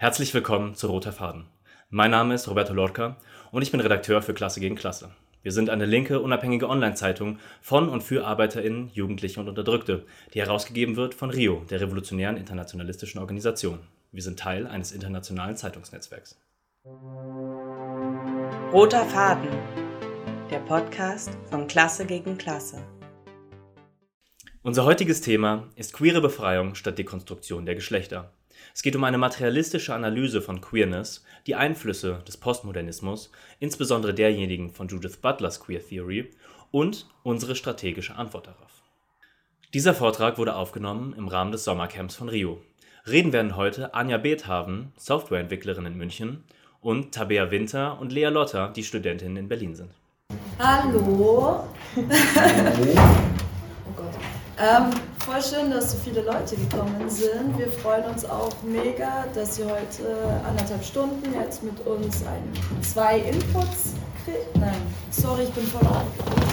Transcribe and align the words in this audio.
Herzlich 0.00 0.32
willkommen 0.32 0.76
zu 0.76 0.86
Roter 0.86 1.10
Faden. 1.10 1.46
Mein 1.90 2.12
Name 2.12 2.32
ist 2.32 2.46
Roberto 2.46 2.72
Lorca 2.72 3.16
und 3.50 3.62
ich 3.62 3.72
bin 3.72 3.80
Redakteur 3.80 4.22
für 4.22 4.32
Klasse 4.32 4.60
gegen 4.60 4.76
Klasse. 4.76 5.10
Wir 5.42 5.50
sind 5.50 5.70
eine 5.70 5.86
linke, 5.86 6.20
unabhängige 6.20 6.68
Online-Zeitung 6.68 7.40
von 7.60 7.88
und 7.88 8.04
für 8.04 8.24
ArbeiterInnen, 8.24 8.92
Jugendliche 8.94 9.40
und 9.40 9.48
Unterdrückte, 9.48 10.06
die 10.34 10.40
herausgegeben 10.40 10.94
wird 10.94 11.16
von 11.16 11.30
RIO, 11.30 11.64
der 11.68 11.80
Revolutionären 11.80 12.36
Internationalistischen 12.36 13.20
Organisation. 13.20 13.80
Wir 14.12 14.22
sind 14.22 14.38
Teil 14.38 14.68
eines 14.68 14.92
internationalen 14.92 15.56
Zeitungsnetzwerks. 15.56 16.38
Roter 18.72 19.04
Faden, 19.04 19.48
der 20.48 20.60
Podcast 20.60 21.36
von 21.50 21.66
Klasse 21.66 22.06
gegen 22.06 22.38
Klasse. 22.38 22.84
Unser 24.62 24.84
heutiges 24.84 25.22
Thema 25.22 25.66
ist 25.74 25.92
queere 25.92 26.20
Befreiung 26.20 26.76
statt 26.76 26.98
Dekonstruktion 26.98 27.66
der 27.66 27.74
Geschlechter. 27.74 28.30
Es 28.74 28.82
geht 28.82 28.96
um 28.96 29.04
eine 29.04 29.18
materialistische 29.18 29.94
Analyse 29.94 30.40
von 30.40 30.60
Queerness, 30.60 31.24
die 31.46 31.54
Einflüsse 31.54 32.22
des 32.26 32.36
Postmodernismus, 32.36 33.30
insbesondere 33.58 34.14
derjenigen 34.14 34.70
von 34.70 34.88
Judith 34.88 35.16
Butlers 35.16 35.60
Queer 35.60 35.86
Theory, 35.86 36.30
und 36.70 37.06
unsere 37.22 37.56
strategische 37.56 38.16
Antwort 38.16 38.46
darauf. 38.46 38.82
Dieser 39.74 39.94
Vortrag 39.94 40.38
wurde 40.38 40.54
aufgenommen 40.54 41.14
im 41.16 41.28
Rahmen 41.28 41.52
des 41.52 41.64
Sommercamps 41.64 42.14
von 42.14 42.28
Rio. 42.28 42.62
Reden 43.06 43.32
werden 43.32 43.56
heute 43.56 43.94
Anja 43.94 44.18
Beethaven, 44.18 44.92
Softwareentwicklerin 44.96 45.86
in 45.86 45.96
München, 45.96 46.44
und 46.80 47.12
Tabea 47.12 47.50
Winter 47.50 47.98
und 48.00 48.12
Lea 48.12 48.26
Lotter, 48.26 48.72
die 48.74 48.84
Studentinnen 48.84 49.36
in 49.36 49.48
Berlin 49.48 49.74
sind. 49.74 49.90
Hallo. 50.58 51.64
oh 51.96 52.02
Gott. 53.96 54.14
Ähm, 54.58 54.90
voll 55.30 55.42
schön, 55.42 55.70
dass 55.70 55.92
so 55.92 55.98
viele 55.98 56.22
Leute 56.22 56.56
gekommen 56.56 57.08
sind. 57.08 57.58
Wir 57.58 57.70
freuen 57.70 58.04
uns 58.04 58.24
auch 58.24 58.50
mega, 58.62 59.26
dass 59.34 59.58
ihr 59.58 59.66
heute 59.66 60.40
anderthalb 60.46 60.82
Stunden 60.82 61.34
jetzt 61.38 61.62
mit 61.62 61.78
uns 61.86 62.22
ein, 62.22 62.82
zwei 62.82 63.18
Inputs 63.18 63.92
kriegt. 64.24 64.56
Nein, 64.56 64.80
sorry, 65.10 65.42
ich 65.42 65.50
bin 65.50 65.66
voll 65.66 65.86
aufgeregt. 65.86 66.48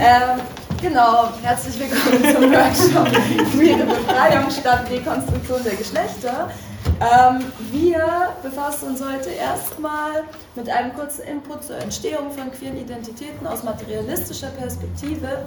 Ähm, 0.00 0.40
genau, 0.82 1.28
herzlich 1.40 1.78
willkommen 1.78 2.34
zum 2.34 2.52
Workshop 2.52 3.52
Queere 3.52 3.86
Befreiung 3.86 4.50
statt 4.50 4.90
Dekonstruktion 4.90 5.62
der 5.62 5.76
Geschlechter. 5.76 6.50
Ähm, 6.98 7.44
wir 7.70 8.34
befassen 8.42 8.88
uns 8.88 9.04
heute 9.04 9.30
erstmal 9.30 10.24
mit 10.56 10.68
einem 10.68 10.92
kurzen 10.94 11.22
Input 11.26 11.62
zur 11.62 11.76
Entstehung 11.76 12.32
von 12.32 12.50
queeren 12.50 12.78
Identitäten 12.78 13.46
aus 13.46 13.62
materialistischer 13.62 14.48
Perspektive 14.48 15.46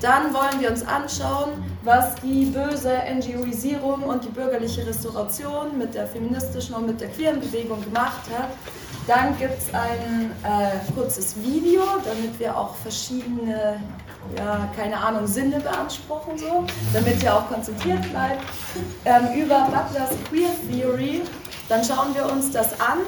dann 0.00 0.32
wollen 0.32 0.60
wir 0.60 0.70
uns 0.70 0.86
anschauen, 0.86 1.52
was 1.82 2.14
die 2.16 2.46
böse 2.46 2.92
NGOisierung 3.14 4.02
und 4.02 4.24
die 4.24 4.28
bürgerliche 4.28 4.86
Restauration 4.86 5.76
mit 5.76 5.94
der 5.94 6.06
feministischen 6.06 6.74
und 6.74 6.86
mit 6.86 7.00
der 7.00 7.08
queeren 7.08 7.40
Bewegung 7.40 7.82
gemacht 7.84 8.22
hat. 8.36 8.50
Dann 9.06 9.36
gibt 9.38 9.58
es 9.58 9.74
ein 9.74 10.30
äh, 10.44 10.92
kurzes 10.94 11.34
Video, 11.42 11.82
damit 12.04 12.38
wir 12.38 12.56
auch 12.56 12.74
verschiedene, 12.76 13.80
ja, 14.36 14.68
keine 14.76 14.96
Ahnung, 14.96 15.26
Sinne 15.26 15.60
beanspruchen, 15.60 16.38
so, 16.38 16.64
damit 16.92 17.22
ihr 17.22 17.34
auch 17.34 17.48
konzentriert 17.48 18.02
bleibt, 18.10 18.44
ähm, 19.04 19.42
über 19.42 19.66
Butlers 19.66 20.10
Queer 20.28 20.50
Theory. 20.70 21.22
Dann 21.68 21.84
schauen 21.84 22.14
wir 22.14 22.30
uns 22.30 22.52
das 22.52 22.78
an 22.80 22.98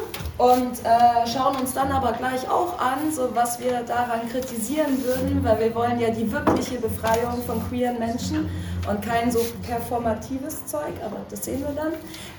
und 0.43 0.73
äh, 0.83 1.27
schauen 1.33 1.55
uns 1.61 1.73
dann 1.73 1.93
aber 1.93 2.13
gleich 2.13 2.51
auch 2.51 2.77
an, 2.81 3.13
so 3.13 3.29
was 3.33 3.61
wir 3.61 3.83
daran 3.87 4.29
kritisieren 4.29 5.05
würden, 5.05 5.45
weil 5.45 5.61
wir 5.61 5.75
wollen 5.75 6.01
ja 6.01 6.11
die 6.11 6.31
wirkliche 6.33 6.81
Befreiung 6.81 7.41
von 7.47 7.63
queeren 7.69 8.01
Menschen 8.01 8.51
und 8.89 9.03
kein 9.03 9.31
so 9.31 9.41
performatives 9.67 10.67
Zeug, 10.67 10.93
aber 11.05 11.19
das 11.31 11.45
sehen 11.45 11.61
wir 11.61 11.75
dann. 11.75 11.93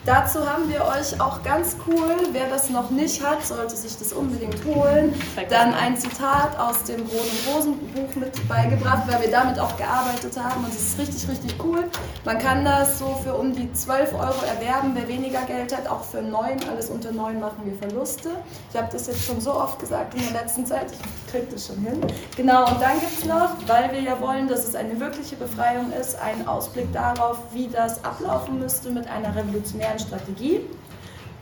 Dazu 0.05 0.39
haben 0.47 0.69
wir 0.69 0.81
euch 0.81 1.19
auch 1.21 1.41
ganz 1.43 1.77
cool, 1.87 2.15
wer 2.33 2.49
das 2.49 2.69
noch 2.69 2.89
nicht 2.89 3.23
hat, 3.23 3.45
sollte 3.45 3.75
sich 3.75 3.97
das 3.97 4.11
unbedingt 4.11 4.63
holen, 4.65 5.13
dann 5.49 5.73
ein 5.73 5.97
Zitat 5.97 6.59
aus 6.59 6.83
dem 6.83 7.05
Brot- 7.05 7.21
und 7.21 7.55
Rosenbuch 7.55 8.15
mit 8.15 8.47
beigebracht, 8.49 9.03
weil 9.07 9.21
wir 9.21 9.31
damit 9.31 9.59
auch 9.59 9.77
gearbeitet 9.77 10.37
haben 10.37 10.65
und 10.65 10.73
es 10.73 10.89
ist 10.89 10.99
richtig, 10.99 11.29
richtig 11.29 11.55
cool. 11.63 11.85
Man 12.25 12.37
kann 12.37 12.65
das 12.65 12.99
so 12.99 13.19
für 13.23 13.35
um 13.35 13.55
die 13.55 13.71
12 13.71 14.13
Euro 14.13 14.45
erwerben, 14.45 14.91
wer 14.93 15.07
weniger 15.07 15.41
Geld 15.43 15.75
hat, 15.75 15.87
auch 15.87 16.03
für 16.03 16.21
9, 16.21 16.59
alles 16.69 16.89
unter 16.89 17.11
9 17.11 17.39
machen 17.39 17.61
wir 17.63 17.75
Verluste. 17.75 18.29
Ich 18.71 18.77
habe 18.77 18.89
das 18.91 19.07
jetzt 19.07 19.23
schon 19.23 19.39
so 19.39 19.53
oft 19.53 19.79
gesagt 19.79 20.13
in 20.15 20.21
der 20.33 20.41
letzten 20.41 20.65
Zeit, 20.65 20.87
ich 20.91 21.31
kriege 21.31 21.47
das 21.51 21.67
schon 21.67 21.77
hin. 21.77 22.01
Genau, 22.35 22.67
und 22.67 22.81
dann 22.81 22.99
gibt 22.99 23.19
es 23.19 23.25
noch, 23.25 23.55
weil 23.67 23.91
wir 23.91 24.01
ja 24.01 24.19
wollen, 24.19 24.47
dass 24.47 24.67
es 24.67 24.75
eine 24.75 24.99
wirkliche 24.99 25.35
Befreiung 25.35 25.91
ist, 25.93 26.15
einen 26.33 26.47
Ausblick 26.47 26.91
darauf, 26.91 27.37
wie 27.51 27.67
das 27.67 28.03
ablaufen 28.03 28.59
müsste 28.59 28.89
mit 28.89 29.07
einer 29.07 29.35
revolutionären 29.35 29.99
Strategie. 29.99 30.61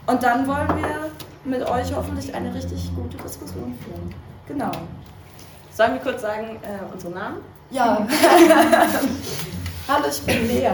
Und 0.05 0.21
dann 0.21 0.47
wollen 0.47 0.67
wir 0.77 1.11
mit 1.43 1.67
euch 1.67 1.95
hoffentlich 1.95 2.33
eine 2.35 2.53
richtig 2.53 2.91
gute 2.95 3.17
Diskussion 3.17 3.77
führen. 3.83 4.13
Genau. 4.47 4.71
Sollen 5.73 5.93
wir 5.93 6.01
kurz 6.01 6.21
sagen, 6.21 6.59
äh, 6.61 6.93
unsere 6.93 7.13
Namen? 7.13 7.37
Ja. 7.69 8.05
Hallo, 9.87 10.05
ich 10.09 10.21
bin 10.23 10.47
Lea. 10.47 10.67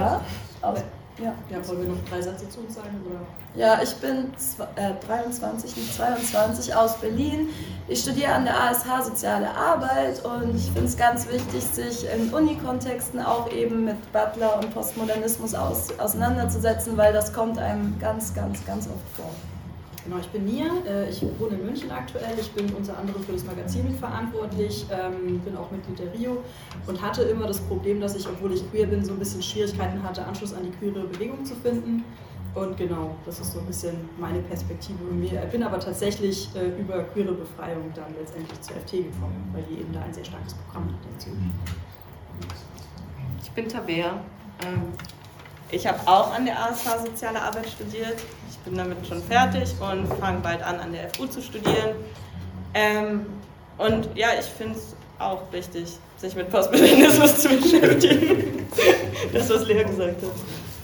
Aus, 0.61 0.79
ja. 1.19 1.33
ja, 1.49 1.67
wollen 1.67 1.81
wir 1.81 1.89
noch 1.89 2.09
drei 2.09 2.21
Sätze 2.21 2.49
zu 2.49 2.59
uns 2.59 2.75
sagen? 2.75 3.01
Oder? 3.05 3.19
Ja, 3.55 3.81
ich 3.81 3.95
bin 3.95 4.31
äh, 4.75 4.93
23, 5.05 5.75
nicht 5.75 5.95
22, 5.95 6.75
aus 6.75 6.97
Berlin. 6.97 7.49
Ich 7.87 8.01
studiere 8.01 8.33
an 8.33 8.45
der 8.45 8.55
ASH 8.55 9.05
Soziale 9.05 9.49
Arbeit 9.49 10.23
und 10.23 10.55
ich 10.55 10.65
finde 10.65 10.85
es 10.85 10.97
ganz 10.97 11.27
wichtig, 11.27 11.63
sich 11.63 12.05
in 12.13 12.33
Unikontexten 12.33 13.19
auch 13.19 13.51
eben 13.51 13.85
mit 13.85 14.11
Butler 14.11 14.59
und 14.59 14.73
Postmodernismus 14.73 15.55
aus, 15.55 15.97
auseinanderzusetzen, 15.97 16.97
weil 16.97 17.13
das 17.13 17.33
kommt 17.33 17.57
einem 17.57 17.97
ganz, 17.99 18.33
ganz, 18.33 18.65
ganz 18.65 18.87
oft 18.87 19.15
vor. 19.15 19.31
Genau, 20.07 20.21
ich 20.21 20.27
bin 20.29 20.45
Nia, 20.45 20.67
äh, 20.87 21.09
ich 21.09 21.21
wohne 21.37 21.55
in 21.55 21.65
München 21.65 21.91
aktuell, 21.91 22.39
ich 22.39 22.49
bin 22.53 22.73
unter 22.73 22.97
anderem 22.97 23.21
für 23.23 23.33
das 23.33 23.43
Magazin 23.43 23.93
verantwortlich, 23.99 24.85
ähm, 24.89 25.41
bin 25.41 25.57
auch 25.57 25.69
Mitglied 25.69 25.99
der 25.99 26.13
Rio 26.13 26.37
und 26.87 27.01
hatte 27.01 27.23
immer 27.23 27.45
das 27.45 27.59
Problem, 27.59 27.99
dass 27.99 28.15
ich, 28.15 28.25
obwohl 28.25 28.53
ich 28.53 28.71
queer 28.71 28.87
bin, 28.87 29.03
so 29.03 29.11
ein 29.11 29.19
bisschen 29.19 29.41
Schwierigkeiten 29.41 30.01
hatte, 30.01 30.25
Anschluss 30.25 30.53
an 30.53 30.63
die 30.63 30.71
queere 30.71 31.05
Bewegung 31.07 31.43
zu 31.43 31.55
finden. 31.55 32.05
Und 32.55 32.77
genau, 32.77 33.17
das 33.25 33.41
ist 33.41 33.51
so 33.51 33.59
ein 33.59 33.65
bisschen 33.65 33.95
meine 34.17 34.39
Perspektive. 34.39 34.97
Ich 35.21 35.33
bin 35.51 35.61
aber 35.61 35.77
tatsächlich 35.77 36.47
äh, 36.55 36.79
über 36.79 37.03
queere 37.03 37.33
Befreiung 37.33 37.91
dann 37.93 38.15
letztendlich 38.17 38.61
zur 38.61 38.77
FT 38.77 38.91
gekommen, 38.91 39.51
weil 39.51 39.63
die 39.63 39.81
eben 39.81 39.91
da 39.91 40.03
ein 40.03 40.13
sehr 40.13 40.23
starkes 40.23 40.53
Programm 40.53 40.85
hat 40.85 40.99
dazu. 41.13 41.31
Ich 43.43 43.51
bin 43.51 43.67
Tabea. 43.67 44.21
Ähm, 44.65 44.83
ich 45.69 45.85
habe 45.85 45.99
auch 46.05 46.33
an 46.33 46.45
der 46.45 46.57
ASH 46.57 46.85
Soziale 47.05 47.41
Arbeit 47.41 47.67
studiert 47.67 48.15
bin 48.67 48.77
damit 48.77 49.07
schon 49.07 49.23
fertig 49.23 49.73
und 49.79 50.07
fange 50.19 50.39
bald 50.41 50.61
an, 50.61 50.79
an 50.79 50.91
der 50.91 51.09
FU 51.09 51.25
zu 51.25 51.41
studieren. 51.41 51.95
Ähm, 52.73 53.25
und 53.77 54.09
ja, 54.15 54.29
ich 54.39 54.45
finde 54.45 54.77
es 54.77 54.95
auch 55.19 55.41
wichtig, 55.51 55.97
sich 56.17 56.35
mit 56.35 56.49
Postmodernismus 56.49 57.39
zu 57.39 57.49
beschäftigen. 57.49 58.67
das, 59.33 59.49
was 59.49 59.65
Lea 59.67 59.83
gesagt 59.83 60.21
hat. 60.21 60.31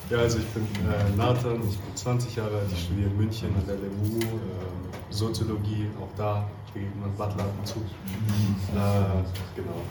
Ja, 0.10 0.18
also 0.20 0.40
ich 0.40 0.46
bin 0.48 0.64
äh, 0.64 1.18
Nathan, 1.18 1.62
ich 1.70 1.78
bin 1.78 1.96
20 1.96 2.36
Jahre 2.36 2.58
alt, 2.58 2.72
ich 2.72 2.84
studiere 2.84 3.10
in 3.10 3.18
München 3.18 3.50
an 3.56 3.66
der 3.68 3.76
LMU, 3.76 4.20
äh, 4.20 5.14
Soziologie, 5.14 5.88
auch 6.02 6.16
da 6.18 6.48
begegnet 6.74 7.00
man 7.00 7.12
Butler 7.12 7.44
ab 7.44 7.54
und 7.58 7.68
zu. 7.68 7.80
Äh, 7.80 9.56
genau. 9.56 9.82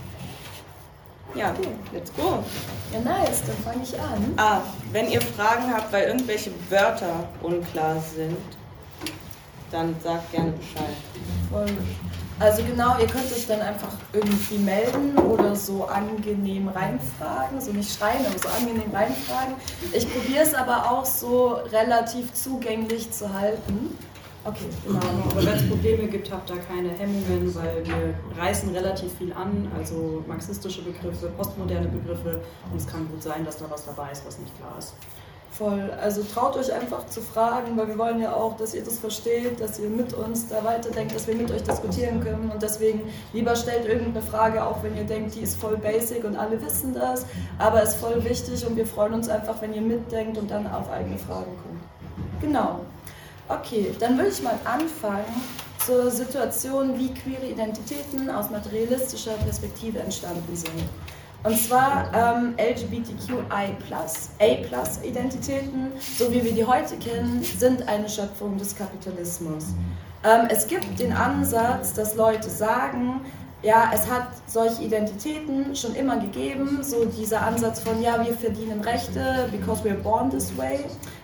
Ja, 1.35 1.51
okay, 1.51 1.69
let's 1.93 2.13
go. 2.15 2.45
Ja, 2.93 3.01
nice, 3.01 3.43
dann 3.47 3.57
fange 3.65 3.83
ich 3.83 3.99
an. 3.99 4.35
Ah, 4.37 4.61
wenn 4.93 5.11
ihr 5.11 5.21
Fragen 5.21 5.73
habt, 5.73 5.93
weil 5.93 6.09
irgendwelche 6.09 6.51
Wörter 6.69 7.25
unklar 7.43 7.97
sind, 8.15 8.37
dann 9.71 9.97
sagt 10.03 10.31
gerne 10.33 10.53
Bescheid. 10.53 10.95
Voll. 11.51 11.67
Also 12.39 12.63
genau, 12.65 12.99
ihr 12.99 13.07
könnt 13.07 13.31
euch 13.33 13.47
dann 13.47 13.61
einfach 13.61 13.93
irgendwie 14.13 14.59
melden 14.59 15.17
oder 15.17 15.55
so 15.55 15.85
angenehm 15.85 16.69
reinfragen, 16.69 17.61
so 17.61 17.71
nicht 17.73 17.97
schreien, 17.97 18.27
aber 18.27 18.39
so 18.39 18.49
angenehm 18.49 18.91
reinfragen. 18.93 19.55
Ich 19.93 20.13
probiere 20.13 20.43
es 20.43 20.53
aber 20.53 20.91
auch 20.91 21.05
so 21.05 21.59
relativ 21.71 22.33
zugänglich 22.35 23.13
zu 23.13 23.33
halten. 23.33 23.97
Okay, 24.45 24.67
genau. 24.85 24.99
Aber 25.31 25.47
wenn 25.47 25.55
es 25.55 25.69
Probleme 25.69 26.09
gibt, 26.09 26.33
habt 26.33 26.51
da 26.51 26.55
keine 26.57 26.91
Hemmungen, 26.91 27.55
weil 27.55 27.87
wir 27.87 28.43
reißen 28.43 28.71
relativ 28.75 29.13
viel 29.17 29.33
an, 29.33 29.71
also 29.77 30.25
marxistische 30.27 30.83
Begriffe, 30.83 31.29
postmoderne 31.37 31.87
Begriffe 31.87 32.41
und 32.71 32.77
es 32.77 32.87
kann 32.87 33.09
gut 33.09 33.23
sein, 33.23 33.45
dass 33.45 33.59
da 33.59 33.67
was 33.71 33.85
dabei 33.85 34.11
ist, 34.11 34.27
was 34.27 34.39
nicht 34.41 34.57
klar 34.59 34.77
ist. 34.79 34.95
Voll. 35.53 35.91
Also 36.01 36.23
traut 36.25 36.57
euch 36.57 36.73
einfach 36.73 37.07
zu 37.07 37.21
fragen, 37.21 37.77
weil 37.77 37.87
wir 37.87 37.99
wollen 37.99 38.21
ja 38.21 38.33
auch, 38.33 38.57
dass 38.57 38.75
ihr 38.75 38.83
das 38.83 38.99
versteht, 38.99 39.61
dass 39.61 39.79
ihr 39.79 39.91
mit 39.91 40.15
uns 40.15 40.49
da 40.49 40.65
weiterdenkt, 40.65 41.15
dass 41.15 41.29
wir 41.29 41.35
mit 41.35 41.51
euch 41.51 41.63
diskutieren 41.63 42.21
können. 42.21 42.51
Und 42.51 42.63
deswegen 42.63 43.03
lieber 43.35 43.55
stellt 43.55 43.87
irgendeine 43.87 44.23
Frage, 44.23 44.65
auch 44.65 44.83
wenn 44.83 44.97
ihr 44.97 45.05
denkt, 45.05 45.35
die 45.35 45.41
ist 45.41 45.61
voll 45.61 45.77
basic 45.77 46.25
und 46.25 46.37
alle 46.37 46.61
wissen 46.63 46.95
das, 46.95 47.27
aber 47.59 47.83
ist 47.83 47.97
voll 47.97 48.25
wichtig 48.25 48.67
und 48.67 48.77
wir 48.77 48.87
freuen 48.87 49.13
uns 49.13 49.29
einfach, 49.29 49.61
wenn 49.61 49.75
ihr 49.75 49.83
mitdenkt 49.83 50.39
und 50.39 50.51
dann 50.51 50.67
auf 50.67 50.91
eigene 50.91 51.19
Fragen 51.19 51.53
kommt. 51.63 52.41
Genau. 52.41 52.81
Okay, 53.53 53.95
dann 54.01 54.17
würde 54.17 54.31
ich 54.31 54.43
mal 54.43 54.59
anfangen 54.65 55.43
zur 55.85 56.11
Situation, 56.11 56.99
wie 56.99 57.13
queere 57.13 57.45
Identitäten 57.45 58.31
aus 58.31 58.49
materialistischer 58.49 59.33
Perspektive 59.33 59.99
entstanden 59.99 60.57
sind. 60.57 60.85
Und 61.45 61.59
zwar 61.59 62.11
ähm, 62.15 62.55
LGBTQI+, 62.57 63.43
A+-Identitäten, 64.39 65.93
so 66.19 66.33
wie 66.33 66.43
wir 66.43 66.53
die 66.53 66.65
heute 66.65 66.97
kennen, 66.97 67.43
sind 67.43 67.87
eine 67.89 68.09
Schöpfung 68.09 68.57
des 68.57 68.75
Kapitalismus. 68.75 69.67
Ähm, 70.25 70.47
es 70.49 70.67
gibt 70.67 70.99
den 70.99 71.13
Ansatz, 71.13 71.93
dass 71.93 72.15
Leute 72.15 72.49
sagen, 72.49 73.21
ja, 73.63 73.91
es 73.95 74.11
hat 74.11 74.29
solche 74.47 74.83
Identitäten 74.83 75.75
schon 75.77 75.95
immer 75.95 76.19
gegeben, 76.19 76.79
so 76.83 77.05
dieser 77.05 77.43
Ansatz 77.43 77.81
von, 77.81 78.03
ja, 78.03 78.25
wir 78.25 78.35
verdienen 78.35 78.81
Rechte, 78.81 79.49
because 79.53 79.83
we're 79.85 79.95
born 79.95 80.31
this 80.31 80.57
way. 80.57 80.81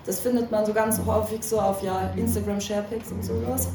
Das 0.06 0.20
findet 0.20 0.50
man 0.50 0.64
so 0.64 0.73
ganz 0.73 1.00
häufig 1.05 1.43
so 1.43 1.61
auf 1.61 1.82
ja, 1.82 2.11
Instagram 2.17 2.61
Sharepics 2.61 3.11
und 3.11 3.25
sowas. 3.25 3.69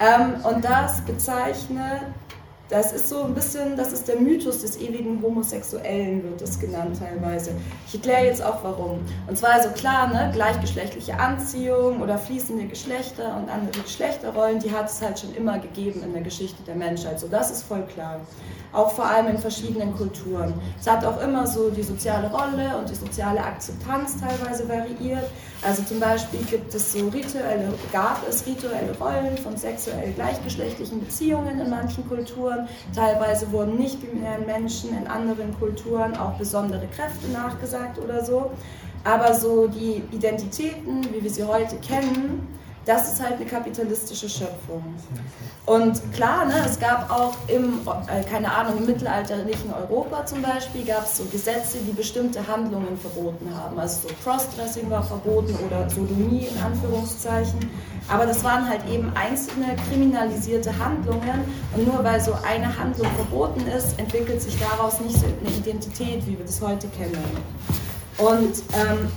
Ähm, 0.00 0.34
und 0.44 0.64
das 0.64 1.00
bezeichnet 1.02 2.02
das 2.68 2.92
ist 2.92 3.08
so 3.08 3.22
ein 3.22 3.34
bisschen, 3.34 3.76
das 3.76 3.92
ist 3.92 4.08
der 4.08 4.16
Mythos 4.16 4.62
des 4.62 4.80
ewigen 4.80 5.22
Homosexuellen, 5.22 6.24
wird 6.24 6.40
das 6.40 6.58
genannt 6.58 6.98
teilweise. 6.98 7.52
Ich 7.86 7.94
erkläre 7.94 8.24
jetzt 8.24 8.42
auch 8.42 8.64
warum. 8.64 9.00
Und 9.28 9.38
zwar 9.38 9.52
also 9.52 9.68
klar, 9.70 10.08
ne, 10.08 10.30
gleichgeschlechtliche 10.32 11.18
Anziehung 11.18 12.00
oder 12.00 12.18
fließende 12.18 12.66
Geschlechter 12.66 13.36
und 13.36 13.48
andere 13.48 13.82
Geschlechterrollen, 13.82 14.58
die 14.58 14.72
hat 14.72 14.88
es 14.88 15.00
halt 15.00 15.18
schon 15.18 15.34
immer 15.34 15.58
gegeben 15.58 16.02
in 16.02 16.12
der 16.12 16.22
Geschichte 16.22 16.62
der 16.64 16.74
Menschheit. 16.74 17.20
So, 17.20 17.28
das 17.28 17.50
ist 17.50 17.62
voll 17.62 17.84
klar 17.86 18.20
auch 18.72 18.90
vor 18.92 19.06
allem 19.06 19.28
in 19.28 19.38
verschiedenen 19.38 19.94
Kulturen. 19.96 20.54
Es 20.78 20.86
hat 20.86 21.04
auch 21.04 21.20
immer 21.20 21.46
so 21.46 21.70
die 21.70 21.82
soziale 21.82 22.30
Rolle 22.30 22.76
und 22.78 22.88
die 22.88 22.94
soziale 22.94 23.42
Akzeptanz 23.42 24.16
teilweise 24.20 24.68
variiert. 24.68 25.24
Also 25.62 25.82
zum 25.82 25.98
Beispiel 26.00 26.40
gibt 26.50 26.74
es 26.74 26.92
so 26.92 27.08
rituelle, 27.08 27.72
gab 27.92 28.26
es 28.28 28.46
rituelle 28.46 28.96
Rollen 28.98 29.36
von 29.38 29.56
sexuell 29.56 30.12
gleichgeschlechtlichen 30.12 31.00
Beziehungen 31.00 31.60
in 31.60 31.70
manchen 31.70 32.06
Kulturen. 32.08 32.68
Teilweise 32.94 33.50
wurden 33.52 33.76
nicht-binären 33.76 34.46
Menschen 34.46 34.96
in 34.96 35.06
anderen 35.06 35.58
Kulturen 35.58 36.16
auch 36.16 36.34
besondere 36.34 36.86
Kräfte 36.88 37.28
nachgesagt 37.32 37.98
oder 37.98 38.24
so. 38.24 38.50
Aber 39.04 39.34
so 39.34 39.68
die 39.68 40.02
Identitäten, 40.10 41.06
wie 41.12 41.22
wir 41.22 41.30
sie 41.30 41.44
heute 41.44 41.76
kennen, 41.76 42.48
das 42.86 43.12
ist 43.12 43.22
halt 43.22 43.34
eine 43.34 43.46
kapitalistische 43.46 44.28
Schöpfung. 44.28 44.82
Und 45.66 46.00
klar, 46.12 46.46
ne, 46.46 46.54
es 46.64 46.78
gab 46.78 47.10
auch 47.10 47.34
im, 47.48 47.80
äh, 48.06 48.22
keine 48.22 48.50
Ahnung, 48.52 48.78
im 48.78 48.86
mittelalterlichen 48.86 49.74
Europa 49.74 50.24
zum 50.24 50.40
Beispiel, 50.40 50.84
gab 50.84 51.04
es 51.04 51.16
so 51.16 51.24
Gesetze, 51.24 51.78
die 51.78 51.90
bestimmte 51.90 52.46
Handlungen 52.46 52.96
verboten 52.96 53.52
haben. 53.52 53.76
Also 53.76 54.06
so 54.06 54.14
Crossdressing 54.22 54.88
war 54.88 55.02
verboten 55.02 55.56
oder 55.66 55.90
Sodomie 55.90 56.46
in 56.46 56.62
Anführungszeichen. 56.62 57.58
Aber 58.08 58.24
das 58.24 58.44
waren 58.44 58.68
halt 58.68 58.82
eben 58.88 59.12
einzelne 59.16 59.74
kriminalisierte 59.88 60.70
Handlungen. 60.78 61.44
Und 61.76 61.92
nur 61.92 62.04
weil 62.04 62.20
so 62.20 62.34
eine 62.48 62.78
Handlung 62.78 63.08
verboten 63.16 63.66
ist, 63.66 63.98
entwickelt 63.98 64.40
sich 64.40 64.56
daraus 64.60 65.00
nicht 65.00 65.18
so 65.18 65.26
eine 65.26 65.56
Identität, 65.56 66.24
wie 66.24 66.38
wir 66.38 66.46
das 66.46 66.62
heute 66.62 66.86
kennen. 66.88 67.18
Und 68.18 68.62
ähm, 68.74 69.10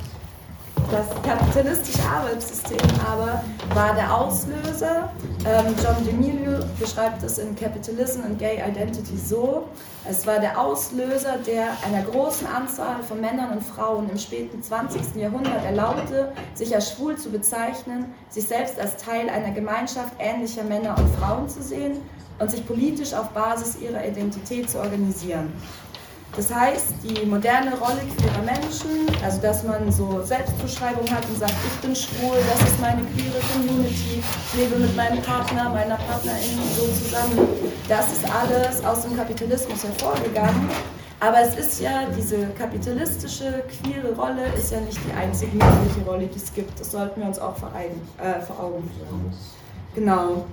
das 0.92 1.06
kapitalistische 1.24 2.04
Arbeitssystem 2.04 2.78
aber 3.08 3.44
war 3.74 3.94
der 3.94 4.16
Auslöser. 4.16 5.12
Ähm, 5.46 5.76
John 5.84 6.06
DeMilio 6.06 6.60
beschreibt 6.80 7.24
es 7.24 7.38
in 7.38 7.56
Capitalism 7.56 8.22
and 8.24 8.40
Gay 8.40 8.58
Identity 8.58 9.18
so. 9.18 9.68
Es 10.10 10.26
war 10.26 10.40
der 10.40 10.60
Auslöser, 10.60 11.38
der 11.46 11.68
einer 11.86 12.04
großen 12.04 12.48
Anzahl 12.48 13.04
von 13.04 13.22
Männern 13.22 13.52
und 13.52 13.64
Frauen 13.64 14.10
im 14.10 14.18
späten 14.18 14.62
20. 14.64 15.16
Jahrhundert 15.16 15.64
erlaubte, 15.64 16.32
sich 16.56 16.74
als 16.74 16.92
schwul 16.92 17.16
zu 17.16 17.30
bezeichnen, 17.30 18.14
sich 18.30 18.48
selbst 18.48 18.80
als 18.80 18.98
Teil 18.98 19.30
einer 19.30 19.52
Gemeinschaft 19.52 20.14
ähnlicher 20.20 20.64
Männer 20.64 20.98
und 20.98 21.10
Frauen 21.16 21.48
zu 21.48 21.62
sehen 21.62 21.98
und 22.40 22.50
sich 22.50 22.66
politisch 22.66 23.14
auf 23.14 23.30
Basis 23.30 23.78
ihrer 23.80 24.06
Identität 24.06 24.70
zu 24.70 24.80
organisieren. 24.80 25.54
Das 26.36 26.54
heißt, 26.54 26.94
die 27.04 27.26
moderne 27.26 27.72
Rolle 27.78 28.02
queerer 28.16 28.44
Menschen, 28.44 29.08
also 29.24 29.42
dass 29.42 29.64
man 29.64 29.92
so 29.92 30.22
Selbstzuschreibung 30.22 31.10
hat 31.10 31.26
und 31.28 31.40
sagt, 31.40 31.54
ich 31.68 31.82
bin 31.82 31.96
schwul, 31.96 32.38
das 32.54 32.70
ist 32.70 32.80
meine 32.80 33.02
queere 33.02 33.40
Community, 33.54 34.22
ich 34.22 34.60
lebe 34.60 34.78
mit 34.78 34.96
meinem 34.96 35.22
Partner, 35.22 35.70
meiner 35.70 35.96
Partnerin 35.96 36.60
so 36.78 36.86
zusammen, 36.88 37.50
das 37.88 38.14
ist 38.14 38.24
alles 38.32 38.84
aus 38.86 39.02
dem 39.02 39.18
Kapitalismus 39.18 39.84
hervorgegangen. 39.84 40.70
Aber 41.22 41.42
es 41.42 41.56
ist 41.58 41.82
ja, 41.82 42.06
diese 42.18 42.48
kapitalistische, 42.58 43.64
queere 43.68 44.16
Rolle 44.16 44.46
ist 44.58 44.72
ja 44.72 44.80
nicht 44.80 44.98
die 45.06 45.12
einzige 45.12 45.52
mögliche 45.52 46.02
Rolle, 46.08 46.28
die 46.28 46.38
es 46.38 46.54
gibt. 46.54 46.80
Das 46.80 46.92
sollten 46.92 47.20
wir 47.20 47.28
uns 47.28 47.40
auch 47.40 47.58
vor, 47.58 47.70
Augen, 47.70 48.02
äh, 48.18 48.40
vor 48.40 48.58
Augen 48.58 48.90
führen. 48.96 49.34
Genau. 49.96 50.46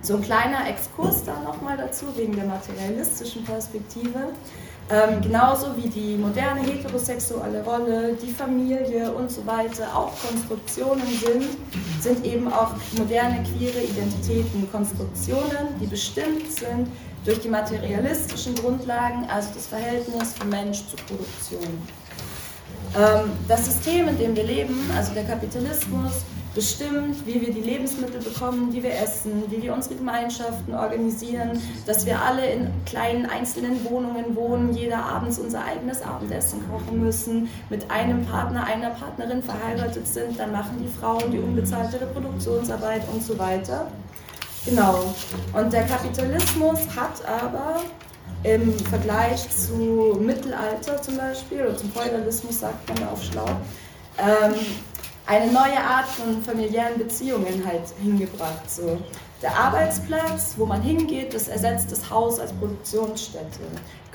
So 0.00 0.16
ein 0.16 0.22
kleiner 0.22 0.66
Exkurs 0.68 1.24
da 1.24 1.38
nochmal 1.40 1.76
dazu, 1.76 2.06
wegen 2.16 2.34
der 2.36 2.46
materialistischen 2.46 3.44
Perspektive. 3.44 4.32
Ähm, 4.90 5.22
genauso 5.22 5.74
wie 5.76 5.88
die 5.88 6.14
moderne 6.16 6.60
heterosexuelle 6.60 7.64
Rolle, 7.64 8.14
die 8.20 8.30
Familie 8.30 9.10
und 9.12 9.30
so 9.30 9.46
weiter 9.46 9.86
auch 9.96 10.12
Konstruktionen 10.28 11.06
sind, 11.06 11.46
sind 12.00 12.24
eben 12.26 12.52
auch 12.52 12.72
moderne 12.98 13.42
queere 13.44 13.82
Identitäten 13.82 14.70
Konstruktionen, 14.70 15.80
die 15.80 15.86
bestimmt 15.86 16.52
sind 16.52 16.88
durch 17.24 17.40
die 17.40 17.48
materialistischen 17.48 18.54
Grundlagen, 18.56 19.24
also 19.30 19.48
das 19.54 19.68
Verhältnis 19.68 20.34
von 20.34 20.50
Mensch 20.50 20.86
zu 20.86 20.96
Produktion. 20.96 21.78
Ähm, 22.94 23.30
das 23.48 23.64
System, 23.64 24.08
in 24.08 24.18
dem 24.18 24.36
wir 24.36 24.44
leben, 24.44 24.78
also 24.94 25.14
der 25.14 25.24
Kapitalismus, 25.24 26.24
bestimmt, 26.54 27.26
wie 27.26 27.40
wir 27.40 27.52
die 27.52 27.60
Lebensmittel 27.60 28.20
bekommen, 28.20 28.70
die 28.72 28.82
wir 28.82 28.94
essen, 28.94 29.44
wie 29.48 29.62
wir 29.62 29.74
unsere 29.74 29.96
Gemeinschaften 29.96 30.74
organisieren, 30.74 31.60
dass 31.86 32.06
wir 32.06 32.20
alle 32.20 32.46
in 32.46 32.70
kleinen 32.86 33.26
einzelnen 33.26 33.84
Wohnungen 33.84 34.36
wohnen, 34.36 34.74
jeder 34.74 34.98
abends 35.04 35.38
unser 35.38 35.64
eigenes 35.64 36.02
Abendessen 36.02 36.62
kochen 36.70 37.00
müssen, 37.00 37.48
mit 37.70 37.90
einem 37.90 38.24
Partner, 38.24 38.64
einer 38.64 38.90
Partnerin 38.90 39.42
verheiratet 39.42 40.06
sind, 40.06 40.38
dann 40.38 40.52
machen 40.52 40.78
die 40.80 41.00
Frauen 41.00 41.30
die 41.30 41.38
unbezahlte 41.38 42.00
Reproduktionsarbeit 42.00 43.02
und 43.12 43.22
so 43.22 43.38
weiter. 43.38 43.88
Genau. 44.64 45.14
Und 45.52 45.72
der 45.72 45.84
Kapitalismus 45.84 46.80
hat 46.96 47.26
aber 47.26 47.80
im 48.44 48.72
Vergleich 48.78 49.48
zu 49.50 50.18
Mittelalter 50.20 51.00
zum 51.02 51.16
Beispiel 51.16 51.62
oder 51.62 51.76
zum 51.76 51.90
Feudalismus 51.90 52.60
sagt 52.60 52.88
man 52.88 53.08
auf 53.08 53.22
Schlau, 53.22 53.46
ähm, 54.18 54.54
eine 55.26 55.50
neue 55.50 55.78
Art 55.78 56.06
von 56.06 56.42
familiären 56.42 56.98
Beziehungen 56.98 57.64
halt 57.66 57.82
hingebracht. 58.02 58.70
So. 58.70 58.98
Der 59.42 59.56
Arbeitsplatz, 59.56 60.54
wo 60.56 60.66
man 60.66 60.82
hingeht, 60.82 61.34
das 61.34 61.48
ersetzt 61.48 61.92
das 61.92 62.08
Haus 62.10 62.38
als 62.38 62.52
Produktionsstätte. 62.52 63.60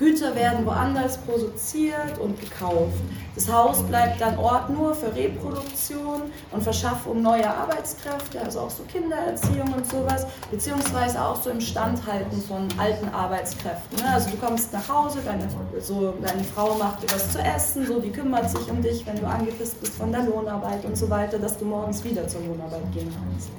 Güter 0.00 0.34
werden 0.34 0.64
woanders 0.64 1.18
produziert 1.18 2.18
und 2.18 2.40
gekauft. 2.40 2.98
Das 3.34 3.52
Haus 3.52 3.82
bleibt 3.82 4.18
dann 4.22 4.38
Ort 4.38 4.70
nur 4.70 4.94
für 4.94 5.14
Reproduktion 5.14 6.22
und 6.50 6.62
Verschaffung 6.62 7.20
neuer 7.20 7.50
Arbeitskräfte, 7.50 8.40
also 8.40 8.60
auch 8.60 8.70
so 8.70 8.82
Kindererziehung 8.84 9.70
und 9.74 9.86
sowas, 9.86 10.26
beziehungsweise 10.50 11.22
auch 11.22 11.36
so 11.36 11.50
im 11.50 11.60
Standhalten 11.60 12.40
von 12.40 12.66
alten 12.78 13.10
Arbeitskräften. 13.10 13.98
Ne? 13.98 14.14
Also 14.14 14.30
du 14.30 14.38
kommst 14.38 14.72
nach 14.72 14.88
Hause, 14.88 15.18
deine, 15.22 15.46
so, 15.82 16.14
deine 16.22 16.44
Frau 16.44 16.76
macht 16.76 17.02
dir 17.02 17.14
was 17.14 17.32
zu 17.32 17.38
essen, 17.38 17.86
so, 17.86 18.00
die 18.00 18.10
kümmert 18.10 18.48
sich 18.48 18.70
um 18.70 18.80
dich, 18.80 19.06
wenn 19.06 19.20
du 19.20 19.26
angepisst 19.26 19.78
bist 19.82 19.96
von 19.96 20.10
der 20.10 20.22
Lohnarbeit 20.22 20.82
und 20.86 20.96
so 20.96 21.10
weiter, 21.10 21.38
dass 21.38 21.58
du 21.58 21.66
morgens 21.66 22.02
wieder 22.04 22.26
zur 22.26 22.40
Lohnarbeit 22.40 22.90
gehen 22.94 23.14
kannst. 23.14 23.50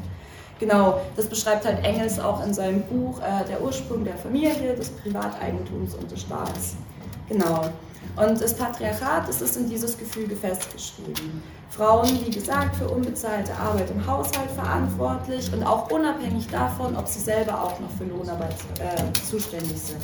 Genau, 0.62 1.02
das 1.16 1.26
beschreibt 1.26 1.66
halt 1.66 1.84
Engels 1.84 2.20
auch 2.20 2.46
in 2.46 2.54
seinem 2.54 2.84
Buch 2.84 3.20
äh, 3.20 3.44
Der 3.50 3.60
Ursprung 3.64 4.06
der 4.06 4.16
Familie, 4.16 4.76
des 4.76 4.92
Privateigentums 4.92 5.96
und 5.96 6.10
des 6.12 6.22
Staats. 6.22 6.76
Genau. 7.28 7.66
Und 8.16 8.40
das 8.40 8.54
Patriarchat 8.54 9.28
das 9.28 9.42
ist 9.42 9.58
in 9.58 9.68
dieses 9.68 9.98
Gefüge 9.98 10.36
festgeschrieben. 10.36 11.42
Frauen, 11.72 12.08
wie 12.26 12.30
gesagt, 12.30 12.76
für 12.76 12.88
unbezahlte 12.88 13.52
Arbeit 13.56 13.90
im 13.90 14.06
Haushalt 14.06 14.52
verantwortlich 14.52 15.52
und 15.52 15.64
auch 15.64 15.90
unabhängig 15.90 16.48
davon, 16.50 16.96
ob 16.96 17.08
sie 17.08 17.22
selber 17.22 17.64
auch 17.64 17.80
noch 17.80 17.90
für 17.98 18.04
Lohnarbeit 18.04 18.54
äh, 18.80 19.14
zuständig 19.28 19.82
sind. 19.82 20.02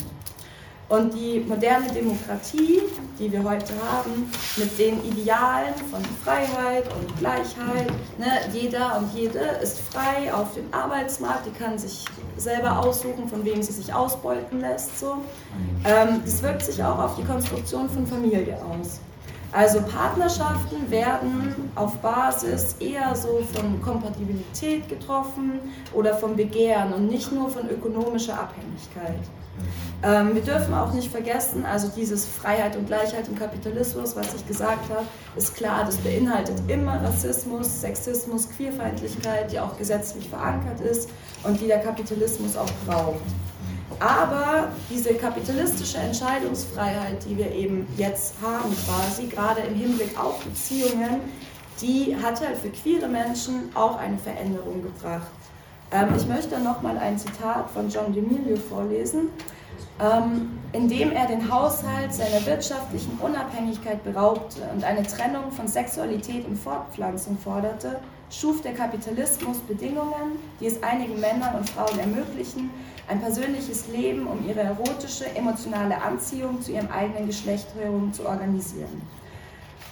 Und 0.89 1.13
die 1.13 1.41
moderne 1.41 1.91
Demokratie, 1.91 2.81
die 3.19 3.29
wir 3.29 3.43
heute 3.43 3.73
haben, 3.91 4.31
mit 4.55 4.79
den 4.79 5.03
Idealen 5.03 5.75
von 5.91 6.01
Freiheit 6.23 6.85
und 6.95 7.19
Gleichheit, 7.19 7.87
ne, 8.17 8.39
jeder 8.53 8.97
und 8.97 9.13
jede 9.13 9.39
ist 9.61 9.79
frei 9.79 10.33
auf 10.33 10.53
dem 10.53 10.73
Arbeitsmarkt, 10.73 11.45
die 11.45 11.51
kann 11.51 11.77
sich 11.77 12.05
selber 12.37 12.79
aussuchen, 12.79 13.27
von 13.27 13.43
wem 13.43 13.61
sie 13.61 13.73
sich 13.73 13.93
ausbeuten 13.93 14.61
lässt. 14.61 14.97
So. 14.97 15.17
Ähm, 15.83 16.21
das 16.23 16.41
wirkt 16.41 16.63
sich 16.63 16.81
auch 16.81 16.99
auf 16.99 17.15
die 17.17 17.23
Konstruktion 17.23 17.89
von 17.89 18.07
Familie 18.07 18.57
aus. 18.63 19.01
Also 19.57 19.81
Partnerschaften 19.81 20.91
werden 20.91 21.71
auf 21.73 21.95
Basis 21.97 22.75
eher 22.79 23.15
so 23.15 23.41
von 23.55 23.81
Kompatibilität 23.81 24.87
getroffen 24.87 25.59
oder 25.95 26.13
vom 26.13 26.35
Begehren 26.35 26.93
und 26.93 27.07
nicht 27.07 27.31
nur 27.31 27.49
von 27.49 27.67
ökonomischer 27.67 28.35
Abhängigkeit. 28.39 29.17
Ähm, 30.03 30.35
wir 30.35 30.43
dürfen 30.43 30.75
auch 30.75 30.93
nicht 30.93 31.09
vergessen, 31.09 31.65
also 31.65 31.87
dieses 31.87 32.27
Freiheit 32.27 32.75
und 32.75 32.85
Gleichheit 32.85 33.27
im 33.27 33.35
Kapitalismus, 33.35 34.15
was 34.15 34.35
ich 34.35 34.47
gesagt 34.47 34.91
habe, 34.91 35.07
ist 35.35 35.55
klar, 35.55 35.85
das 35.87 35.97
beinhaltet 35.97 36.57
immer 36.67 37.01
Rassismus, 37.01 37.81
Sexismus, 37.81 38.49
Queerfeindlichkeit, 38.55 39.51
die 39.51 39.59
auch 39.59 39.75
gesetzlich 39.75 40.29
verankert 40.29 40.81
ist 40.81 41.09
und 41.43 41.59
die 41.59 41.65
der 41.65 41.79
Kapitalismus 41.79 42.55
auch 42.55 42.69
braucht. 42.85 43.25
Aber 43.99 44.69
diese 44.89 45.13
kapitalistische 45.15 45.97
Entscheidungsfreiheit, 45.97 47.23
die 47.25 47.37
wir 47.37 47.51
eben 47.51 47.87
jetzt 47.97 48.35
haben, 48.41 48.75
quasi, 48.85 49.27
gerade 49.27 49.61
im 49.61 49.75
Hinblick 49.75 50.19
auf 50.19 50.43
Beziehungen, 50.43 51.21
die 51.81 52.15
hat 52.15 52.39
halt 52.41 52.57
für 52.57 52.69
queere 52.69 53.07
Menschen 53.07 53.69
auch 53.75 53.97
eine 53.97 54.17
Veränderung 54.17 54.81
gebracht. 54.81 55.27
Ähm, 55.91 56.09
ich 56.17 56.25
möchte 56.27 56.59
nochmal 56.59 56.97
ein 56.97 57.17
Zitat 57.17 57.69
von 57.71 57.89
John 57.89 58.13
DeMilio 58.13 58.57
vorlesen. 58.57 59.29
Ähm, 59.99 60.59
indem 60.73 61.11
er 61.11 61.25
den 61.25 61.51
Haushalt 61.51 62.13
seiner 62.13 62.45
wirtschaftlichen 62.45 63.17
Unabhängigkeit 63.19 64.03
beraubte 64.03 64.61
und 64.73 64.83
eine 64.83 65.01
Trennung 65.01 65.51
von 65.51 65.67
Sexualität 65.67 66.45
und 66.45 66.55
Fortpflanzung 66.55 67.37
forderte, 67.37 67.99
schuf 68.29 68.61
der 68.61 68.73
Kapitalismus 68.73 69.57
Bedingungen, 69.59 70.37
die 70.59 70.67
es 70.67 70.83
einigen 70.83 71.19
Männern 71.19 71.55
und 71.55 71.69
Frauen 71.69 71.97
ermöglichen, 71.97 72.69
ein 73.07 73.21
persönliches 73.21 73.87
Leben 73.87 74.27
um 74.27 74.47
ihre 74.47 74.61
erotische, 74.61 75.25
emotionale 75.35 76.01
Anziehung 76.01 76.61
zu 76.61 76.71
ihrem 76.71 76.89
eigenen 76.91 77.27
Geschlecht 77.27 77.67
herum 77.79 78.11
zu 78.11 78.27
organisieren. 78.27 79.01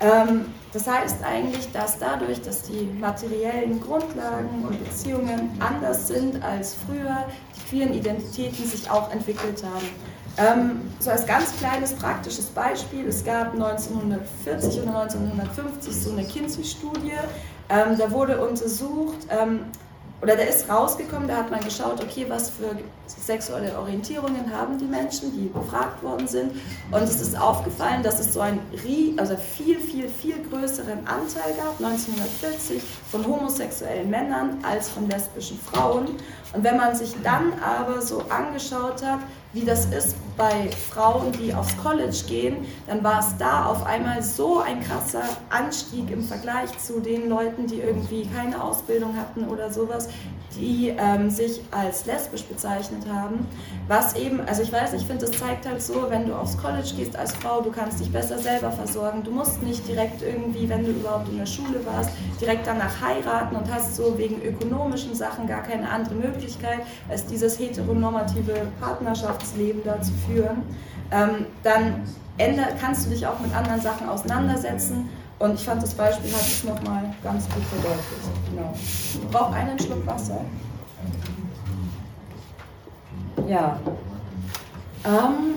Ähm, 0.02 0.54
das 0.74 0.88
heißt 0.88 1.24
eigentlich, 1.24 1.72
dass 1.72 1.98
dadurch, 1.98 2.42
dass 2.42 2.64
die 2.64 2.90
materiellen 3.00 3.80
Grundlagen 3.80 4.66
und 4.68 4.84
Beziehungen 4.84 5.52
anders 5.60 6.08
sind 6.08 6.44
als 6.44 6.76
früher, 6.86 7.26
die 7.56 7.70
queeren 7.70 7.94
Identitäten 7.94 8.66
sich 8.66 8.90
auch 8.92 9.10
entwickelt 9.12 9.64
haben. 9.64 9.90
Ähm, 10.38 10.92
so 11.00 11.12
als 11.12 11.26
ganz 11.26 11.56
kleines 11.58 11.94
praktisches 11.94 12.48
Beispiel, 12.48 13.08
es 13.08 13.24
gab 13.24 13.54
1940 13.54 14.82
oder 14.82 15.04
1950 15.04 15.96
so 15.96 16.12
eine 16.12 16.26
Kinsey-Studie, 16.26 17.14
ähm, 17.70 17.98
da 17.98 18.12
wurde 18.12 18.46
untersucht, 18.46 19.28
ähm, 19.30 19.62
oder 20.26 20.38
da 20.38 20.42
ist 20.42 20.68
rausgekommen, 20.68 21.28
da 21.28 21.38
hat 21.38 21.52
man 21.52 21.60
geschaut, 21.60 22.02
okay, 22.02 22.26
was 22.28 22.50
für 22.50 22.76
sexuelle 23.06 23.78
Orientierungen 23.78 24.52
haben 24.52 24.76
die 24.80 24.86
Menschen, 24.86 25.32
die 25.38 25.50
befragt 25.50 26.02
worden 26.02 26.28
sind. 26.28 26.54
Und 26.90 27.04
es 27.04 27.22
ist 27.22 27.40
aufgefallen, 27.40 28.02
dass 28.02 28.20
es 28.20 28.34
so 28.34 28.40
einen 28.40 28.60
also 29.18 29.38
viel, 29.38 29.80
viel, 29.80 30.10
viel 30.10 30.38
größeren 30.50 31.06
Anteil 31.06 31.54
gab, 31.58 31.80
1940, 31.80 32.82
von 33.12 33.24
homosexuellen 33.24 34.10
Männern 34.10 34.58
als 34.64 34.90
von 34.90 35.08
lesbischen 35.08 35.60
Frauen. 35.60 36.08
Und 36.54 36.64
wenn 36.64 36.78
man 36.78 36.96
sich 36.96 37.14
dann 37.24 37.54
aber 37.62 38.02
so 38.02 38.24
angeschaut 38.30 39.04
hat, 39.04 39.20
wie 39.56 39.64
das 39.64 39.86
ist 39.86 40.16
bei 40.36 40.70
Frauen, 40.90 41.32
die 41.32 41.54
aufs 41.54 41.76
College 41.78 42.24
gehen, 42.28 42.66
dann 42.88 43.04
war 43.04 43.20
es 43.20 43.38
da 43.38 43.66
auf 43.68 43.86
einmal 43.86 44.22
so 44.22 44.60
ein 44.60 44.84
krasser 44.84 45.24
Anstieg 45.50 46.12
im 46.12 46.22
Vergleich 46.22 46.78
zu 46.78 47.00
den 47.00 47.30
Leuten, 47.30 47.66
die 47.66 47.80
irgendwie 47.80 48.28
keine 48.28 48.62
Ausbildung 48.62 49.16
hatten 49.16 49.48
oder 49.48 49.72
sowas, 49.72 50.10
die 50.60 50.94
ähm, 50.98 51.30
sich 51.30 51.62
als 51.72 52.06
lesbisch 52.06 52.44
bezeichnet 52.44 53.04
haben. 53.10 53.48
Was 53.88 54.16
eben, 54.16 54.42
also 54.42 54.62
ich 54.62 54.72
weiß, 54.72 54.94
ich 54.94 55.06
finde, 55.06 55.26
das 55.26 55.38
zeigt 55.38 55.66
halt 55.66 55.82
so, 55.82 56.06
wenn 56.10 56.28
du 56.28 56.36
aufs 56.36 56.58
College 56.58 56.90
gehst 56.96 57.16
als 57.16 57.34
Frau, 57.34 57.62
du 57.62 57.72
kannst 57.72 58.00
dich 58.00 58.12
besser 58.12 58.38
selber 58.38 58.72
versorgen. 58.72 59.24
Du 59.24 59.32
musst 59.32 59.62
nicht 59.64 59.88
direkt 59.88 60.22
irgendwie, 60.22 60.68
wenn 60.68 60.84
du 60.84 60.92
überhaupt 60.92 61.30
in 61.30 61.38
der 61.38 61.46
Schule 61.46 61.86
warst, 61.86 62.10
direkt 62.40 62.68
danach 62.68 63.02
heiraten 63.02 63.56
und 63.56 63.74
hast 63.74 63.96
so 63.96 64.18
wegen 64.18 64.42
ökonomischen 64.42 65.16
Sachen 65.16 65.48
gar 65.48 65.64
keine 65.64 65.90
andere 65.90 66.16
Möglichkeit, 66.16 66.45
als 67.10 67.26
dieses 67.26 67.60
heteronormative 67.60 68.68
Partnerschaftsleben 68.80 69.82
da 69.84 70.02
zu 70.02 70.12
führen. 70.28 70.64
Ähm, 71.12 71.46
dann 71.64 72.04
änder, 72.38 72.68
kannst 72.80 73.06
du 73.06 73.10
dich 73.12 73.26
auch 73.26 73.40
mit 73.40 73.56
anderen 73.56 73.82
Sachen 73.82 74.10
auseinandersetzen 74.10 75.10
und 75.40 75.56
ich 75.56 75.66
fand 75.66 75.84
das 75.84 75.94
Beispiel 75.94 76.32
hat 76.32 76.42
es 76.42 76.64
nochmal 76.64 77.14
ganz 77.24 77.46
gut 77.50 77.64
verdeutlicht. 77.64 78.50
Genau. 78.50 78.74
Ich 78.74 79.30
brauche 79.30 79.54
einen 79.54 79.78
Schluck 79.78 80.06
Wasser. 80.08 80.42
Ja. 83.48 83.80
Ähm, 85.04 85.56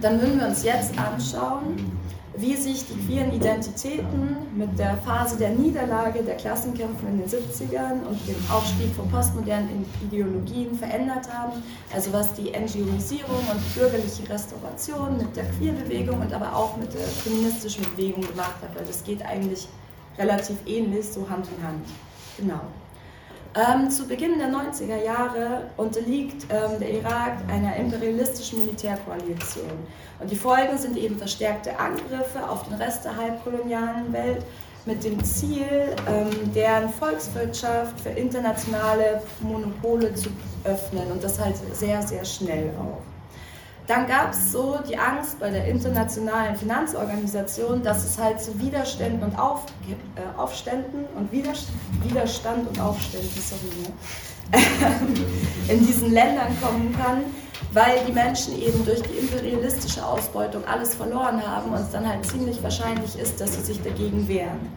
dann 0.00 0.20
würden 0.20 0.40
wir 0.40 0.46
uns 0.46 0.62
jetzt 0.62 0.96
anschauen, 0.98 1.98
wie 2.40 2.54
sich 2.54 2.86
die 2.86 2.94
queeren 3.06 3.32
Identitäten 3.32 4.36
mit 4.54 4.78
der 4.78 4.96
Phase 4.98 5.36
der 5.36 5.50
Niederlage 5.50 6.22
der 6.22 6.36
Klassenkämpfe 6.36 7.06
in 7.06 7.18
den 7.18 7.28
70ern 7.28 8.06
und 8.08 8.28
dem 8.28 8.36
Aufstieg 8.50 8.94
von 8.94 9.10
postmodernen 9.10 9.84
Ideologien 10.02 10.76
verändert 10.78 11.28
haben. 11.32 11.62
Also 11.92 12.12
was 12.12 12.32
die 12.34 12.50
NGOisierung 12.50 13.40
und 13.50 13.74
bürgerliche 13.74 14.28
Restauration 14.28 15.16
mit 15.16 15.34
der 15.34 15.44
Queerbewegung 15.58 16.20
und 16.20 16.32
aber 16.32 16.54
auch 16.54 16.76
mit 16.76 16.92
der 16.94 17.00
feministischen 17.00 17.84
Bewegung 17.96 18.22
gemacht 18.22 18.56
hat, 18.62 18.74
weil 18.76 18.84
das 18.84 19.02
geht 19.02 19.24
eigentlich 19.24 19.68
relativ 20.16 20.56
ähnlich, 20.66 21.06
so 21.06 21.28
Hand 21.28 21.46
in 21.56 21.66
Hand. 21.66 21.86
Genau. 22.38 22.60
Ähm, 23.54 23.90
zu 23.90 24.06
Beginn 24.06 24.38
der 24.38 24.48
90er 24.48 25.02
Jahre 25.02 25.62
unterliegt 25.76 26.46
ähm, 26.50 26.78
der 26.78 26.90
Irak 26.90 27.38
einer 27.48 27.76
imperialistischen 27.76 28.60
Militärkoalition. 28.60 29.70
Und 30.20 30.30
die 30.30 30.36
Folgen 30.36 30.76
sind 30.76 30.96
eben 30.96 31.16
verstärkte 31.16 31.78
Angriffe 31.78 32.46
auf 32.48 32.68
den 32.68 32.74
Rest 32.74 33.04
der 33.04 33.16
halbkolonialen 33.16 34.12
Welt 34.12 34.44
mit 34.84 35.02
dem 35.02 35.22
Ziel, 35.24 35.66
ähm, 36.08 36.52
deren 36.54 36.88
Volkswirtschaft 36.90 37.98
für 38.00 38.10
internationale 38.10 39.22
Monopole 39.40 40.14
zu 40.14 40.28
öffnen 40.64 41.10
und 41.10 41.22
das 41.22 41.38
halt 41.38 41.56
sehr, 41.72 42.02
sehr 42.02 42.24
schnell 42.24 42.70
auch. 42.78 43.07
Dann 43.88 44.06
gab 44.06 44.32
es 44.32 44.52
so 44.52 44.78
die 44.86 44.98
Angst 44.98 45.40
bei 45.40 45.48
der 45.48 45.64
internationalen 45.64 46.54
Finanzorganisation, 46.56 47.82
dass 47.82 48.04
es 48.04 48.18
halt 48.18 48.38
zu 48.38 48.60
Widerständen 48.60 49.22
und 49.22 49.38
Auf, 49.38 49.64
äh, 49.88 50.38
Aufständen 50.38 51.06
und 51.16 51.32
Widerstand 51.32 52.68
und 52.68 52.78
Aufständen 52.78 53.30
sorry, 53.40 53.72
ne? 53.82 54.62
in 55.68 55.86
diesen 55.86 56.12
Ländern 56.12 56.54
kommen 56.60 56.94
kann, 56.98 57.22
weil 57.72 58.04
die 58.06 58.12
Menschen 58.12 58.60
eben 58.60 58.84
durch 58.84 59.02
die 59.02 59.18
imperialistische 59.18 60.04
Ausbeutung 60.04 60.62
alles 60.66 60.94
verloren 60.94 61.42
haben 61.46 61.72
und 61.72 61.80
es 61.80 61.90
dann 61.90 62.06
halt 62.06 62.26
ziemlich 62.26 62.62
wahrscheinlich 62.62 63.18
ist, 63.18 63.40
dass 63.40 63.54
sie 63.54 63.62
sich 63.62 63.82
dagegen 63.82 64.28
wehren. 64.28 64.70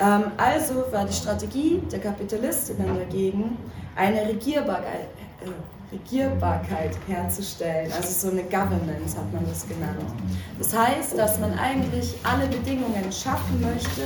Ähm, 0.00 0.24
also 0.36 0.84
war 0.90 1.06
die 1.06 1.14
Strategie 1.14 1.82
der 1.90 2.00
Kapitalistinnen 2.00 2.94
dagegen, 2.94 3.56
eine 3.96 4.26
Regierbarkeit, 4.28 5.08
äh, 5.42 5.48
Regierbarkeit 5.94 6.96
herzustellen, 7.06 7.90
also 7.92 8.28
so 8.28 8.32
eine 8.32 8.42
Governance 8.44 9.16
hat 9.16 9.32
man 9.32 9.46
das 9.48 9.66
genannt. 9.66 10.00
Das 10.58 10.76
heißt, 10.76 11.16
dass 11.16 11.38
man 11.38 11.56
eigentlich 11.58 12.14
alle 12.22 12.46
Bedingungen 12.46 13.10
schaffen 13.12 13.60
möchte, 13.60 14.02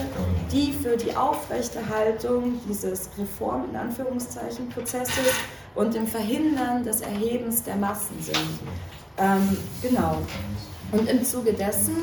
die 0.52 0.72
für 0.72 0.96
die 0.96 1.16
Aufrechterhaltung 1.16 2.60
dieses 2.68 3.08
Reform 3.18 3.64
in 3.70 3.76
Anführungszeichen 3.76 4.68
Prozesses 4.68 5.32
und 5.74 5.94
dem 5.94 6.06
Verhindern 6.06 6.84
des 6.84 7.00
Erhebens 7.00 7.62
der 7.62 7.76
Massen 7.76 8.20
sind. 8.20 8.60
Ähm, 9.16 9.56
genau. 9.82 10.18
Und 10.92 11.08
im 11.08 11.24
Zuge 11.24 11.52
dessen 11.52 11.96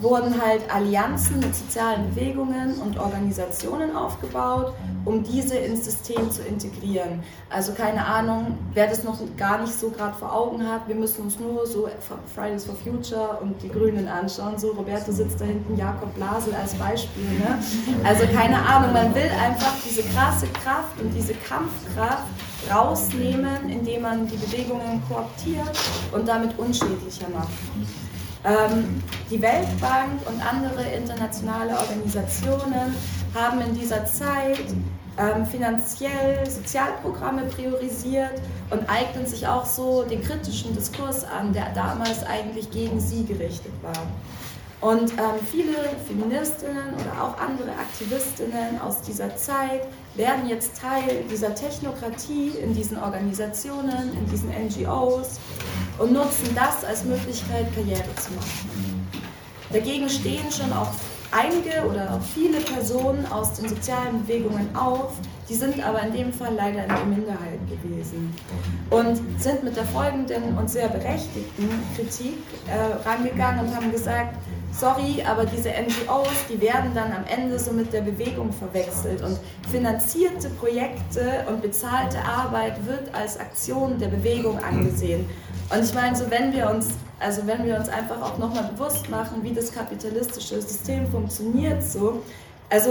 wurden 0.00 0.40
halt 0.40 0.62
Allianzen 0.72 1.40
mit 1.40 1.54
sozialen 1.54 2.10
Bewegungen 2.10 2.74
und 2.80 2.98
Organisationen 2.98 3.94
aufgebaut, 3.96 4.72
um 5.04 5.22
diese 5.22 5.56
ins 5.56 5.84
System 5.84 6.30
zu 6.30 6.42
integrieren. 6.42 7.22
Also 7.50 7.72
keine 7.72 8.04
Ahnung, 8.04 8.58
wer 8.74 8.86
das 8.86 9.04
noch 9.04 9.18
gar 9.36 9.60
nicht 9.60 9.72
so 9.72 9.90
gerade 9.90 10.16
vor 10.16 10.32
Augen 10.32 10.66
hat, 10.66 10.88
wir 10.88 10.94
müssen 10.94 11.22
uns 11.22 11.38
nur 11.38 11.66
so 11.66 11.88
Fridays 12.34 12.64
for 12.64 12.74
Future 12.74 13.38
und 13.40 13.62
die 13.62 13.68
Grünen 13.68 14.08
anschauen. 14.08 14.58
So, 14.58 14.72
Roberto 14.72 15.12
sitzt 15.12 15.40
da 15.40 15.44
hinten, 15.44 15.76
Jakob 15.76 16.14
Blasel 16.14 16.54
als 16.54 16.74
Beispiel. 16.74 17.24
Ne? 17.24 17.58
Also 18.04 18.26
keine 18.26 18.58
Ahnung, 18.58 18.92
man 18.92 19.14
will 19.14 19.30
einfach 19.44 19.74
diese 19.84 20.02
krasse 20.02 20.46
Kraft 20.62 21.00
und 21.00 21.12
diese 21.12 21.34
Kampfkraft 21.34 22.24
rausnehmen, 22.70 23.68
indem 23.68 24.02
man 24.02 24.26
die 24.26 24.36
Bewegungen 24.36 25.02
kooptiert 25.08 25.70
und 26.12 26.26
damit 26.26 26.58
unschädlicher 26.58 27.28
macht. 27.32 27.48
Ähm, 28.46 29.02
die 29.28 29.42
Weltbank 29.42 30.24
und 30.26 30.40
andere 30.40 30.84
internationale 30.94 31.76
Organisationen 31.76 32.94
haben 33.34 33.60
in 33.60 33.74
dieser 33.74 34.06
Zeit 34.06 34.66
ähm, 35.18 35.44
finanziell 35.46 36.48
Sozialprogramme 36.48 37.42
priorisiert 37.46 38.40
und 38.70 38.88
eignen 38.88 39.26
sich 39.26 39.48
auch 39.48 39.66
so 39.66 40.04
den 40.04 40.22
kritischen 40.22 40.76
Diskurs 40.76 41.24
an, 41.24 41.52
der 41.52 41.72
damals 41.74 42.24
eigentlich 42.24 42.70
gegen 42.70 43.00
sie 43.00 43.24
gerichtet 43.24 43.72
war. 43.82 44.06
Und 44.80 45.10
ähm, 45.12 45.40
viele 45.50 45.74
Feministinnen 46.06 46.94
oder 46.94 47.22
auch 47.22 47.38
andere 47.40 47.70
Aktivistinnen 47.70 48.80
aus 48.80 49.02
dieser 49.02 49.34
Zeit 49.34 49.88
werden 50.16 50.48
jetzt 50.48 50.80
Teil 50.80 51.24
dieser 51.30 51.54
Technokratie 51.54 52.52
in 52.62 52.74
diesen 52.74 52.98
Organisationen, 52.98 54.16
in 54.18 54.26
diesen 54.30 54.48
NGOs 54.50 55.38
und 55.98 56.12
nutzen 56.12 56.54
das 56.54 56.84
als 56.84 57.04
Möglichkeit, 57.04 57.66
Karriere 57.74 58.14
zu 58.16 58.32
machen. 58.32 59.08
Dagegen 59.72 60.08
stehen 60.08 60.50
schon 60.50 60.72
auch 60.72 60.90
einige 61.32 61.86
oder 61.86 62.14
auch 62.14 62.22
viele 62.22 62.60
Personen 62.60 63.26
aus 63.26 63.54
den 63.54 63.68
sozialen 63.68 64.22
Bewegungen 64.24 64.74
auf, 64.74 65.12
die 65.48 65.54
sind 65.54 65.84
aber 65.84 66.02
in 66.02 66.12
dem 66.12 66.32
Fall 66.32 66.54
leider 66.54 66.82
in 66.84 66.88
der 66.88 67.04
Minderheit 67.04 67.60
gewesen 67.68 68.34
und 68.90 69.40
sind 69.40 69.62
mit 69.64 69.76
der 69.76 69.84
folgenden 69.84 70.56
und 70.56 70.68
sehr 70.70 70.88
berechtigten 70.88 71.68
Kritik 71.94 72.38
äh, 72.66 73.08
rangegangen 73.08 73.66
und 73.66 73.76
haben 73.76 73.92
gesagt, 73.92 74.36
sorry, 74.78 75.22
aber 75.26 75.46
diese 75.46 75.70
NGOs, 75.70 76.46
die 76.48 76.60
werden 76.60 76.92
dann 76.94 77.12
am 77.12 77.24
Ende 77.28 77.58
so 77.58 77.72
mit 77.72 77.92
der 77.92 78.02
Bewegung 78.02 78.52
verwechselt 78.52 79.22
und 79.22 79.38
finanzierte 79.70 80.50
Projekte 80.50 81.44
und 81.48 81.62
bezahlte 81.62 82.18
Arbeit 82.18 82.84
wird 82.86 83.14
als 83.14 83.38
Aktion 83.38 83.98
der 83.98 84.08
Bewegung 84.08 84.62
angesehen. 84.62 85.28
Und 85.70 85.84
ich 85.84 85.94
meine, 85.94 86.14
so 86.14 86.30
wenn 86.30 86.52
wir 86.52 86.70
uns, 86.70 86.88
also 87.18 87.46
wenn 87.46 87.64
wir 87.64 87.76
uns 87.76 87.88
einfach 87.88 88.20
auch 88.20 88.38
nochmal 88.38 88.70
bewusst 88.74 89.08
machen, 89.08 89.42
wie 89.42 89.52
das 89.52 89.72
kapitalistische 89.72 90.60
System 90.60 91.10
funktioniert, 91.10 91.82
so, 91.82 92.22
also 92.68 92.90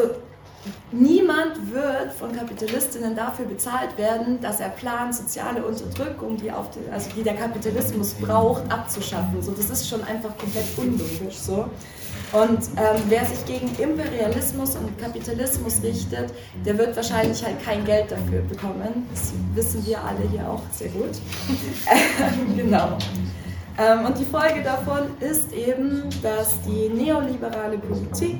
Niemand 0.92 1.72
wird 1.72 2.14
von 2.18 2.36
Kapitalistinnen 2.36 3.16
dafür 3.16 3.46
bezahlt 3.46 3.98
werden, 3.98 4.40
dass 4.42 4.60
er 4.60 4.70
plant, 4.70 5.14
soziale 5.16 5.64
Unterdrückung, 5.66 6.38
die, 6.38 6.52
auf 6.52 6.70
die, 6.72 6.92
also 6.92 7.10
die 7.16 7.24
der 7.24 7.36
Kapitalismus 7.36 8.14
braucht, 8.14 8.72
abzuschaffen. 8.72 9.42
So, 9.42 9.52
das 9.52 9.70
ist 9.70 9.90
schon 9.90 10.04
einfach 10.04 10.38
komplett 10.38 10.66
unlogisch. 10.78 11.38
So. 11.38 11.70
Und 12.32 12.60
ähm, 12.78 13.02
wer 13.08 13.26
sich 13.26 13.46
gegen 13.46 13.70
Imperialismus 13.78 14.76
und 14.76 14.98
Kapitalismus 15.00 15.82
richtet, 15.84 16.34
der 16.66 16.78
wird 16.78 16.96
wahrscheinlich 16.96 17.44
halt 17.46 17.64
kein 17.64 17.86
Geld 17.86 18.12
dafür 18.12 18.42
bekommen. 18.42 19.08
Das 19.12 19.32
wissen 19.54 19.86
wir 19.86 20.04
alle 20.04 20.28
hier 20.32 20.50
auch 20.50 20.62
sehr 20.72 20.90
gut. 20.90 21.12
genau. 22.56 22.98
Ähm, 23.78 24.06
und 24.06 24.18
die 24.18 24.26
Folge 24.26 24.64
davon 24.64 25.04
ist 25.20 25.52
eben, 25.54 26.04
dass 26.22 26.62
die 26.62 26.90
neoliberale 26.90 27.78
Politik 27.78 28.40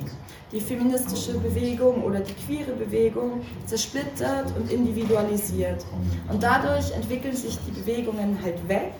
die 0.52 0.60
feministische 0.60 1.34
Bewegung 1.38 2.04
oder 2.04 2.20
die 2.20 2.34
queere 2.34 2.72
Bewegung 2.72 3.40
zersplittert 3.66 4.54
und 4.56 4.70
individualisiert. 4.70 5.84
Und 6.30 6.42
dadurch 6.42 6.92
entwickeln 6.92 7.34
sich 7.34 7.58
die 7.66 7.72
Bewegungen 7.72 8.38
halt 8.42 8.68
weg 8.68 8.92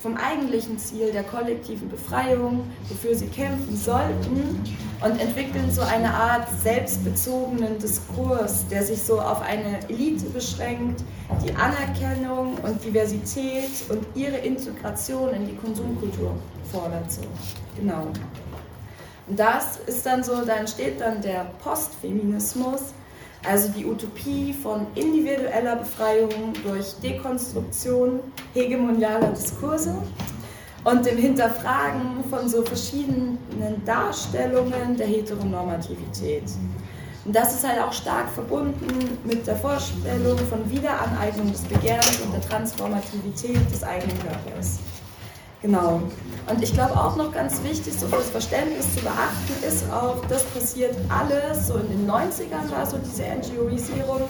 vom 0.00 0.16
eigentlichen 0.16 0.78
Ziel 0.78 1.12
der 1.12 1.24
kollektiven 1.24 1.90
Befreiung, 1.90 2.62
wofür 2.88 3.14
sie 3.14 3.26
kämpfen 3.26 3.76
sollten, 3.76 4.58
und 5.02 5.20
entwickeln 5.20 5.70
so 5.70 5.82
eine 5.82 6.12
Art 6.12 6.48
selbstbezogenen 6.62 7.78
Diskurs, 7.78 8.66
der 8.68 8.82
sich 8.82 9.02
so 9.02 9.20
auf 9.20 9.42
eine 9.42 9.78
Elite 9.88 10.26
beschränkt, 10.26 11.04
die 11.44 11.52
Anerkennung 11.54 12.54
und 12.62 12.82
Diversität 12.82 13.70
und 13.90 14.06
ihre 14.14 14.38
Integration 14.38 15.34
in 15.34 15.46
die 15.46 15.56
Konsumkultur 15.56 16.34
fordert. 16.72 17.12
So. 17.12 17.22
Genau. 17.76 18.06
Das 19.36 19.78
ist 19.86 20.04
dann 20.04 20.24
so, 20.24 20.44
da 20.44 20.56
entsteht 20.56 21.00
dann 21.00 21.22
der 21.22 21.46
Postfeminismus, 21.62 22.80
also 23.46 23.68
die 23.68 23.86
Utopie 23.86 24.52
von 24.52 24.86
individueller 24.94 25.76
Befreiung 25.76 26.52
durch 26.62 26.94
Dekonstruktion 27.02 28.20
hegemonialer 28.54 29.28
Diskurse 29.28 29.96
und 30.84 31.06
dem 31.06 31.16
Hinterfragen 31.18 32.24
von 32.28 32.48
so 32.48 32.62
verschiedenen 32.62 33.38
Darstellungen 33.84 34.96
der 34.96 35.06
Heteronormativität. 35.06 36.44
Und 37.24 37.36
das 37.36 37.54
ist 37.54 37.68
halt 37.68 37.80
auch 37.80 37.92
stark 37.92 38.30
verbunden 38.30 39.18
mit 39.24 39.46
der 39.46 39.56
Vorstellung 39.56 40.38
von 40.38 40.70
Wiederaneignung 40.70 41.52
des 41.52 41.62
Begehrens 41.62 42.20
und 42.20 42.32
der 42.32 42.40
Transformativität 42.40 43.70
des 43.70 43.82
eigenen 43.84 44.18
Körpers. 44.20 44.78
Genau. 45.62 46.00
Und 46.46 46.62
ich 46.62 46.72
glaube 46.72 46.94
auch 46.94 47.16
noch 47.16 47.32
ganz 47.32 47.62
wichtig, 47.62 47.92
so 47.92 48.06
fürs 48.06 48.30
Verständnis 48.30 48.94
zu 48.94 49.02
beachten, 49.02 49.64
ist 49.66 49.84
auch, 49.92 50.24
das 50.26 50.42
passiert 50.44 50.96
alles 51.10 51.66
so 51.66 51.74
in 51.74 51.88
den 51.88 52.10
90ern, 52.10 52.70
war 52.70 52.86
so 52.86 52.96
diese 52.98 53.24
NGOisierung. 53.24 54.22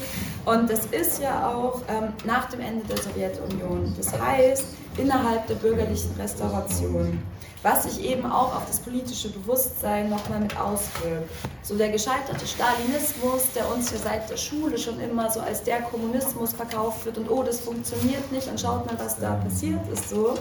Und 0.44 0.68
das 0.68 0.86
ist 0.86 1.22
ja 1.22 1.48
auch 1.48 1.82
ähm, 1.88 2.12
nach 2.24 2.48
dem 2.50 2.60
Ende 2.60 2.84
der 2.86 2.96
Sowjetunion. 2.96 3.94
Das 3.96 4.18
heißt, 4.18 4.64
innerhalb 4.96 5.46
der 5.46 5.54
bürgerlichen 5.54 6.10
Restauration. 6.18 7.22
Was 7.62 7.84
sich 7.84 8.04
eben 8.04 8.24
auch 8.24 8.56
auf 8.56 8.66
das 8.66 8.80
politische 8.80 9.28
Bewusstsein 9.28 10.08
nochmal 10.08 10.40
mit 10.40 10.58
auswirkt. 10.58 11.30
So 11.62 11.76
der 11.76 11.90
gescheiterte 11.90 12.46
Stalinismus, 12.46 13.52
der 13.54 13.70
uns 13.70 13.90
ja 13.92 13.98
seit 13.98 14.30
der 14.30 14.38
Schule 14.38 14.78
schon 14.78 14.98
immer 14.98 15.30
so 15.30 15.40
als 15.40 15.62
der 15.62 15.82
Kommunismus 15.82 16.54
verkauft 16.54 17.04
wird 17.04 17.18
und 17.18 17.30
oh, 17.30 17.42
das 17.42 17.60
funktioniert 17.60 18.32
nicht 18.32 18.48
und 18.48 18.58
schaut 18.58 18.86
mal, 18.86 18.98
was 18.98 19.18
da 19.18 19.34
passiert 19.34 19.86
ist 19.92 20.08
so. 20.08 20.34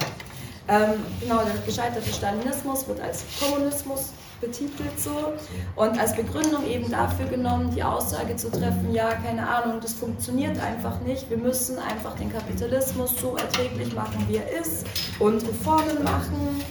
Ähm, 0.70 1.04
genau, 1.20 1.42
der 1.44 1.56
gescheiterte 1.66 2.14
Stalinismus 2.14 2.88
wird 2.88 3.02
als 3.02 3.24
Kommunismus 3.40 4.12
betitelt 4.40 5.00
so 5.00 5.34
und 5.76 6.00
als 6.00 6.16
Begründung 6.16 6.66
eben 6.68 6.92
dafür 6.92 7.26
genommen, 7.26 7.72
die 7.76 7.84
Aussage 7.84 8.36
zu 8.36 8.52
treffen, 8.52 8.94
ja, 8.94 9.16
keine 9.16 9.48
Ahnung, 9.48 9.80
das 9.82 9.94
funktioniert 9.94 10.60
einfach 10.60 11.02
nicht, 11.02 11.30
wir 11.30 11.38
müssen 11.38 11.78
einfach 11.80 12.16
den 12.16 12.32
Kapitalismus 12.32 13.20
so 13.20 13.36
erträglich 13.36 13.94
machen, 13.96 14.24
wie 14.28 14.38
er 14.38 14.62
ist 14.62 14.86
und 15.17 15.41
Reformen 15.46 16.04
machen 16.04 16.63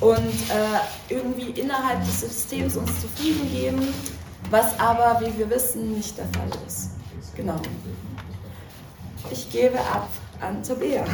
und 0.00 0.18
äh, 0.18 1.12
irgendwie 1.12 1.50
innerhalb 1.60 2.00
des 2.04 2.20
Systems 2.20 2.76
uns 2.76 3.00
zufrieden 3.00 3.50
geben, 3.52 3.82
was 4.50 4.78
aber, 4.78 5.20
wie 5.20 5.36
wir 5.38 5.50
wissen, 5.50 5.92
nicht 5.92 6.16
der 6.16 6.26
Fall 6.26 6.48
ist. 6.66 6.90
Genau. 7.36 7.60
Ich 9.30 9.50
gebe 9.50 9.78
ab 9.78 10.08
an 10.40 10.62
Tabea. 10.62 11.04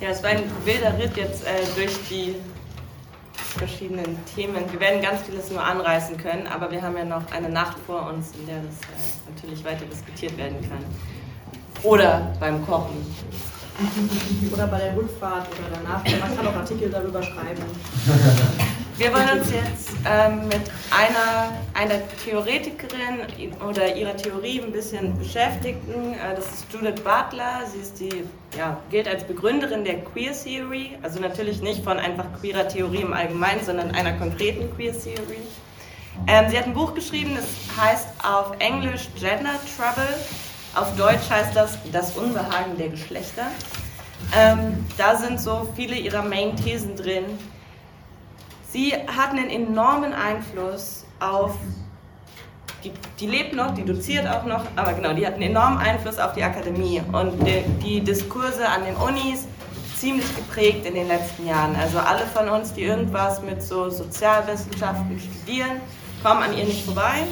Ja, 0.00 0.08
es 0.10 0.22
war 0.22 0.30
ein 0.30 0.44
wilder 0.64 0.98
Ritt 0.98 1.16
jetzt 1.16 1.44
äh, 1.44 1.64
durch 1.74 1.96
die 2.08 2.34
verschiedenen 3.58 4.18
Themen. 4.34 4.70
Wir 4.70 4.80
werden 4.80 5.02
ganz 5.02 5.22
vieles 5.22 5.50
nur 5.50 5.62
anreißen 5.62 6.16
können, 6.18 6.46
aber 6.46 6.70
wir 6.70 6.82
haben 6.82 6.96
ja 6.96 7.04
noch 7.04 7.30
eine 7.32 7.48
Nacht 7.48 7.78
vor 7.86 8.12
uns, 8.12 8.32
in 8.38 8.46
der 8.46 8.56
das 8.56 8.74
äh, 8.74 9.34
natürlich 9.34 9.64
weiter 9.64 9.86
diskutiert 9.86 10.36
werden 10.36 10.60
kann. 10.68 10.84
Oder 11.82 12.32
beim 12.40 12.64
Kochen. 12.66 12.96
Oder 14.52 14.66
bei 14.66 14.78
der 14.78 14.96
Rückfahrt 14.96 15.48
oder 15.48 15.76
danach. 15.76 16.02
Man 16.02 16.34
kann 16.34 16.46
auch 16.46 16.56
Artikel 16.56 16.88
darüber 16.88 17.22
schreiben. 17.22 17.62
Wir 18.98 19.12
wollen 19.12 19.40
uns 19.40 19.50
jetzt 19.52 19.90
ähm, 20.06 20.48
mit 20.48 20.62
einer, 20.90 21.52
einer 21.74 22.00
Theoretikerin 22.24 23.26
oder 23.68 23.94
ihrer 23.94 24.16
Theorie 24.16 24.62
ein 24.62 24.72
bisschen 24.72 25.18
beschäftigen. 25.18 26.14
Äh, 26.14 26.34
das 26.34 26.46
ist 26.46 26.72
Judith 26.72 27.02
Butler. 27.02 27.60
Sie 27.70 27.78
ist 27.78 28.00
die, 28.00 28.24
ja, 28.56 28.78
gilt 28.90 29.06
als 29.06 29.24
Begründerin 29.24 29.84
der 29.84 30.02
Queer 30.02 30.32
Theory. 30.32 30.96
Also 31.02 31.20
natürlich 31.20 31.60
nicht 31.60 31.84
von 31.84 31.98
einfach 31.98 32.24
queerer 32.40 32.68
Theorie 32.68 33.02
im 33.02 33.12
Allgemeinen, 33.12 33.62
sondern 33.62 33.90
einer 33.90 34.14
konkreten 34.14 34.74
Queer 34.74 34.94
Theory. 34.98 35.40
Ähm, 36.26 36.48
sie 36.48 36.56
hat 36.56 36.64
ein 36.64 36.72
Buch 36.72 36.94
geschrieben, 36.94 37.36
das 37.36 37.44
heißt 37.78 38.08
auf 38.24 38.52
Englisch 38.60 39.08
Gender 39.20 39.60
Trouble. 39.76 40.08
Auf 40.74 40.96
Deutsch 40.96 41.28
heißt 41.28 41.54
das 41.54 41.76
Das 41.92 42.16
Unbehagen 42.16 42.78
der 42.78 42.88
Geschlechter. 42.88 43.44
Ähm, 44.34 44.86
da 44.96 45.16
sind 45.16 45.38
so 45.38 45.70
viele 45.76 45.96
ihrer 45.96 46.22
Main-Thesen 46.22 46.96
drin 46.96 47.24
Sie 48.76 48.92
hat 48.92 49.30
einen 49.30 49.48
enormen 49.48 50.12
Einfluss 50.12 51.06
auf, 51.18 51.54
die, 52.84 52.92
die 53.18 53.26
lebt 53.26 53.54
noch, 53.54 53.72
die 53.72 53.86
doziert 53.86 54.28
auch 54.28 54.44
noch, 54.44 54.66
aber 54.76 54.92
genau, 54.92 55.14
die 55.14 55.26
hat 55.26 55.32
einen 55.32 55.44
enormen 55.44 55.78
Einfluss 55.78 56.18
auf 56.18 56.34
die 56.34 56.42
Akademie 56.42 57.00
und 57.10 57.40
die, 57.46 57.62
die 57.82 58.00
Diskurse 58.02 58.68
an 58.68 58.84
den 58.84 58.94
Unis 58.96 59.46
ziemlich 59.96 60.26
geprägt 60.36 60.84
in 60.84 60.92
den 60.92 61.08
letzten 61.08 61.46
Jahren. 61.46 61.74
Also 61.74 62.00
alle 62.00 62.26
von 62.26 62.50
uns, 62.50 62.74
die 62.74 62.82
irgendwas 62.82 63.40
mit 63.40 63.62
so 63.62 63.88
Sozialwissenschaften 63.88 65.18
studieren, 65.20 65.80
kommen 66.22 66.42
an 66.42 66.54
ihr 66.54 66.66
nicht 66.66 66.84
vorbei. 66.84 67.22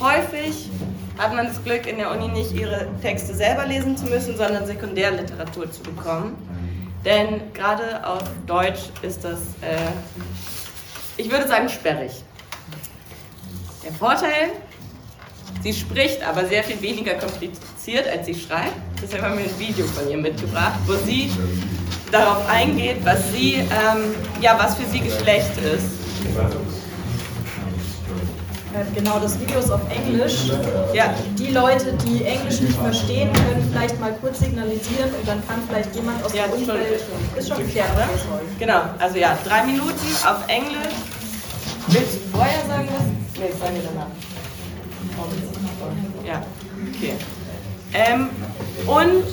Häufig 0.00 0.70
hat 1.18 1.34
man 1.34 1.46
das 1.46 1.64
Glück, 1.64 1.88
in 1.88 1.96
der 1.96 2.12
Uni 2.12 2.28
nicht 2.28 2.52
ihre 2.52 2.86
Texte 3.02 3.34
selber 3.34 3.66
lesen 3.66 3.96
zu 3.96 4.04
müssen, 4.04 4.36
sondern 4.36 4.64
Sekundärliteratur 4.66 5.68
zu 5.68 5.82
bekommen. 5.82 6.36
Denn 7.04 7.52
gerade 7.54 8.06
auf 8.06 8.22
Deutsch 8.46 8.82
ist 9.02 9.24
das 9.24 9.40
äh, 9.62 9.90
ich 11.16 11.30
würde 11.30 11.48
sagen 11.48 11.68
sperrig. 11.68 12.12
Der 13.84 13.92
Vorteil, 13.92 14.50
sie 15.62 15.72
spricht 15.72 16.22
aber 16.22 16.46
sehr 16.46 16.64
viel 16.64 16.80
weniger 16.82 17.14
kompliziert, 17.14 18.08
als 18.08 18.26
sie 18.26 18.34
schreibt. 18.34 18.74
Deshalb 19.02 19.22
haben 19.22 19.38
wir 19.38 19.44
ein 19.44 19.58
Video 19.58 19.86
von 19.86 20.10
ihr 20.10 20.16
mitgebracht, 20.16 20.78
wo 20.86 20.94
sie 20.94 21.30
darauf 22.10 22.48
eingeht, 22.48 23.04
was 23.04 23.32
sie, 23.32 23.54
ähm, 23.54 24.14
ja, 24.40 24.58
was 24.58 24.76
für 24.76 24.84
sie 24.86 25.00
Geschlecht 25.00 25.52
ist. 25.58 25.86
Genau, 28.94 29.18
das 29.18 29.38
Video 29.40 29.58
ist 29.58 29.70
auf 29.70 29.80
Englisch. 29.90 30.50
Ja. 30.92 31.14
Die 31.38 31.48
Leute, 31.48 31.92
die 32.04 32.24
Englisch 32.24 32.60
nicht 32.60 32.76
verstehen, 32.76 33.32
können 33.32 33.66
vielleicht 33.70 33.98
mal 34.00 34.12
kurz 34.20 34.40
signalisieren 34.40 35.10
und 35.18 35.26
dann 35.26 35.46
kann 35.46 35.62
vielleicht 35.68 35.94
jemand 35.94 36.22
aus 36.24 36.34
ja, 36.34 36.46
dem 36.46 36.54
Umfeld... 36.60 37.00
Schon, 37.00 37.38
ist 37.38 37.48
schon 37.48 37.58
geklärt, 37.58 37.88
oder? 37.94 38.08
Genau, 38.58 38.82
also 38.98 39.16
ja, 39.16 39.36
drei 39.44 39.64
Minuten 39.64 40.06
auf 40.26 40.46
Englisch. 40.48 40.94
Willst 41.88 42.14
du 42.16 42.36
vorher 42.36 42.66
sagen, 42.66 42.88
was? 42.90 43.40
Nee, 43.40 43.52
sagen 43.58 43.74
wir 43.76 43.82
danach. 43.82 44.06
Ja, 46.26 46.42
okay. 46.94 47.14
Ähm, 47.94 48.28
und 48.86 49.24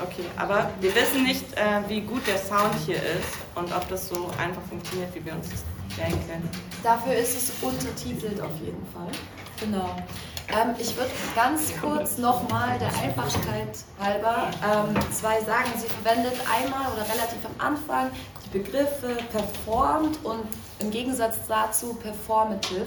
Okay, 0.00 0.24
aber 0.36 0.68
wir 0.80 0.92
wissen 0.96 1.22
nicht, 1.22 1.44
äh, 1.52 1.88
wie 1.88 2.00
gut 2.00 2.26
der 2.26 2.36
Sound 2.36 2.74
hier 2.86 2.96
ist 2.96 3.38
und 3.54 3.72
ob 3.72 3.88
das 3.88 4.08
so 4.08 4.30
einfach 4.36 4.62
funktioniert, 4.68 5.14
wie 5.14 5.24
wir 5.24 5.32
uns 5.32 5.48
das 5.48 5.62
denken. 5.96 6.48
Dafür 6.82 7.14
ist 7.14 7.36
es 7.36 7.62
untertitelt 7.62 8.40
auf 8.40 8.54
jeden 8.60 8.86
Fall. 8.92 9.10
Genau. 9.60 9.96
Ähm, 10.48 10.74
ich 10.78 10.96
würde 10.96 11.10
ganz 11.34 11.72
kurz 11.80 12.18
nochmal 12.18 12.78
der 12.78 12.88
Einfachkeit 13.02 13.78
halber 14.00 14.50
ähm, 14.62 14.94
zwei 15.12 15.40
sagen. 15.40 15.70
Sie 15.76 15.86
verwendet 15.86 16.34
einmal 16.52 16.92
oder 16.92 17.02
relativ 17.02 17.38
am 17.44 17.72
Anfang 17.72 18.10
die 18.44 18.58
Begriffe 18.58 19.16
performt 19.30 20.18
und 20.24 20.44
im 20.80 20.90
Gegensatz 20.90 21.36
dazu 21.48 21.94
performative. 21.94 22.86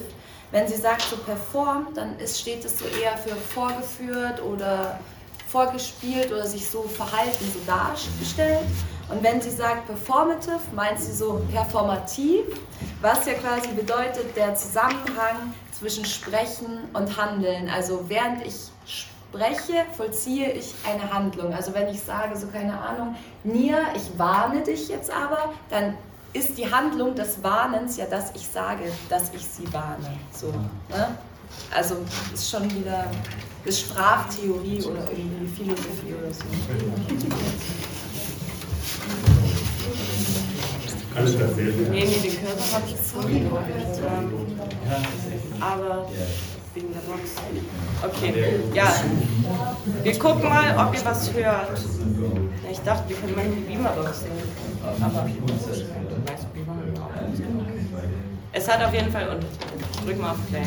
Wenn 0.52 0.68
sie 0.68 0.76
sagt 0.76 1.02
so 1.02 1.18
perform, 1.18 1.88
dann 1.96 2.18
ist, 2.20 2.40
steht 2.40 2.64
es 2.64 2.78
so 2.80 2.86
eher 2.86 3.18
für 3.18 3.36
vorgeführt 3.36 4.42
oder 4.42 5.00
vorgespielt 5.48 6.32
oder 6.32 6.46
sich 6.46 6.70
so 6.70 6.84
verhalten, 6.84 7.46
so 7.54 7.60
dargestellt. 7.66 8.68
Und 9.10 9.24
wenn 9.24 9.40
sie 9.40 9.52
sagt 9.52 9.86
performative, 9.86 10.60
meint 10.74 11.00
sie 11.00 11.12
so 11.12 11.42
performativ, 11.52 12.46
was 13.02 13.26
ja 13.26 13.34
quasi 13.34 13.70
bedeutet 13.70 14.36
der 14.36 14.56
Zusammenhang 14.56 15.54
zwischen 15.78 16.06
Sprechen 16.06 16.80
und 16.94 17.16
Handeln. 17.18 17.70
Also 17.70 18.06
während 18.08 18.46
ich 18.46 18.56
spreche, 18.86 19.86
vollziehe 19.96 20.52
ich 20.52 20.74
eine 20.90 21.14
Handlung. 21.14 21.54
Also 21.54 21.74
wenn 21.74 21.88
ich 21.88 22.02
sage, 22.02 22.36
so 22.36 22.48
keine 22.48 22.80
Ahnung, 22.80 23.16
Nia, 23.44 23.80
ich 23.96 24.18
warne 24.18 24.64
dich 24.64 24.88
jetzt 24.88 25.12
aber, 25.12 25.54
dann 25.70 25.96
ist 26.34 26.58
die 26.58 26.70
Handlung 26.70 27.16
des 27.16 27.44
Warnens 27.44 27.98
ja, 27.98 28.06
dass 28.06 28.36
ich 28.36 28.48
sage, 28.48 28.92
dass 29.10 29.34
ich 29.34 29.46
sie 29.46 29.72
warne. 29.72 30.18
So, 30.34 30.48
ne? 30.90 31.16
Also 31.74 31.96
ist 32.34 32.50
schon 32.50 32.70
wieder 32.72 33.06
ist 33.66 33.80
Sprachtheorie 33.82 34.84
oder 34.84 35.10
irgendwie 35.10 35.48
Philosophie 35.48 36.14
oder 36.14 36.32
so. 36.32 36.44
Alles 41.16 41.38
dasselbe. 41.38 41.90
Nee, 41.92 42.06
nee, 42.06 42.30
den 42.30 42.46
Körper 42.46 42.74
habe 42.74 42.84
ich 42.88 42.96
vorhin 42.96 43.50
gehört. 43.50 44.02
Aber 45.62 46.10
wegen 46.74 46.88
der 46.92 47.00
Box. 47.00 47.32
Okay, 48.04 48.60
ja. 48.74 48.94
Wir 50.04 50.20
gucken 50.20 50.50
mal, 50.50 50.76
ob 50.78 50.94
ihr 50.94 51.06
was 51.06 51.34
hört. 51.34 51.80
Ich 52.70 52.80
dachte, 52.80 53.10
wir 53.10 53.16
können 53.16 53.36
mal 53.36 53.46
in 53.46 53.56
die 53.56 53.62
Beamerbox 53.62 54.24
nehmen. 54.24 55.02
Aber 55.02 55.30
es 58.52 58.68
hat 58.68 58.84
auf 58.84 58.94
jeden 58.94 59.12
Fall 59.12 59.30
und 59.30 60.06
drück 60.06 60.20
mal 60.20 60.32
auf 60.32 60.38
Play. 60.50 60.62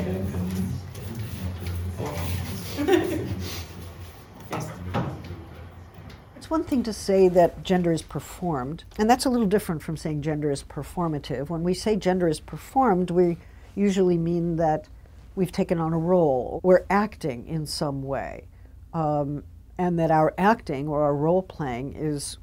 It's 6.49 6.51
one 6.51 6.65
thing 6.65 6.83
to 6.85 6.95
say 6.95 7.29
that 7.29 7.63
gender 7.63 7.93
is 7.93 8.01
performed, 8.01 8.85
and 8.97 9.11
that's 9.11 9.27
a 9.27 9.29
little 9.29 9.47
different 9.47 9.83
from 9.83 9.99
saying 9.99 10.23
gender 10.23 10.51
is 10.51 10.63
performative. 10.63 11.51
When 11.51 11.63
we 11.63 11.75
say 11.75 11.95
gender 11.95 12.27
is 12.27 12.41
performed, 12.41 13.11
we 13.11 13.37
usually 13.75 14.17
mean 14.17 14.57
that 14.57 14.89
we've 15.37 15.53
taken 15.53 15.79
on 15.79 15.93
a 15.93 15.99
role, 15.99 16.61
we're 16.63 16.87
acting 16.89 17.47
in 17.47 17.67
some 17.67 18.03
way, 18.03 18.47
um, 18.95 19.45
and 19.77 19.99
that 19.99 20.11
our 20.11 20.33
acting 20.39 20.89
or 20.89 21.03
our 21.03 21.15
role 21.15 21.43
playing 21.43 21.95
is 21.95 22.39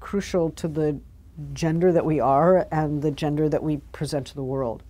crucial 0.00 0.48
to 0.52 0.66
the 0.66 0.98
gender 1.52 1.92
that 1.92 2.06
we 2.06 2.18
are 2.18 2.66
and 2.72 3.02
the 3.02 3.10
gender 3.10 3.50
that 3.50 3.62
we 3.62 3.76
present 3.92 4.28
to 4.28 4.34
the 4.34 4.42
world. 4.42 4.82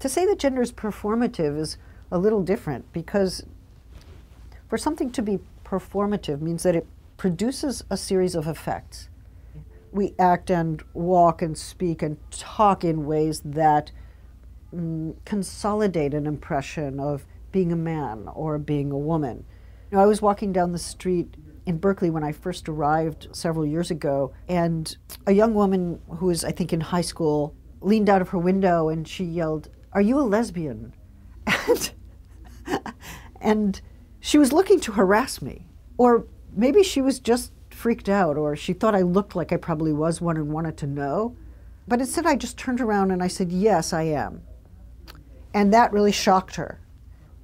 To 0.00 0.08
say 0.10 0.26
that 0.26 0.38
gender 0.38 0.60
is 0.60 0.70
performative 0.70 1.58
is 1.58 1.78
a 2.10 2.18
little 2.18 2.42
different 2.42 2.92
because 2.92 3.42
for 4.68 4.76
something 4.76 5.10
to 5.12 5.22
be 5.22 5.38
performative 5.64 6.42
means 6.42 6.62
that 6.64 6.76
it 6.76 6.86
produces 7.20 7.84
a 7.90 7.98
series 7.98 8.34
of 8.34 8.46
effects. 8.46 9.10
We 9.92 10.14
act 10.18 10.50
and 10.50 10.82
walk 10.94 11.42
and 11.42 11.58
speak 11.58 12.00
and 12.00 12.16
talk 12.30 12.82
in 12.82 13.04
ways 13.04 13.42
that 13.44 13.92
mm, 14.74 15.14
consolidate 15.26 16.14
an 16.14 16.26
impression 16.26 16.98
of 16.98 17.26
being 17.52 17.72
a 17.72 17.76
man 17.76 18.26
or 18.32 18.56
being 18.56 18.90
a 18.90 18.96
woman. 18.96 19.44
You 19.90 19.98
know, 19.98 20.02
I 20.02 20.06
was 20.06 20.22
walking 20.22 20.50
down 20.50 20.72
the 20.72 20.78
street 20.78 21.36
in 21.66 21.76
Berkeley 21.76 22.08
when 22.08 22.24
I 22.24 22.32
first 22.32 22.70
arrived 22.70 23.28
several 23.32 23.66
years 23.66 23.90
ago, 23.90 24.32
and 24.48 24.96
a 25.26 25.32
young 25.32 25.52
woman 25.52 26.00
who 26.08 26.24
was, 26.24 26.42
I 26.42 26.52
think, 26.52 26.72
in 26.72 26.80
high 26.80 27.02
school 27.02 27.54
leaned 27.82 28.08
out 28.08 28.22
of 28.22 28.30
her 28.30 28.38
window 28.38 28.88
and 28.88 29.06
she 29.06 29.24
yelled, 29.24 29.68
Are 29.92 30.00
you 30.00 30.18
a 30.18 30.22
lesbian? 30.22 30.94
And, 31.68 31.92
and 33.42 33.80
she 34.20 34.38
was 34.38 34.54
looking 34.54 34.80
to 34.80 34.92
harass 34.92 35.42
me. 35.42 35.66
Or 35.98 36.24
maybe 36.54 36.82
she 36.82 37.00
was 37.00 37.18
just 37.18 37.52
freaked 37.70 38.08
out, 38.08 38.36
or 38.36 38.56
she 38.56 38.72
thought 38.72 38.94
I 38.94 39.02
looked 39.02 39.34
like 39.34 39.52
I 39.52 39.56
probably 39.56 39.92
was 39.92 40.20
one 40.20 40.36
and 40.36 40.52
wanted 40.52 40.76
to 40.78 40.86
know. 40.86 41.36
But 41.88 42.00
instead, 42.00 42.26
I 42.26 42.36
just 42.36 42.58
turned 42.58 42.80
around 42.80 43.10
and 43.10 43.22
I 43.22 43.28
said, 43.28 43.50
Yes, 43.50 43.92
I 43.92 44.02
am. 44.02 44.42
And 45.52 45.72
that 45.72 45.92
really 45.92 46.12
shocked 46.12 46.56
her. 46.56 46.80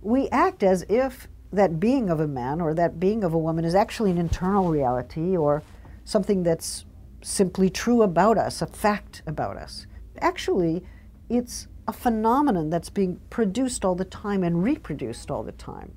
We 0.02 0.28
act 0.28 0.62
as 0.62 0.84
if 0.88 1.26
that 1.52 1.80
being 1.80 2.10
of 2.10 2.20
a 2.20 2.28
man 2.28 2.60
or 2.60 2.74
that 2.74 3.00
being 3.00 3.24
of 3.24 3.32
a 3.32 3.38
woman 3.38 3.64
is 3.64 3.74
actually 3.74 4.10
an 4.10 4.18
internal 4.18 4.68
reality 4.68 5.36
or 5.36 5.62
something 6.04 6.42
that's 6.42 6.84
simply 7.22 7.70
true 7.70 8.02
about 8.02 8.38
us, 8.38 8.62
a 8.62 8.66
fact 8.66 9.22
about 9.26 9.56
us. 9.56 9.86
Actually, 10.20 10.84
it's 11.28 11.66
a 11.88 11.92
phenomenon 11.92 12.70
that's 12.70 12.90
being 12.90 13.20
produced 13.30 13.84
all 13.84 13.94
the 13.94 14.04
time 14.04 14.42
and 14.42 14.62
reproduced 14.62 15.30
all 15.30 15.42
the 15.42 15.52
time. 15.52 15.92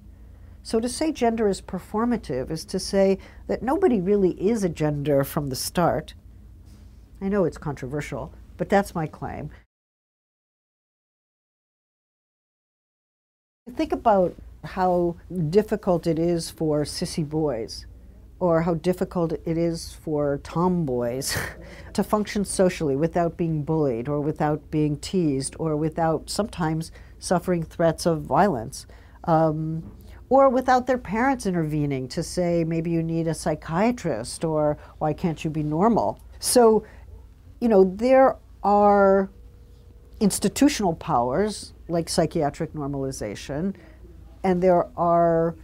So 0.63 0.79
to 0.79 0.89
say 0.89 1.11
gender 1.11 1.47
is 1.47 1.61
performative 1.61 2.51
is 2.51 2.65
to 2.65 2.79
say 2.79 3.17
that 3.47 3.63
nobody 3.63 4.01
really 4.01 4.31
is 4.31 4.63
a 4.63 4.69
gender 4.69 5.23
from 5.23 5.47
the 5.47 5.55
start. 5.55 6.13
I 7.21 7.29
know 7.29 7.45
it's 7.45 7.57
controversial, 7.57 8.33
but 8.57 8.69
that's 8.69 8.93
my 8.93 9.07
claim. 9.07 9.49
Think 13.75 13.91
about 13.91 14.35
how 14.63 15.15
difficult 15.49 16.07
it 16.07 16.19
is 16.19 16.49
for 16.49 16.83
sissy 16.83 17.27
boys 17.27 17.85
or 18.39 18.61
how 18.61 18.73
difficult 18.73 19.33
it 19.33 19.57
is 19.57 19.93
for 19.93 20.39
tomboys 20.43 21.37
to 21.93 22.03
function 22.03 22.45
socially 22.45 22.95
without 22.95 23.37
being 23.37 23.63
bullied 23.63 24.07
or 24.07 24.21
without 24.21 24.71
being 24.71 24.97
teased 24.97 25.55
or 25.59 25.75
without 25.75 26.29
sometimes 26.29 26.91
suffering 27.19 27.63
threats 27.63 28.05
of 28.05 28.21
violence. 28.21 28.85
Um, 29.25 29.91
or 30.29 30.47
without 30.49 30.85
their 30.85 30.97
parents 30.97 31.45
intervening 31.45 32.07
to 32.07 32.21
say 32.23 32.63
maybe 32.63 32.91
you 32.91 33.01
need 33.01 33.27
a 33.27 33.33
psychiatrist 33.33 34.45
or 34.45 34.77
why 34.99 35.11
can't 35.11 35.43
you 35.43 35.49
be 35.49 35.63
normal. 35.63 36.21
So, 36.39 36.85
you 37.59 37.67
know, 37.67 37.83
there 37.83 38.37
are 38.63 39.29
institutional 40.19 40.93
powers 40.93 41.73
like 41.87 42.07
psychiatric 42.07 42.73
normalization, 42.73 43.75
and 44.43 44.61
there 44.61 44.87
are 44.95 45.55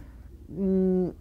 mm, 0.52 1.14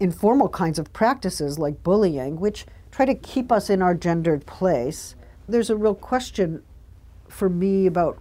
informal 0.00 0.48
kinds 0.48 0.78
of 0.78 0.92
practices 0.92 1.58
like 1.58 1.82
bullying, 1.82 2.38
which 2.38 2.66
try 2.90 3.04
to 3.04 3.14
keep 3.14 3.50
us 3.50 3.68
in 3.68 3.82
our 3.82 3.94
gendered 3.94 4.46
place. 4.46 5.16
There's 5.48 5.70
a 5.70 5.76
real 5.76 5.94
question 5.94 6.62
for 7.28 7.48
me 7.48 7.86
about 7.86 8.20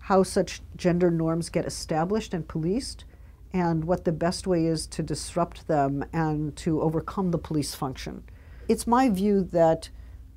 how 0.00 0.22
such 0.22 0.60
gender 0.76 1.10
norms 1.10 1.48
get 1.48 1.64
established 1.64 2.34
and 2.34 2.48
policed 2.48 3.04
and 3.52 3.84
what 3.84 4.04
the 4.04 4.12
best 4.12 4.46
way 4.46 4.66
is 4.66 4.86
to 4.86 5.02
disrupt 5.02 5.66
them 5.68 6.04
and 6.12 6.54
to 6.56 6.80
overcome 6.82 7.30
the 7.30 7.38
police 7.38 7.74
function. 7.74 8.22
It's 8.68 8.86
my 8.86 9.08
view 9.08 9.42
that 9.52 9.88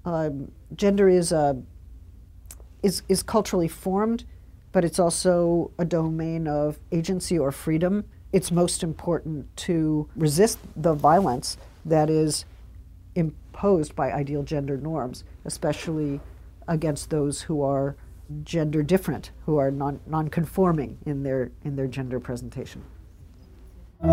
um, 0.05 0.51
gender 0.75 1.09
is, 1.09 1.31
a, 1.31 1.61
is, 2.81 3.03
is 3.09 3.21
culturally 3.21 3.67
formed, 3.67 4.23
but 4.71 4.85
it's 4.85 4.99
also 4.99 5.71
a 5.77 5.85
domain 5.85 6.47
of 6.47 6.79
agency 6.91 7.37
or 7.37 7.51
freedom. 7.51 8.05
It's 8.31 8.51
most 8.51 8.83
important 8.83 9.55
to 9.57 10.09
resist 10.15 10.59
the 10.75 10.93
violence 10.93 11.57
that 11.83 12.09
is 12.09 12.45
imposed 13.15 13.95
by 13.95 14.11
ideal 14.11 14.43
gender 14.43 14.77
norms, 14.77 15.25
especially 15.43 16.21
against 16.67 17.09
those 17.09 17.41
who 17.41 17.61
are 17.61 17.97
gender 18.43 18.81
different, 18.81 19.31
who 19.45 19.57
are 19.57 19.71
non, 19.71 19.99
non-conforming 20.07 20.97
in 21.05 21.23
their, 21.23 21.51
in 21.65 21.75
their 21.75 21.87
gender 21.87 22.19
presentation. 22.19 22.81
Ähm, 24.03 24.11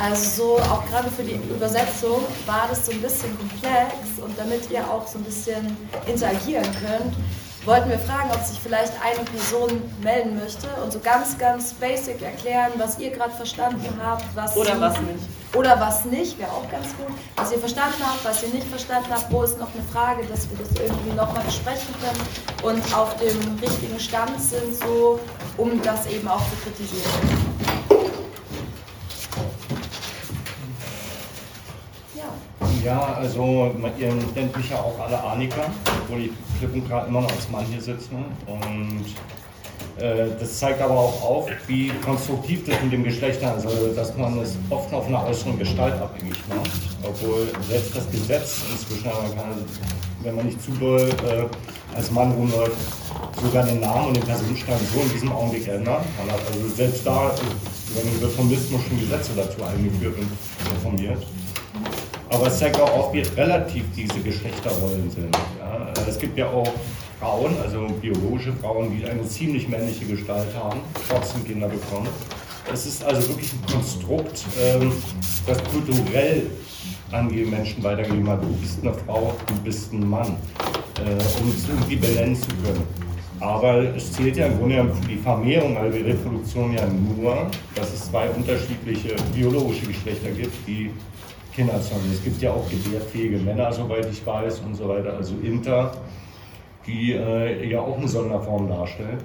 also 0.00 0.42
so 0.42 0.58
auch 0.58 0.86
gerade 0.86 1.10
für 1.10 1.24
die 1.24 1.40
Übersetzung 1.50 2.22
war 2.46 2.66
das 2.68 2.86
so 2.86 2.92
ein 2.92 3.00
bisschen 3.00 3.36
komplex 3.36 3.94
und 4.24 4.38
damit 4.38 4.70
ihr 4.70 4.88
auch 4.88 5.06
so 5.06 5.18
ein 5.18 5.24
bisschen 5.24 5.76
interagieren 6.06 6.64
könnt, 6.64 7.16
wollten 7.64 7.90
wir 7.90 7.98
fragen, 7.98 8.30
ob 8.32 8.40
sich 8.42 8.60
vielleicht 8.60 8.92
eine 9.02 9.24
Person 9.24 9.82
melden 10.02 10.38
möchte 10.38 10.68
und 10.82 10.92
so 10.92 11.00
ganz, 11.00 11.36
ganz 11.38 11.72
basic 11.74 12.22
erklären, 12.22 12.72
was 12.76 12.98
ihr 12.98 13.10
gerade 13.10 13.32
verstanden 13.32 14.00
habt. 14.02 14.24
Was 14.34 14.56
Oder 14.56 14.80
was 14.80 15.00
nicht. 15.00 15.24
Oder 15.54 15.78
was 15.78 16.04
nicht, 16.04 16.38
wäre 16.38 16.50
auch 16.50 16.68
ganz 16.70 16.88
gut. 16.96 17.14
Was 17.36 17.52
ihr 17.52 17.58
verstanden 17.58 18.02
habt, 18.02 18.24
was 18.24 18.42
ihr 18.42 18.48
nicht 18.48 18.66
verstanden 18.66 19.08
habt, 19.10 19.30
wo 19.32 19.42
ist 19.42 19.58
noch 19.58 19.72
eine 19.72 19.84
Frage, 19.92 20.24
dass 20.26 20.50
wir 20.50 20.58
das 20.58 20.70
irgendwie 20.72 21.14
nochmal 21.14 21.44
besprechen 21.44 21.94
können 22.00 22.20
und 22.64 22.94
auf 22.94 23.16
dem 23.16 23.58
richtigen 23.60 24.00
Stand 24.00 24.40
sind, 24.40 24.74
so, 24.74 25.20
um 25.56 25.80
das 25.82 26.06
eben 26.06 26.26
auch 26.26 26.42
zu 26.50 26.56
kritisieren. 26.64 27.10
Ja. 32.84 33.14
Also 33.16 33.74
ihr 33.96 34.12
nennt 34.12 34.54
mich 34.56 34.68
ja 34.68 34.76
auch 34.76 34.98
alle 35.00 35.22
Annika, 35.22 35.64
obwohl 36.02 36.20
ich 36.20 36.32
klipp 36.58 36.74
und 36.74 36.86
klar 36.86 37.06
immer 37.06 37.22
noch 37.22 37.30
als 37.30 37.48
Mann 37.48 37.64
hier 37.64 37.80
sitze. 37.80 38.10
Und 38.46 39.06
das 39.96 40.58
zeigt 40.58 40.80
aber 40.80 40.98
auch 40.98 41.22
auf, 41.22 41.50
wie 41.68 41.90
konstruktiv 42.04 42.66
das 42.66 42.82
mit 42.82 42.92
dem 42.92 43.04
Geschlechter 43.04 43.56
ist, 43.56 43.66
also 43.66 43.88
dass 43.94 44.16
man 44.16 44.38
es 44.40 44.56
oft 44.70 44.92
auf 44.92 45.06
einer 45.06 45.24
äußeren 45.24 45.58
Gestalt 45.58 45.94
abhängig 45.94 46.36
macht, 46.48 46.70
obwohl 47.02 47.46
selbst 47.68 47.96
das 47.96 48.10
Gesetz 48.10 48.62
inzwischen, 48.72 49.10
wenn 50.22 50.34
man 50.34 50.46
nicht 50.46 50.60
zu 50.62 50.72
doll 50.72 51.08
äh, 51.08 51.96
als 51.96 52.10
Mann 52.10 52.32
rumläuft, 52.32 52.76
sogar 53.40 53.64
den 53.64 53.80
Namen 53.80 54.08
und 54.08 54.16
den 54.16 54.24
Personenstand 54.24 54.80
so 54.92 55.00
in 55.00 55.10
diesem 55.10 55.32
Augenblick 55.32 55.68
ändern. 55.68 56.04
Also 56.18 56.68
selbst 56.74 57.06
da 57.06 57.30
werden 57.94 58.10
Reformismus 58.20 58.82
schon 58.88 58.98
Gesetze 58.98 59.30
dazu 59.36 59.62
eingeführt 59.62 60.16
und 60.18 60.74
reformiert. 60.74 61.22
Aber 62.30 62.48
es 62.48 62.58
zeigt 62.58 62.80
auch 62.80 62.90
auf, 62.90 63.12
wie 63.12 63.20
relativ 63.20 63.84
diese 63.94 64.18
Geschlechterrollen 64.20 65.10
sind. 65.10 65.36
Ja, 65.60 65.92
es 66.08 66.18
gibt 66.18 66.36
ja 66.36 66.48
auch 66.48 66.72
Frauen, 67.18 67.56
also 67.62 67.86
biologische 68.00 68.52
Frauen, 68.54 68.96
die 68.96 69.04
eine 69.04 69.22
ziemlich 69.26 69.68
männliche 69.68 70.04
Gestalt 70.04 70.54
haben, 70.54 70.80
trotzdem 71.08 71.44
Kinder 71.44 71.68
bekommen. 71.68 72.08
Es 72.72 72.86
ist 72.86 73.04
also 73.04 73.28
wirklich 73.28 73.52
ein 73.52 73.72
Konstrukt, 73.72 74.44
ähm, 74.60 74.92
das 75.46 75.62
kulturell 75.64 76.46
an 77.12 77.28
die 77.28 77.44
Menschen 77.44 77.82
weitergegeben 77.82 78.28
hat. 78.28 78.42
Du 78.42 78.52
bist 78.56 78.78
eine 78.82 78.94
Frau, 78.94 79.34
du 79.46 79.54
bist 79.62 79.92
ein 79.92 80.08
Mann, 80.08 80.36
äh, 80.98 81.42
um 81.42 81.50
es 81.50 81.68
irgendwie 81.68 81.96
benennen 81.96 82.36
zu 82.36 82.48
können. 82.64 82.82
Aber 83.40 83.94
es 83.94 84.12
zählt 84.12 84.36
ja 84.36 84.46
im 84.46 84.58
Grunde 84.58 84.90
die 85.08 85.16
Vermehrung, 85.16 85.76
also 85.76 85.96
die 85.96 86.04
Reproduktion 86.04 86.72
ja 86.72 86.86
nur, 86.86 87.50
dass 87.74 87.92
es 87.92 88.10
zwei 88.10 88.30
unterschiedliche 88.30 89.16
biologische 89.34 89.86
Geschlechter 89.86 90.30
gibt, 90.30 90.54
die 90.66 90.90
Kinder 91.54 91.80
zeugen. 91.82 92.10
Es 92.12 92.24
gibt 92.24 92.40
ja 92.40 92.52
auch 92.52 92.64
gebärfähige 92.70 93.38
Männer, 93.38 93.72
soweit 93.72 94.06
ich 94.10 94.24
weiß, 94.24 94.60
und 94.60 94.74
so 94.74 94.88
weiter, 94.88 95.14
also 95.14 95.34
Inter, 95.42 95.92
die 96.86 97.12
äh, 97.12 97.68
ja 97.68 97.80
auch 97.80 97.98
eine 97.98 98.08
Sonderform 98.08 98.68
darstellen 98.68 99.18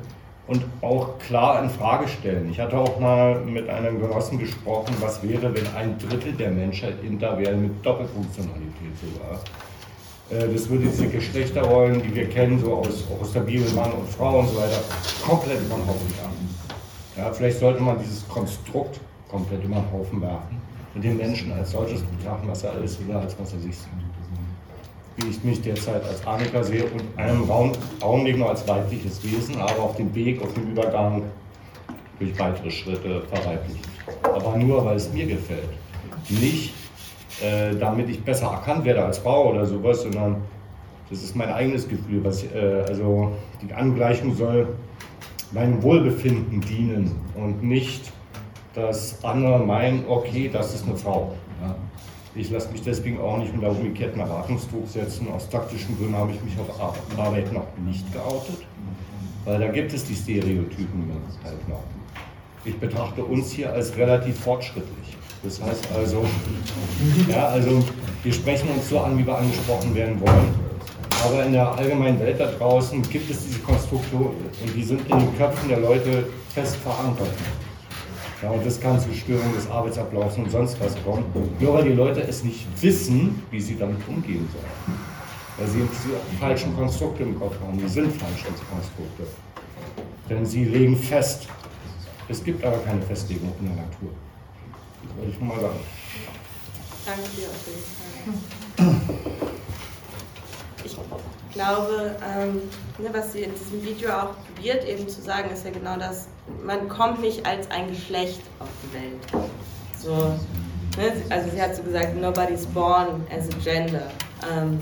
und 0.48 0.64
auch 0.82 1.20
klar 1.20 1.64
in 1.64 1.70
Frage 1.70 2.08
stellen. 2.08 2.50
Ich 2.50 2.60
hatte 2.60 2.78
auch 2.78 3.00
mal 3.00 3.40
mit 3.42 3.70
einem 3.70 4.02
Genossen 4.02 4.40
gesprochen, 4.40 4.96
was 5.00 5.22
wäre, 5.22 5.54
wenn 5.54 5.68
ein 5.76 5.98
Drittel 6.00 6.34
der 6.34 6.50
Menschheit 6.50 6.96
Inter 7.04 7.38
wäre 7.38 7.56
mit 7.56 7.86
Doppelfunktionalität 7.86 8.94
sogar. 9.00 9.40
Äh, 10.32 10.52
das 10.52 10.70
würde 10.70 10.86
diese 10.86 11.08
Geschlechterrollen, 11.08 12.02
die 12.02 12.16
wir 12.16 12.30
kennen, 12.30 12.60
so 12.60 12.74
aus, 12.76 13.06
aus 13.22 13.34
der 13.34 13.42
Bibel, 13.42 13.70
Mann 13.74 13.92
und 13.92 14.10
Frau 14.10 14.40
und 14.40 14.48
so 14.48 14.58
weiter, 14.58 14.82
komplett 15.26 15.62
über 15.62 15.76
den 15.76 15.88
Haufen 15.88 16.10
werfen. 16.18 16.56
Ja, 17.18 17.32
vielleicht 17.32 17.60
sollte 17.60 17.82
man 17.82 18.00
dieses 18.00 18.28
Konstrukt 18.28 19.00
komplett 19.30 19.64
über 19.64 19.76
den 19.76 19.92
Haufen 19.92 20.22
werfen 20.22 20.62
und 20.96 21.04
den 21.04 21.18
Menschen 21.18 21.52
als 21.52 21.72
solches 21.72 22.02
betrachten, 22.02 22.48
was 22.48 22.64
er 22.64 22.72
alles 22.72 23.00
will, 23.00 23.16
als 23.16 23.38
was 23.40 23.54
er 23.54 23.60
sich 23.60 23.78
sieht. 23.78 24.09
Wie 25.20 25.30
ich 25.30 25.44
mich 25.44 25.62
derzeit 25.62 26.04
als 26.04 26.26
Aniker 26.26 26.64
sehe 26.64 26.86
und 26.86 27.04
einem 27.18 27.44
Raum, 27.44 27.72
Augenblick 28.00 28.38
noch 28.38 28.50
als 28.50 28.68
weibliches 28.68 29.24
Wesen, 29.24 29.58
aber 29.60 29.84
auf 29.84 29.96
dem 29.96 30.14
Weg, 30.16 30.42
auf 30.42 30.54
dem 30.54 30.72
Übergang 30.72 31.24
durch 32.20 32.38
weitere 32.40 32.72
Schritte 32.72 33.22
verweiblichen. 33.32 33.82
Aber 34.24 34.58
nur, 34.58 34.86
weil 34.86 34.96
es 34.96 35.12
mir 35.12 35.26
gefällt. 35.26 35.70
Nicht, 36.30 36.74
äh, 37.42 37.76
damit 37.76 38.10
ich 38.10 38.24
besser 38.24 38.48
erkannt 38.48 38.86
werde 38.86 39.04
als 39.04 39.20
Frau 39.20 39.50
oder 39.50 39.66
sowas, 39.66 40.02
sondern 40.02 40.38
das 41.10 41.24
ist 41.24 41.36
mein 41.36 41.50
eigenes 41.50 41.88
Gefühl. 41.88 42.24
Was, 42.24 42.44
äh, 42.44 42.86
also 42.88 43.32
die 43.62 43.74
Angleichung 43.74 44.36
soll 44.36 44.68
meinem 45.52 45.82
Wohlbefinden 45.82 46.62
dienen 46.62 47.16
und 47.36 47.64
nicht 47.64 48.12
dass 48.74 49.24
andere 49.24 49.60
meinen, 49.60 50.06
okay, 50.08 50.50
das 50.52 50.74
ist 50.74 50.86
eine 50.86 50.96
Frau. 50.96 51.34
Ja. 51.62 51.76
Ich 52.36 52.52
lasse 52.52 52.72
mich 52.72 52.84
deswegen 52.84 53.20
auch 53.20 53.38
nicht 53.38 53.54
unter 53.54 53.72
umgekehrten 53.72 54.20
Erwartungsdruck 54.20 54.88
setzen. 54.88 55.28
Aus 55.32 55.50
taktischen 55.50 55.98
Gründen 55.98 56.16
habe 56.16 56.32
ich 56.32 56.42
mich 56.44 56.54
auf 56.60 56.80
Arbeit 57.18 57.52
noch 57.52 57.66
nicht 57.86 58.12
geoutet, 58.14 58.66
weil 59.46 59.60
da 59.60 59.68
gibt 59.68 59.94
es 59.94 60.06
die 60.06 60.16
Stereotypen 60.16 61.12
halt 61.44 61.68
noch. 61.68 61.84
Ich 62.66 62.78
betrachte 62.78 63.24
uns 63.24 63.52
hier 63.52 63.74
als 63.74 63.96
relativ 63.98 64.40
fortschrittlich. 64.40 65.18
Das 65.44 65.62
heißt 65.62 65.88
also, 65.96 66.26
ja, 67.30 67.48
also 67.48 67.84
wir 68.24 68.34
sprechen 68.34 68.70
uns 68.70 68.90
so 68.90 69.00
an, 69.00 69.18
wie 69.18 69.26
wir 69.26 69.38
angesprochen 69.38 69.96
werden 69.96 70.20
wollen. 70.20 70.70
Aber 71.26 71.46
in 71.46 71.54
der 71.54 71.72
allgemeinen 71.72 72.20
Welt 72.20 72.40
da 72.40 72.46
draußen 72.46 73.02
gibt 73.04 73.30
es 73.32 73.46
diese 73.46 73.60
Konstruktionen 73.60 74.36
und 74.64 74.76
die 74.76 74.84
sind 74.84 75.02
in 75.10 75.20
den 75.20 75.38
Köpfen 75.38 75.68
der 75.70 75.80
Leute 75.80 76.28
fest 76.54 76.76
verankert. 76.78 77.30
Ja, 78.42 78.52
und 78.52 78.66
das 78.66 78.80
kann 78.80 79.00
zu 79.00 79.14
Störungen 79.14 79.54
des 79.54 79.70
Arbeitsablaufs 79.70 80.38
und 80.38 80.50
sonst 80.50 80.80
was 80.80 80.96
kommen. 81.04 81.26
Nur 81.60 81.74
weil 81.74 81.84
die 81.84 81.94
Leute 81.94 82.22
es 82.22 82.44
nicht 82.44 82.66
wissen, 82.82 83.44
wie 83.52 83.60
sie 83.60 83.76
damit 83.78 84.00
umgehen 84.08 84.48
sollen. 84.54 85.00
Weil 85.58 85.68
sie 85.68 85.80
diese 85.80 86.16
falschen 86.40 86.76
Konstrukte 86.76 87.24
im 87.24 87.38
Kopf 87.38 87.56
haben. 87.60 87.78
Die 87.78 87.90
sind 87.90 88.16
falsche 88.16 88.46
Konstrukte. 88.46 89.24
Denn 90.30 90.46
sie 90.46 90.64
legen 90.64 90.96
fest. 90.96 91.48
Es 92.30 92.44
gibt 92.44 92.64
aber 92.64 92.78
keine 92.80 93.02
Festlegung 93.02 93.52
in 93.60 93.66
der 93.66 93.76
Natur. 93.76 94.10
Das 95.04 95.18
wollte 95.18 95.32
ich 95.32 95.40
nur 95.40 95.56
mal 95.56 95.62
sagen. 95.62 95.80
Danke 97.06 97.30
dir 97.36 97.48
auf 97.48 97.68
jeden 97.68 98.94
Fall. 98.94 99.30
Ich 100.86 100.96
glaube, 101.54 102.16
ähm, 102.24 102.62
ne, 103.00 103.10
was 103.12 103.34
sie 103.34 103.42
in 103.42 103.52
diesem 103.54 103.84
Video 103.84 104.12
auch 104.12 104.36
probiert 104.46 104.88
eben 104.88 105.10
zu 105.10 105.22
sagen, 105.22 105.50
ist 105.50 105.66
ja 105.66 105.72
genau 105.72 105.98
das, 105.98 106.28
man 106.66 106.90
kommt 106.90 107.22
nicht 107.22 107.46
als 107.46 107.70
ein 107.72 107.90
Geschlecht 107.90 108.42
auf 108.60 108.68
die 108.84 108.94
Welt. 108.94 109.50
So, 109.98 110.16
ne, 110.98 111.14
also 111.30 111.50
sie 111.50 111.62
hat 111.62 111.76
so 111.76 111.84
gesagt, 111.84 112.16
nobody's 112.20 112.66
born 112.66 113.26
as 113.36 113.48
a 113.50 113.58
gender. 113.64 114.10
Ähm, 114.52 114.80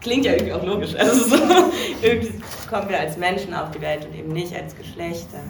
klingt 0.00 0.24
ja 0.24 0.32
irgendwie 0.32 0.52
auch 0.52 0.64
logisch. 0.64 0.94
Also 0.94 1.24
so, 1.28 1.36
irgendwie 2.02 2.34
kommen 2.68 2.88
wir 2.88 3.00
als 3.00 3.16
Menschen 3.16 3.54
auf 3.54 3.70
die 3.70 3.80
Welt 3.80 4.04
und 4.04 4.14
eben 4.14 4.32
nicht 4.32 4.54
als 4.54 4.76
Geschlechter. 4.76 5.40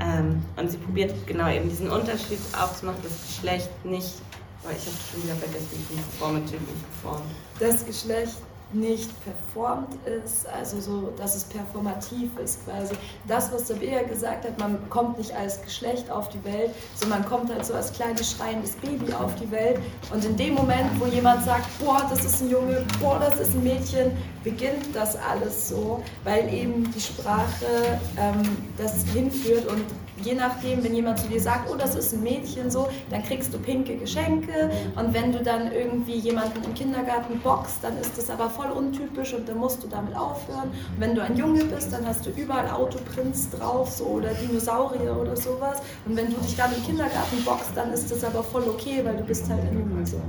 Ähm, 0.00 0.42
und 0.56 0.70
sie 0.70 0.76
probiert 0.76 1.12
genau 1.26 1.50
eben 1.50 1.68
diesen 1.68 1.90
Unterschied 1.90 2.38
aufzumachen, 2.60 3.00
das 3.02 3.20
Geschlecht 3.26 3.84
nicht, 3.84 4.14
weil 4.62 4.76
ich 4.76 4.86
habe 4.86 4.96
schon 5.10 5.22
wieder 5.24 5.34
vergessen, 5.34 5.86
wie 5.90 6.18
formativ 6.18 6.60
geformt. 6.92 7.24
Das 7.58 7.84
Geschlecht 7.84 8.36
nicht 8.74 9.10
performt 9.24 9.94
ist, 10.06 10.46
also 10.46 10.80
so, 10.80 11.12
dass 11.16 11.36
es 11.36 11.44
performativ 11.44 12.30
ist 12.42 12.64
quasi. 12.64 12.94
Das, 13.28 13.52
was 13.52 13.68
Sabea 13.68 14.02
gesagt 14.02 14.44
hat, 14.44 14.58
man 14.58 14.78
kommt 14.90 15.18
nicht 15.18 15.34
als 15.34 15.62
Geschlecht 15.62 16.10
auf 16.10 16.28
die 16.28 16.42
Welt, 16.44 16.70
sondern 16.94 17.20
man 17.20 17.28
kommt 17.28 17.52
halt 17.52 17.64
so 17.64 17.74
als 17.74 17.92
kleines 17.92 18.32
schreiendes 18.32 18.72
Baby 18.76 19.12
auf 19.12 19.34
die 19.36 19.50
Welt. 19.50 19.78
Und 20.12 20.24
in 20.24 20.36
dem 20.36 20.54
Moment, 20.54 20.88
wo 20.98 21.06
jemand 21.06 21.44
sagt, 21.44 21.66
boah, 21.78 22.06
das 22.08 22.24
ist 22.24 22.42
ein 22.42 22.50
Junge, 22.50 22.84
boah, 23.00 23.18
das 23.18 23.40
ist 23.40 23.54
ein 23.54 23.62
Mädchen, 23.62 24.12
beginnt 24.44 24.94
das 24.94 25.16
alles 25.16 25.68
so, 25.68 26.02
weil 26.24 26.52
eben 26.52 26.90
die 26.92 27.00
Sprache 27.00 28.00
ähm, 28.18 28.42
das 28.76 29.04
hinführt 29.12 29.66
und 29.66 29.84
je 30.24 30.34
nachdem, 30.34 30.82
wenn 30.82 30.94
jemand 30.94 31.18
zu 31.18 31.28
dir 31.28 31.40
sagt, 31.40 31.70
oh, 31.70 31.76
das 31.76 31.94
ist 31.94 32.12
ein 32.12 32.22
Mädchen 32.22 32.70
so, 32.70 32.88
dann 33.10 33.22
kriegst 33.22 33.52
du 33.52 33.58
pinke 33.58 33.96
Geschenke 33.96 34.70
und 34.96 35.12
wenn 35.12 35.32
du 35.32 35.42
dann 35.42 35.72
irgendwie 35.72 36.16
jemanden 36.16 36.62
im 36.64 36.74
Kindergarten 36.74 37.38
boxst, 37.40 37.78
dann 37.82 37.98
ist 37.98 38.16
das 38.16 38.30
aber 38.30 38.48
voll 38.50 38.70
untypisch 38.70 39.34
und 39.34 39.48
dann 39.48 39.58
musst 39.58 39.82
du 39.82 39.88
damit 39.88 40.16
aufhören. 40.16 40.70
Und 40.70 41.00
wenn 41.00 41.14
du 41.14 41.22
ein 41.22 41.36
Junge 41.36 41.64
bist, 41.64 41.92
dann 41.92 42.06
hast 42.06 42.26
du 42.26 42.30
überall 42.30 42.70
Autoprints 42.70 43.50
drauf 43.50 43.90
so, 43.90 44.04
oder 44.04 44.30
Dinosaurier 44.34 45.16
oder 45.16 45.36
sowas 45.36 45.80
und 46.06 46.16
wenn 46.16 46.30
du 46.32 46.40
dich 46.40 46.56
dann 46.56 46.74
im 46.74 46.84
Kindergarten 46.84 47.42
boxst, 47.44 47.72
dann 47.74 47.92
ist 47.92 48.10
das 48.10 48.24
aber 48.24 48.42
voll 48.42 48.64
okay, 48.68 49.00
weil 49.04 49.16
du 49.16 49.24
bist 49.24 49.48
halt 49.48 49.60
ein 49.60 49.78
Junge 49.78 50.06
so. 50.06 50.20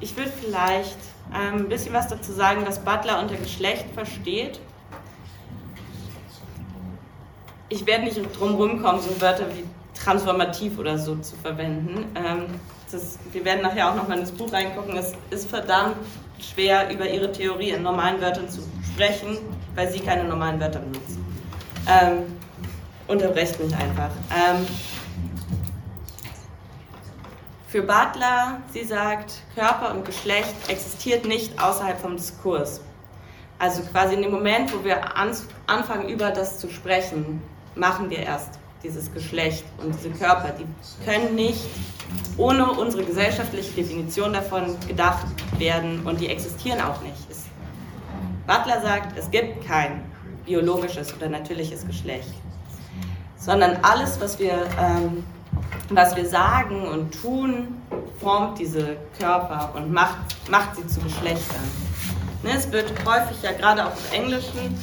Ich 0.00 0.16
würde 0.16 0.30
vielleicht 0.30 0.98
ähm, 1.32 1.60
ein 1.60 1.68
bisschen 1.68 1.92
was 1.92 2.08
dazu 2.08 2.32
sagen, 2.32 2.62
was 2.66 2.80
Butler 2.80 3.20
unter 3.20 3.36
Geschlecht 3.36 3.86
versteht 3.94 4.60
ich 7.72 7.86
werde 7.86 8.04
nicht 8.04 8.20
drum 8.38 8.54
rumkommen, 8.54 9.00
so 9.00 9.20
Wörter 9.20 9.46
wie 9.54 9.64
transformativ 9.98 10.78
oder 10.78 10.98
so 10.98 11.16
zu 11.16 11.36
verwenden. 11.36 12.04
Ähm, 12.14 12.46
das, 12.90 13.18
wir 13.32 13.44
werden 13.44 13.62
nachher 13.62 13.90
auch 13.90 13.96
nochmal 13.96 14.18
ins 14.18 14.30
Buch 14.30 14.52
reingucken. 14.52 14.96
Es 14.96 15.12
ist 15.30 15.48
verdammt 15.48 15.96
schwer, 16.38 16.92
über 16.92 17.08
ihre 17.08 17.32
Theorie 17.32 17.70
in 17.70 17.82
normalen 17.82 18.20
Wörtern 18.20 18.48
zu 18.48 18.60
sprechen, 18.92 19.38
weil 19.74 19.90
sie 19.90 20.00
keine 20.00 20.24
normalen 20.24 20.60
Wörter 20.60 20.80
benutzt. 20.80 21.18
Ähm, 21.88 22.24
unterbrecht 23.08 23.58
mich 23.58 23.74
einfach. 23.74 24.10
Ähm, 24.30 24.66
für 27.68 27.80
Butler, 27.80 28.60
sie 28.70 28.84
sagt, 28.84 29.40
Körper 29.54 29.94
und 29.94 30.04
Geschlecht 30.04 30.68
existiert 30.68 31.24
nicht 31.24 31.58
außerhalb 31.62 31.98
vom 31.98 32.16
Diskurs. 32.16 32.82
Also 33.58 33.82
quasi 33.84 34.14
in 34.14 34.22
dem 34.22 34.32
Moment, 34.32 34.74
wo 34.74 34.84
wir 34.84 35.16
anfangen, 35.16 36.08
über 36.08 36.30
das 36.30 36.58
zu 36.58 36.68
sprechen, 36.68 37.40
machen 37.74 38.10
wir 38.10 38.18
erst 38.18 38.58
dieses 38.82 39.12
Geschlecht 39.12 39.64
und 39.82 39.94
diese 39.94 40.10
Körper. 40.10 40.52
Die 40.58 40.66
können 41.04 41.34
nicht 41.34 41.64
ohne 42.36 42.70
unsere 42.70 43.04
gesellschaftliche 43.04 43.72
Definition 43.72 44.32
davon 44.32 44.76
gedacht 44.86 45.26
werden 45.58 46.04
und 46.04 46.20
die 46.20 46.28
existieren 46.28 46.80
auch 46.80 47.00
nicht. 47.02 47.30
Es, 47.30 47.44
Butler 48.46 48.80
sagt, 48.82 49.16
es 49.18 49.30
gibt 49.30 49.66
kein 49.66 50.02
biologisches 50.44 51.14
oder 51.14 51.28
natürliches 51.28 51.86
Geschlecht, 51.86 52.32
sondern 53.36 53.78
alles, 53.82 54.20
was 54.20 54.38
wir, 54.38 54.66
ähm, 54.78 55.24
was 55.90 56.16
wir 56.16 56.26
sagen 56.26 56.88
und 56.88 57.12
tun, 57.12 57.80
formt 58.20 58.58
diese 58.58 58.96
Körper 59.18 59.72
und 59.76 59.92
macht, 59.92 60.16
macht 60.50 60.76
sie 60.76 60.86
zu 60.86 61.00
Geschlechtern. 61.00 61.62
Ne, 62.42 62.50
es 62.56 62.70
wird 62.72 62.92
häufig 63.06 63.40
ja 63.42 63.52
gerade 63.52 63.86
auch 63.86 63.92
im 64.10 64.22
Englischen 64.22 64.76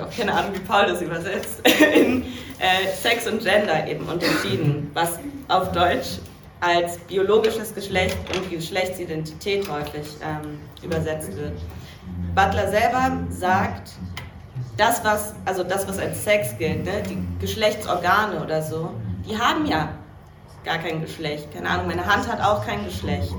auch 0.00 0.10
keine 0.16 0.32
Ahnung, 0.32 0.54
wie 0.54 0.60
Paul 0.60 0.86
das 0.86 1.02
übersetzt, 1.02 1.60
in 1.94 2.24
äh, 2.58 2.88
Sex 3.00 3.26
und 3.26 3.42
Gender 3.42 3.86
eben 3.86 4.06
unterschieden, 4.06 4.90
was 4.94 5.18
auf 5.48 5.72
Deutsch 5.72 6.18
als 6.60 6.98
biologisches 6.98 7.74
Geschlecht 7.74 8.16
und 8.36 8.48
Geschlechtsidentität 8.50 9.68
häufig 9.68 10.06
ähm, 10.22 10.60
übersetzt 10.82 11.36
wird. 11.36 11.58
Butler 12.34 12.70
selber 12.70 13.18
sagt, 13.30 13.90
das 14.76 15.04
was, 15.04 15.34
also 15.44 15.64
das, 15.64 15.88
was 15.88 15.98
als 15.98 16.22
Sex 16.22 16.56
gilt, 16.58 16.84
ne, 16.84 17.02
die 17.08 17.18
Geschlechtsorgane 17.40 18.42
oder 18.42 18.62
so, 18.62 18.94
die 19.28 19.36
haben 19.36 19.66
ja 19.66 19.88
gar 20.64 20.78
kein 20.78 21.00
Geschlecht. 21.00 21.52
Keine 21.52 21.68
Ahnung, 21.68 21.88
meine 21.88 22.06
Hand 22.06 22.30
hat 22.30 22.40
auch 22.40 22.64
kein 22.64 22.84
Geschlecht. 22.84 23.34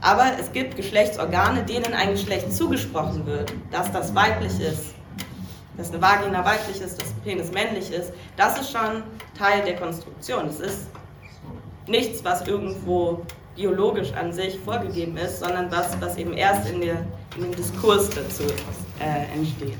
Aber 0.00 0.26
es 0.38 0.52
gibt 0.52 0.76
Geschlechtsorgane, 0.76 1.64
denen 1.64 1.94
ein 1.94 2.10
Geschlecht 2.10 2.52
zugesprochen 2.52 3.26
wird, 3.26 3.52
dass 3.70 3.90
das 3.90 4.14
weiblich 4.14 4.60
ist, 4.60 4.93
dass 5.76 5.90
eine 5.90 6.00
Vagina 6.00 6.44
weiblich 6.44 6.80
ist, 6.80 7.00
dass 7.00 7.08
ein 7.08 7.20
Penis 7.24 7.50
männlich 7.50 7.90
ist. 7.90 8.12
Das 8.36 8.60
ist 8.60 8.70
schon 8.70 9.02
Teil 9.36 9.64
der 9.64 9.76
Konstruktion. 9.76 10.46
Es 10.46 10.60
ist 10.60 10.86
nichts, 11.86 12.24
was 12.24 12.46
irgendwo 12.46 13.24
biologisch 13.56 14.12
an 14.14 14.32
sich 14.32 14.58
vorgegeben 14.58 15.16
ist, 15.16 15.40
sondern 15.40 15.70
was, 15.70 16.00
was 16.00 16.16
eben 16.16 16.32
erst 16.32 16.68
in, 16.68 16.80
der, 16.80 17.06
in 17.36 17.42
dem 17.42 17.54
Diskurs 17.54 18.10
dazu 18.10 18.44
äh, 19.00 19.32
entsteht. 19.34 19.78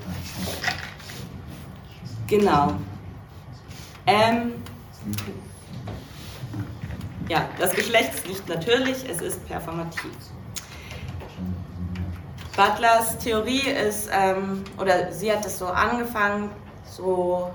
Genau. 2.27 2.75
Ähm, 4.07 4.53
ja, 7.29 7.49
das 7.59 7.73
Geschlecht 7.73 8.15
ist 8.15 8.29
nicht 8.29 8.49
natürlich, 8.49 9.09
es 9.09 9.21
ist 9.21 9.47
performativ. 9.47 10.11
Butlers 12.57 13.19
Theorie 13.19 13.69
ist, 13.69 14.09
ähm, 14.13 14.63
oder 14.81 15.11
sie 15.11 15.33
hat 15.33 15.45
es 15.45 15.59
so 15.59 15.67
angefangen, 15.67 16.51
so 16.89 17.51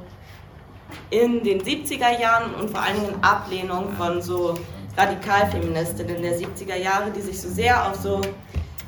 in 1.10 1.44
den 1.44 1.62
70er 1.62 2.20
Jahren 2.20 2.54
und 2.56 2.70
vor 2.70 2.82
allen 2.82 2.96
Dingen 2.96 3.14
in 3.14 3.24
Ablehnung 3.24 3.94
von 3.98 4.22
so 4.22 4.56
Radikalfeministinnen 4.98 6.22
der 6.22 6.38
70er 6.38 6.76
Jahre, 6.76 7.12
die 7.12 7.22
sich 7.22 7.40
so 7.40 7.48
sehr 7.48 7.88
auf 7.88 7.96
so 7.96 8.22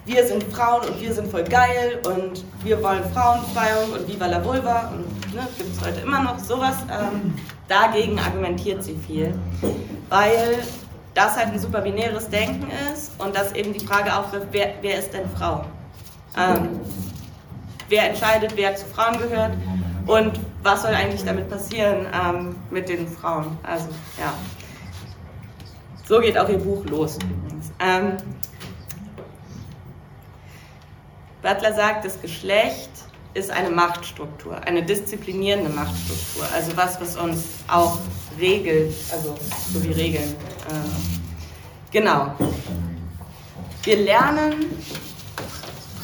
wir 0.06 0.26
sind 0.26 0.44
Frauen 0.46 0.88
und 0.88 1.00
wir 1.00 1.14
sind 1.14 1.30
voll 1.30 1.44
geil 1.44 2.02
und 2.06 2.44
wir 2.64 2.82
wollen 2.82 3.04
Frauenbefreiung 3.14 3.94
und 3.94 4.08
Viva 4.08 4.26
la 4.26 4.44
Vulva 4.44 4.92
und 4.94 5.36
ne, 5.36 5.48
gibt 5.58 5.76
es 5.76 5.86
heute 5.86 6.02
immer 6.02 6.24
noch 6.24 6.40
sowas. 6.40 6.76
Ähm, 6.92 7.36
dagegen 7.68 8.18
argumentiert 8.18 8.84
sie 8.84 8.96
viel, 8.96 9.34
weil 10.10 10.58
das 11.14 11.38
halt 11.38 11.50
ein 11.50 11.60
super 11.60 11.82
binäres 11.82 12.30
Denken 12.30 12.68
ist 12.92 13.12
und 13.20 13.36
dass 13.36 13.54
eben 13.54 13.74
die 13.74 13.86
Frage 13.86 14.16
aufwirft, 14.16 14.48
wer, 14.52 14.74
wer 14.82 14.98
ist 14.98 15.14
denn 15.14 15.30
Frau? 15.38 15.66
Ähm, 16.38 16.80
wer 17.90 18.10
entscheidet, 18.10 18.56
wer 18.56 18.76
zu 18.76 18.86
Frauen 18.86 19.18
gehört 19.18 19.54
und 20.06 20.40
was 20.64 20.84
soll 20.84 20.94
eigentlich 20.94 21.24
damit 21.24 21.50
passieren 21.50 22.08
ähm, 22.14 22.56
mit 22.70 22.90
den 22.90 23.08
Frauen? 23.08 23.58
Also, 23.64 23.90
ja. 24.20 24.34
So 26.08 26.20
geht 26.20 26.38
auch 26.38 26.50
ihr 26.50 26.58
Buch 26.58 26.86
los. 26.86 27.18
Ähm, 27.80 28.18
Butler 31.42 31.74
sagt, 31.74 32.06
das 32.06 32.22
Geschlecht 32.22 32.90
ist 33.34 33.50
eine 33.50 33.70
Machtstruktur, 33.70 34.60
eine 34.66 34.84
disziplinierende 34.84 35.70
Machtstruktur. 35.70 36.46
Also 36.54 36.76
was, 36.76 37.00
was 37.00 37.16
uns 37.16 37.46
auch 37.68 37.98
regelt, 38.40 38.94
also 39.12 39.36
so 39.74 39.84
wie 39.84 39.92
Regeln. 39.92 40.36
Ähm, 40.70 41.22
genau. 41.92 42.36
Wir 43.84 43.98
lernen 43.98 44.66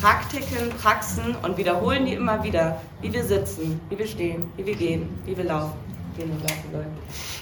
Praktiken, 0.01 0.69
Praxen 0.81 1.35
und 1.41 1.57
wiederholen 1.57 2.05
die 2.05 2.13
immer 2.13 2.43
wieder, 2.43 2.81
wie 3.01 3.11
wir 3.11 3.23
sitzen, 3.23 3.79
wie 3.89 3.97
wir 3.97 4.07
stehen, 4.07 4.51
wie 4.55 4.65
wir 4.65 4.75
gehen, 4.75 5.09
wie 5.25 5.35
wir 5.35 5.45
laufen. 5.45 5.77
Gehen 6.15 6.31
und 6.31 6.41
laufen 6.41 6.71
sollen. 6.71 6.97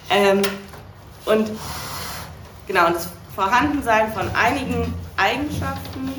Ähm, 0.10 0.42
und 1.26 1.52
genau, 2.68 2.90
das 2.90 3.10
Vorhandensein 3.36 4.14
von 4.14 4.30
einigen 4.36 4.94
Eigenschaften, 5.18 6.10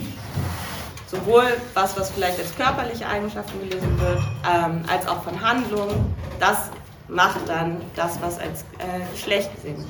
sowohl 1.06 1.56
was, 1.74 1.96
was 1.98 2.10
vielleicht 2.10 2.38
als 2.38 2.54
körperliche 2.56 3.06
Eigenschaften 3.06 3.58
gelesen 3.60 3.98
wird, 4.00 4.18
ähm, 4.46 4.82
als 4.88 5.06
auch 5.06 5.22
von 5.22 5.40
Handlungen, 5.40 6.14
das 6.40 6.70
macht 7.08 7.48
dann 7.48 7.80
das, 7.94 8.20
was 8.20 8.38
als 8.38 8.62
äh, 8.78 9.00
Geschlecht 9.12 9.50
sind. 9.62 9.84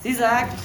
Sie 0.00 0.14
sagt, 0.14 0.58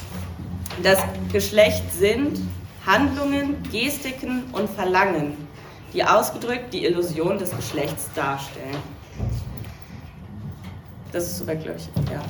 das 0.82 0.98
Geschlecht 1.32 1.84
sind 1.92 2.40
Handlungen, 2.88 3.62
Gestiken 3.70 4.44
und 4.52 4.68
Verlangen, 4.70 5.36
die 5.92 6.02
ausgedrückt 6.02 6.72
die 6.72 6.86
Illusion 6.86 7.38
des 7.38 7.54
Geschlechts 7.54 8.08
darstellen. 8.14 8.78
Das 11.12 11.24
ist 11.24 11.38
soweit, 11.38 11.62
glaube 11.62 11.78
ich, 11.78 12.10
ja. 12.10 12.22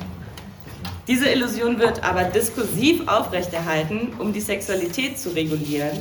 Diese 1.07 1.29
Illusion 1.29 1.79
wird 1.79 2.03
aber 2.03 2.25
diskursiv 2.25 3.07
aufrechterhalten, 3.07 4.13
um 4.19 4.33
die 4.33 4.41
Sexualität 4.41 5.17
zu 5.17 5.29
regulieren 5.29 5.97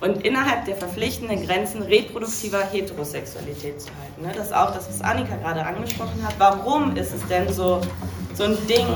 und 0.00 0.24
innerhalb 0.24 0.64
der 0.66 0.76
verpflichtenden 0.76 1.44
Grenzen 1.44 1.82
reproduktiver 1.82 2.62
Heterosexualität 2.64 3.80
zu 3.80 3.88
halten. 4.00 4.22
Ne? 4.22 4.32
Das 4.34 4.46
ist 4.46 4.54
auch 4.54 4.72
das, 4.72 4.88
was 4.88 5.00
Annika 5.02 5.36
gerade 5.36 5.66
angesprochen 5.66 6.22
hat. 6.24 6.34
Warum 6.38 6.96
ist 6.96 7.12
es 7.12 7.26
denn 7.26 7.52
so, 7.52 7.80
so 8.34 8.44
ein 8.44 8.56
Ding, 8.68 8.86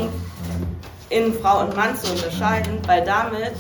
in 1.11 1.35
Frau 1.35 1.61
und 1.61 1.77
Mann 1.77 1.97
zu 1.97 2.11
unterscheiden? 2.13 2.79
Weil 2.87 3.05
damit 3.05 3.55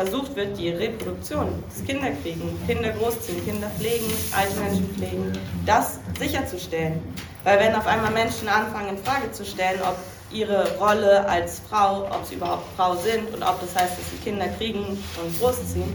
versucht 0.00 0.34
wird, 0.34 0.56
die 0.58 0.70
Reproduktion, 0.70 1.62
das 1.68 1.84
Kinderkriegen, 1.84 2.58
Kinder 2.66 2.90
großziehen, 2.90 3.44
Kinder 3.44 3.68
pflegen, 3.78 4.06
alte 4.34 4.58
Menschen 4.58 4.88
pflegen, 4.94 5.32
das 5.66 6.00
sicherzustellen. 6.18 7.02
Weil 7.44 7.58
wenn 7.58 7.74
auf 7.74 7.86
einmal 7.86 8.10
Menschen 8.10 8.48
anfangen, 8.48 8.96
in 8.96 8.98
Frage 8.98 9.30
zu 9.32 9.44
stellen, 9.44 9.78
ob 9.82 9.96
ihre 10.32 10.78
Rolle 10.78 11.28
als 11.28 11.60
Frau, 11.68 12.06
ob 12.06 12.24
sie 12.24 12.36
überhaupt 12.36 12.64
Frau 12.76 12.94
sind 12.96 13.34
und 13.34 13.42
ob 13.42 13.60
das 13.60 13.76
heißt, 13.76 13.98
dass 13.98 14.10
sie 14.10 14.16
Kinder 14.24 14.48
kriegen 14.48 14.84
und 14.84 15.38
großziehen, 15.38 15.92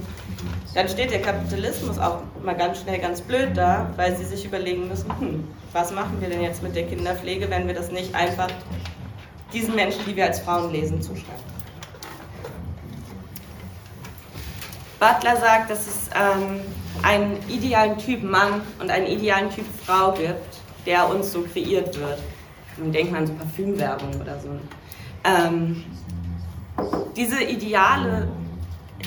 dann 0.76 0.88
steht 0.88 1.10
der 1.10 1.22
Kapitalismus 1.22 1.98
auch 1.98 2.20
mal 2.44 2.56
ganz 2.56 2.82
schnell 2.82 3.00
ganz 3.00 3.22
blöd 3.22 3.56
da, 3.56 3.90
weil 3.96 4.16
sie 4.16 4.26
sich 4.26 4.46
überlegen 4.46 4.88
müssen, 4.88 5.10
hm, 5.20 5.48
was 5.72 5.92
machen 5.92 6.22
wir 6.22 6.30
denn 6.30 6.44
jetzt 6.44 6.62
mit 6.62 6.76
der 6.76 6.84
Kinderpflege, 6.84 7.50
wenn 7.50 7.66
wir 7.66 7.74
das 7.74 7.92
nicht 7.92 8.14
einfach 8.14 8.50
diesen 9.52 9.74
Menschen, 9.74 10.02
die 10.06 10.16
wir 10.16 10.26
als 10.26 10.42
Frauen 10.42 10.72
lesen, 10.72 11.02
zuschreiben. 11.02 11.55
Butler 15.06 15.38
sagt, 15.38 15.70
dass 15.70 15.86
es 15.86 16.10
ähm, 16.16 16.62
einen 17.04 17.38
idealen 17.48 17.98
Typ 18.00 18.24
Mann 18.24 18.62
und 18.80 18.90
einen 18.90 19.06
idealen 19.06 19.52
Typ 19.52 19.66
Frau 19.86 20.14
gibt, 20.14 20.58
der 20.88 21.08
uns 21.08 21.32
so 21.32 21.42
kreiert 21.44 22.00
wird. 22.00 22.20
Man 22.78 22.92
denkt 22.92 23.12
man 23.12 23.22
an 23.22 23.28
so 23.28 23.34
Parfümwerbung 23.34 24.20
oder 24.20 24.40
so. 24.40 24.50
Ähm, 25.24 25.84
diese 27.16 27.44
ideale, 27.44 28.28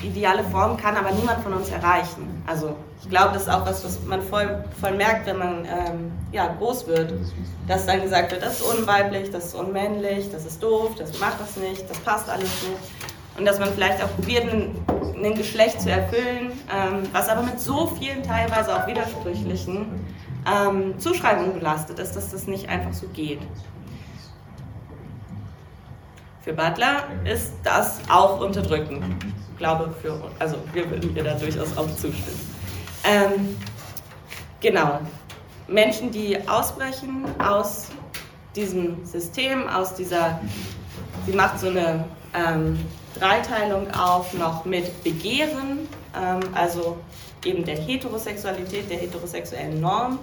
ideale 0.04 0.44
Form 0.44 0.76
kann 0.76 0.96
aber 0.96 1.10
niemand 1.10 1.42
von 1.42 1.52
uns 1.52 1.68
erreichen. 1.70 2.44
Also 2.46 2.76
ich 3.02 3.10
glaube, 3.10 3.32
das 3.32 3.42
ist 3.42 3.48
auch 3.48 3.66
was, 3.66 3.84
was 3.84 4.00
man 4.04 4.22
voll, 4.22 4.64
voll 4.80 4.94
merkt, 4.94 5.26
wenn 5.26 5.38
man 5.38 5.64
ähm, 5.64 6.12
ja, 6.30 6.46
groß 6.46 6.86
wird. 6.86 7.12
Dass 7.66 7.86
dann 7.86 8.02
gesagt 8.02 8.30
wird, 8.30 8.42
das 8.42 8.60
ist 8.60 8.62
unweiblich, 8.62 9.30
das 9.32 9.46
ist 9.46 9.54
unmännlich, 9.56 10.30
das 10.30 10.46
ist 10.46 10.62
doof, 10.62 10.92
das 10.96 11.18
macht 11.18 11.40
das 11.40 11.56
nicht, 11.56 11.90
das 11.90 11.98
passt 11.98 12.28
alles 12.30 12.44
nicht 12.62 13.08
und 13.38 13.44
dass 13.44 13.58
man 13.58 13.72
vielleicht 13.72 14.02
auch 14.02 14.14
probiert, 14.16 14.52
ein, 14.52 15.34
Geschlecht 15.34 15.80
zu 15.80 15.90
erfüllen, 15.90 16.52
ähm, 16.72 17.02
was 17.12 17.28
aber 17.28 17.42
mit 17.42 17.60
so 17.60 17.86
vielen 17.98 18.22
teilweise 18.22 18.74
auch 18.74 18.86
widersprüchlichen 18.86 19.86
ähm, 20.46 20.98
Zuschreibungen 20.98 21.54
belastet 21.54 21.98
ist, 21.98 22.14
dass 22.14 22.30
das 22.30 22.46
nicht 22.46 22.68
einfach 22.68 22.92
so 22.92 23.08
geht. 23.08 23.40
Für 26.42 26.52
Butler 26.52 27.04
ist 27.24 27.52
das 27.64 28.00
auch 28.08 28.40
unterdrückend. 28.40 29.04
Ich 29.52 29.58
glaube, 29.58 29.92
für, 30.00 30.30
also 30.38 30.56
wir 30.72 30.88
würden 30.88 31.12
mir 31.12 31.24
da 31.24 31.34
durchaus 31.34 31.76
auch 31.76 31.88
zustimmen. 31.96 32.40
Ähm, 33.04 33.56
genau. 34.60 35.00
Menschen, 35.66 36.10
die 36.10 36.38
ausbrechen 36.48 37.24
aus 37.38 37.88
diesem 38.56 39.04
System, 39.04 39.68
aus 39.68 39.94
dieser, 39.94 40.40
sie 41.26 41.32
macht 41.32 41.58
so 41.58 41.68
eine 41.68 42.04
ähm, 42.34 42.78
Dreiteilung 43.14 43.90
auf 43.92 44.34
noch 44.34 44.64
mit 44.64 45.02
Begehren, 45.04 45.88
ähm, 46.16 46.40
also 46.54 46.98
eben 47.44 47.64
der 47.64 47.76
Heterosexualität, 47.76 48.90
der 48.90 48.98
heterosexuellen 48.98 49.80
Norm, 49.80 50.18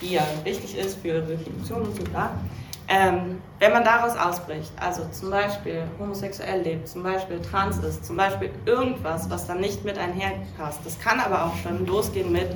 die 0.00 0.14
ja 0.14 0.22
wichtig 0.44 0.76
ist 0.76 0.98
für 1.00 1.26
Reproduktion 1.28 1.82
und 1.82 1.96
so 1.96 2.02
klar. 2.04 2.38
Ähm, 2.86 3.40
wenn 3.60 3.72
man 3.72 3.82
daraus 3.82 4.14
ausbricht, 4.14 4.70
also 4.78 5.06
zum 5.10 5.30
Beispiel 5.30 5.84
homosexuell 5.98 6.60
lebt, 6.62 6.86
zum 6.86 7.02
Beispiel 7.02 7.40
trans 7.40 7.78
ist, 7.78 8.04
zum 8.04 8.16
Beispiel 8.16 8.50
irgendwas, 8.66 9.30
was 9.30 9.46
dann 9.46 9.60
nicht 9.60 9.84
mit 9.84 9.96
einherpasst, 9.96 10.80
das 10.84 10.98
kann 11.00 11.18
aber 11.18 11.46
auch 11.46 11.56
schon 11.62 11.86
losgehen 11.86 12.30
mit, 12.30 12.54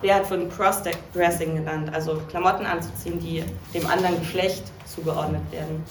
wer 0.00 0.16
hat 0.16 0.26
von 0.26 0.48
Cross-Dressing 0.48 1.56
genannt, 1.56 1.90
also 1.92 2.22
Klamotten 2.30 2.64
anzuziehen, 2.64 3.20
die 3.20 3.44
dem 3.74 3.86
anderen 3.86 4.18
Geschlecht 4.20 4.64
zugeordnet 4.86 5.42
werden, 5.52 5.84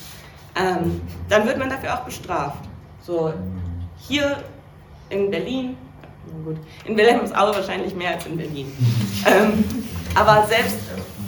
ähm, 0.55 1.01
dann 1.29 1.45
wird 1.45 1.59
man 1.59 1.69
dafür 1.69 1.93
auch 1.93 2.05
bestraft. 2.05 2.63
So, 3.05 3.33
hier 3.97 4.43
in 5.09 5.29
Berlin, 5.29 5.77
gut, 6.43 6.57
in 6.85 6.97
Wilhelmshaue 6.97 7.53
wahrscheinlich 7.53 7.93
mehr 7.93 8.15
als 8.15 8.25
in 8.25 8.37
Berlin. 8.37 8.71
ähm, 9.27 9.63
Aber 10.15 10.47
selbst, 10.47 10.79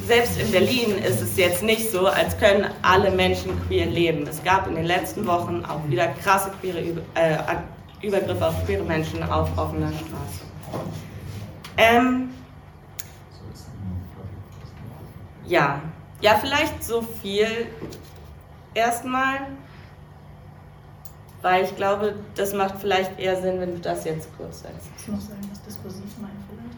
selbst 0.08 0.40
in 0.40 0.52
Berlin 0.52 0.98
ist 0.98 1.22
es 1.22 1.38
jetzt 1.38 1.62
nicht 1.62 1.92
so, 1.92 2.08
als 2.08 2.38
können 2.40 2.66
alle 2.82 3.12
Menschen 3.12 3.52
queer 3.68 3.86
leben. 3.86 4.26
Es 4.26 4.44
gab 4.44 4.68
in 4.68 4.76
den 4.76 4.86
letzten 4.86 5.28
Wochen 5.28 5.64
auch 5.66 5.88
wieder 5.88 6.08
krasse 6.08 6.52
queere 6.62 6.82
Über 6.82 7.02
äh, 7.14 7.38
Übergriffe 8.02 8.48
auf 8.48 8.66
queere 8.66 8.84
Menschen 8.84 9.22
auf 9.24 9.50
offener 9.58 9.92
Straße. 9.92 10.46
Ähm, 11.78 12.30
ja, 15.46 15.82
ja, 16.22 16.38
vielleicht 16.42 16.84
so 16.84 17.02
viel 17.02 17.68
erstmal, 18.74 19.40
weil 21.42 21.66
ich 21.66 21.76
glaube, 21.76 22.16
das 22.36 22.54
macht 22.54 22.80
vielleicht 22.80 23.20
eher 23.20 23.40
Sinn, 23.42 23.60
wenn 23.60 23.76
du 23.76 23.80
das 23.80 24.06
jetzt 24.06 24.30
kurz 24.38 24.62
sagst. 24.62 24.88
Du 25.06 25.12
noch 25.12 25.22
sagen, 25.22 25.48
was 25.50 25.62
diskursiv 25.64 26.18
meint 26.20 26.34
vielleicht? 26.50 26.78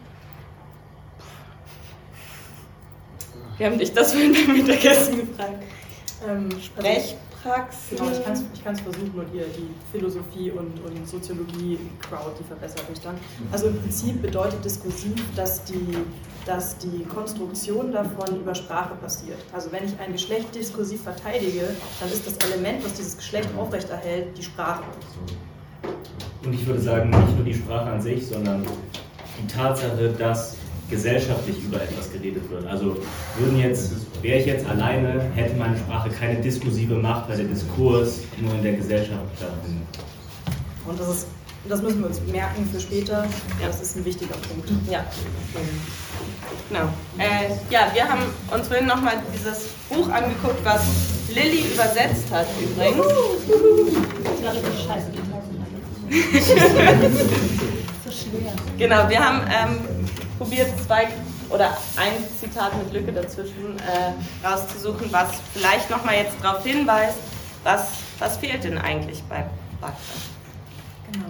Wir 3.58 3.66
haben 3.66 3.78
dich 3.78 3.92
das 3.92 4.12
vorhin 4.12 4.32
beim 4.32 4.56
Mittagessen 4.56 5.16
gefragt. 5.28 5.62
Ähm, 6.26 6.48
Sprechpraxis. 7.40 7.98
Genau, 7.98 8.10
ich 8.10 8.24
kann 8.24 8.32
es 8.32 8.44
ich 8.54 8.64
kann's 8.64 8.80
versuchen 8.80 9.12
und 9.14 9.34
ihr 9.34 9.44
die 9.46 9.68
Philosophie 9.92 10.50
und, 10.50 10.78
und 10.84 11.08
Soziologie-Crowd, 11.08 12.32
die 12.38 12.44
verbessert 12.44 12.88
mich 12.88 13.00
dann. 13.00 13.16
Also 13.52 13.68
im 13.68 13.80
Prinzip 13.80 14.22
bedeutet 14.22 14.64
diskursiv, 14.64 15.14
dass 15.36 15.64
die, 15.64 15.96
dass 16.46 16.76
die 16.78 17.04
Konstruktion 17.04 17.92
davon 17.92 18.40
über 18.40 18.54
Sprache 18.54 18.94
passiert. 18.96 19.38
Also 19.52 19.72
wenn 19.72 19.84
ich 19.84 19.98
ein 19.98 20.12
Geschlecht 20.12 20.54
diskursiv 20.54 21.02
verteidige, 21.02 21.68
dann 22.00 22.08
ist 22.10 22.26
das 22.26 22.36
Element, 22.50 22.84
was 22.84 22.94
dieses 22.94 23.16
Geschlecht 23.16 23.48
aufrechterhält, 23.56 24.36
die 24.36 24.42
Sprache. 24.42 24.84
Und 26.44 26.52
ich 26.52 26.66
würde 26.66 26.80
sagen, 26.80 27.10
nicht 27.10 27.36
nur 27.36 27.44
die 27.44 27.54
Sprache 27.54 27.90
an 27.90 28.00
sich, 28.00 28.26
sondern 28.26 28.66
die 29.42 29.46
Tatsache, 29.46 30.14
dass 30.18 30.56
gesellschaftlich 30.88 31.62
über 31.64 31.80
etwas 31.80 32.10
geredet 32.12 32.50
wird. 32.50 32.66
Also 32.66 32.96
würden 33.38 33.58
jetzt, 33.58 33.92
wäre 34.22 34.38
ich 34.38 34.46
jetzt 34.46 34.66
alleine, 34.66 35.30
hätte 35.34 35.56
meine 35.56 35.76
Sprache 35.76 36.10
keine 36.10 36.40
diskursive 36.40 36.94
Macht, 36.94 37.28
weil 37.28 37.38
der 37.38 37.46
Diskurs 37.46 38.20
nur 38.40 38.54
in 38.54 38.62
der 38.62 38.74
Gesellschaft 38.74 39.24
stattfindet. 39.36 39.86
Und 40.86 40.98
das, 40.98 41.08
ist, 41.08 41.26
das 41.68 41.82
müssen 41.82 42.00
wir 42.00 42.08
uns 42.08 42.20
merken 42.30 42.68
für 42.72 42.80
später. 42.80 43.26
Das 43.60 43.80
ist 43.80 43.96
ein 43.96 44.04
wichtiger 44.04 44.34
Punkt. 44.34 44.70
Ja. 44.90 45.04
Genau. 46.68 46.88
Äh, 47.18 47.50
ja, 47.70 47.90
wir 47.92 48.08
haben 48.08 48.22
uns 48.52 48.68
vorhin 48.68 48.86
nochmal 48.86 49.14
dieses 49.34 49.68
Buch 49.88 50.08
angeguckt, 50.08 50.64
was 50.64 50.82
Lilly 51.28 51.66
übersetzt 51.72 52.30
hat 52.30 52.46
übrigens. 52.60 53.06
Genau, 58.78 59.08
wir 59.08 59.20
haben 59.20 59.42
ähm, 59.42 59.78
probiert, 60.38 60.68
zwei 60.86 61.08
oder 61.50 61.76
ein 61.96 62.12
Zitat 62.38 62.76
mit 62.78 62.92
Lücke 62.92 63.12
dazwischen 63.12 63.76
äh, 63.78 64.46
rauszusuchen, 64.46 65.12
was 65.12 65.30
vielleicht 65.52 65.90
nochmal 65.90 66.16
jetzt 66.16 66.36
darauf 66.42 66.64
hinweist, 66.64 67.18
was, 67.64 67.88
was 68.18 68.36
fehlt 68.36 68.64
denn 68.64 68.78
eigentlich 68.78 69.22
bei 69.24 69.44
Butler. 69.80 69.96
Genau. 71.12 71.26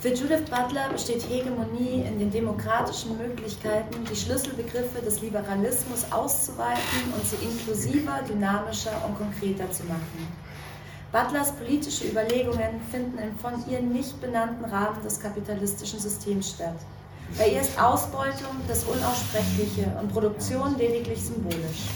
Für 0.00 0.08
Judith 0.08 0.48
Butler 0.48 0.88
besteht 0.90 1.28
Hegemonie 1.28 2.04
in 2.06 2.18
den 2.18 2.30
demokratischen 2.30 3.18
Möglichkeiten, 3.18 4.02
die 4.10 4.16
Schlüsselbegriffe 4.16 5.02
des 5.04 5.20
Liberalismus 5.20 6.10
auszuweiten 6.10 7.12
und 7.14 7.26
sie 7.26 7.44
inklusiver, 7.44 8.20
dynamischer 8.26 8.92
und 9.06 9.18
konkreter 9.18 9.70
zu 9.70 9.84
machen. 9.84 10.26
Butlers 11.12 11.52
politische 11.52 12.08
Überlegungen 12.08 12.80
finden 12.90 13.18
im 13.18 13.36
von 13.40 13.62
ihr 13.68 13.80
nicht 13.80 14.18
benannten 14.20 14.64
Rahmen 14.64 15.02
des 15.02 15.20
kapitalistischen 15.20 15.98
Systems 15.98 16.50
statt. 16.50 16.78
Bei 17.38 17.48
ihr 17.48 17.60
ist 17.60 17.80
Ausbeutung 17.80 18.56
das 18.68 18.84
Unaussprechliche 18.84 19.86
und 20.00 20.12
Produktion 20.12 20.76
lediglich 20.76 21.22
symbolisch. 21.22 21.88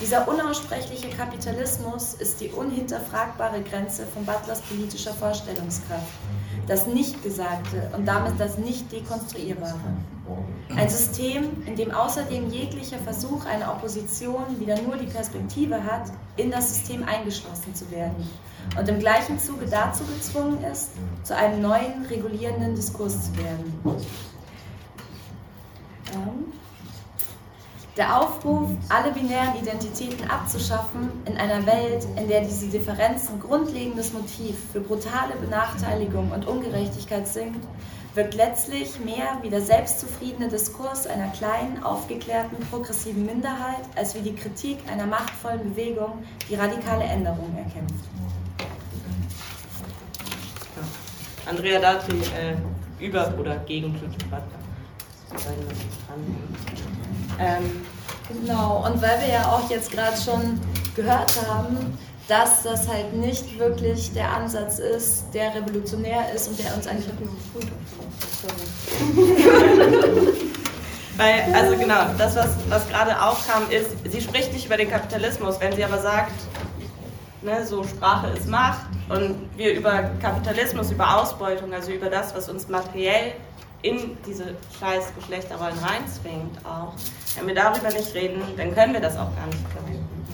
Dieser 0.00 0.28
unaussprechliche 0.28 1.08
Kapitalismus 1.08 2.14
ist 2.14 2.40
die 2.40 2.50
unhinterfragbare 2.50 3.62
Grenze 3.62 4.04
von 4.06 4.26
Butlers 4.26 4.60
politischer 4.60 5.14
Vorstellungskraft, 5.14 6.06
das 6.66 6.86
Nichtgesagte 6.86 7.90
und 7.96 8.04
damit 8.04 8.38
das 8.38 8.58
Nicht-Dekonstruierbare. 8.58 9.80
Ein 10.76 10.88
System, 10.90 11.62
in 11.64 11.76
dem 11.76 11.92
außerdem 11.92 12.50
jeglicher 12.50 12.98
Versuch 12.98 13.46
einer 13.46 13.72
Opposition 13.72 14.60
wieder 14.60 14.80
nur 14.82 14.96
die 14.96 15.06
Perspektive 15.06 15.82
hat, 15.82 16.12
in 16.36 16.50
das 16.50 16.74
System 16.74 17.02
eingeschlossen 17.04 17.74
zu 17.74 17.90
werden 17.90 18.28
und 18.78 18.86
im 18.88 18.98
gleichen 18.98 19.38
Zuge 19.38 19.64
dazu 19.64 20.04
gezwungen 20.04 20.62
ist, 20.64 20.90
zu 21.22 21.34
einem 21.34 21.62
neuen 21.62 22.04
regulierenden 22.10 22.74
Diskurs 22.74 23.32
zu 23.32 23.38
werden. 23.38 23.80
Ähm, 26.16 26.52
der 27.96 28.20
Aufruf, 28.20 28.68
alle 28.90 29.10
binären 29.12 29.56
Identitäten 29.56 30.28
abzuschaffen, 30.30 31.10
in 31.24 31.38
einer 31.38 31.64
Welt, 31.64 32.06
in 32.16 32.28
der 32.28 32.42
diese 32.42 32.66
Differenzen 32.66 33.40
grundlegendes 33.40 34.12
Motiv 34.12 34.54
für 34.70 34.80
brutale 34.80 35.34
Benachteiligung 35.40 36.30
und 36.30 36.46
Ungerechtigkeit 36.46 37.26
sind, 37.26 37.56
wirkt 38.14 38.34
letztlich 38.34 39.00
mehr 39.00 39.38
wie 39.40 39.48
der 39.48 39.62
selbstzufriedene 39.62 40.48
Diskurs 40.48 41.06
einer 41.06 41.28
kleinen, 41.28 41.82
aufgeklärten, 41.82 42.58
progressiven 42.70 43.24
Minderheit, 43.24 43.84
als 43.94 44.14
wie 44.14 44.20
die 44.20 44.34
Kritik 44.34 44.78
einer 44.92 45.06
machtvollen 45.06 45.70
Bewegung, 45.70 46.22
die 46.50 46.54
radikale 46.54 47.04
Änderungen 47.04 47.56
erkämpft. 47.56 48.04
Andrea 51.46 51.78
Dati 51.78 52.12
äh, 52.12 52.56
über 52.98 53.32
oder 53.38 53.56
gegen 53.58 53.94
Judith 55.30 55.78
Butler. 56.06 56.46
Ähm, 57.38 57.86
genau, 58.28 58.86
und 58.86 59.02
weil 59.02 59.20
wir 59.20 59.28
ja 59.28 59.46
auch 59.46 59.68
jetzt 59.70 59.90
gerade 59.90 60.16
schon 60.16 60.60
gehört 60.94 61.32
haben, 61.48 61.98
dass 62.28 62.62
das 62.64 62.88
halt 62.88 63.14
nicht 63.14 63.58
wirklich 63.58 64.12
der 64.12 64.30
Ansatz 64.32 64.78
ist, 64.78 65.24
der 65.32 65.54
revolutionär 65.54 66.32
ist 66.34 66.48
und 66.48 66.58
der 66.58 66.74
uns 66.74 66.86
eigentlich 66.86 67.06
Weil, 71.16 71.54
also 71.54 71.78
genau, 71.78 72.10
das, 72.18 72.36
was, 72.36 72.50
was 72.68 72.86
gerade 72.88 73.18
aufkam, 73.22 73.70
ist, 73.70 73.88
sie 74.10 74.20
spricht 74.20 74.52
nicht 74.52 74.66
über 74.66 74.76
den 74.76 74.90
Kapitalismus, 74.90 75.58
wenn 75.60 75.74
sie 75.74 75.82
aber 75.84 75.98
sagt, 75.98 76.34
ne, 77.42 77.64
so 77.64 77.84
Sprache 77.84 78.26
ist 78.36 78.48
Macht 78.48 78.86
und 79.08 79.48
wir 79.56 79.72
über 79.72 80.10
Kapitalismus, 80.20 80.90
über 80.90 81.16
Ausbeutung, 81.16 81.72
also 81.72 81.92
über 81.92 82.10
das, 82.10 82.34
was 82.34 82.50
uns 82.50 82.68
materiell 82.68 83.32
in 83.86 84.16
diese 84.26 84.54
scheiß 84.78 85.12
Geschlechterrollen 85.18 85.78
reinzwingt 85.78 86.58
auch. 86.64 86.92
Wenn 87.36 87.46
wir 87.46 87.54
darüber 87.54 87.88
nicht 87.88 88.14
reden, 88.14 88.42
dann 88.56 88.74
können 88.74 88.92
wir 88.92 89.00
das 89.00 89.14
auch 89.14 89.34
gar 89.36 89.46
nicht 89.46 89.68
verwenden. 89.68 90.26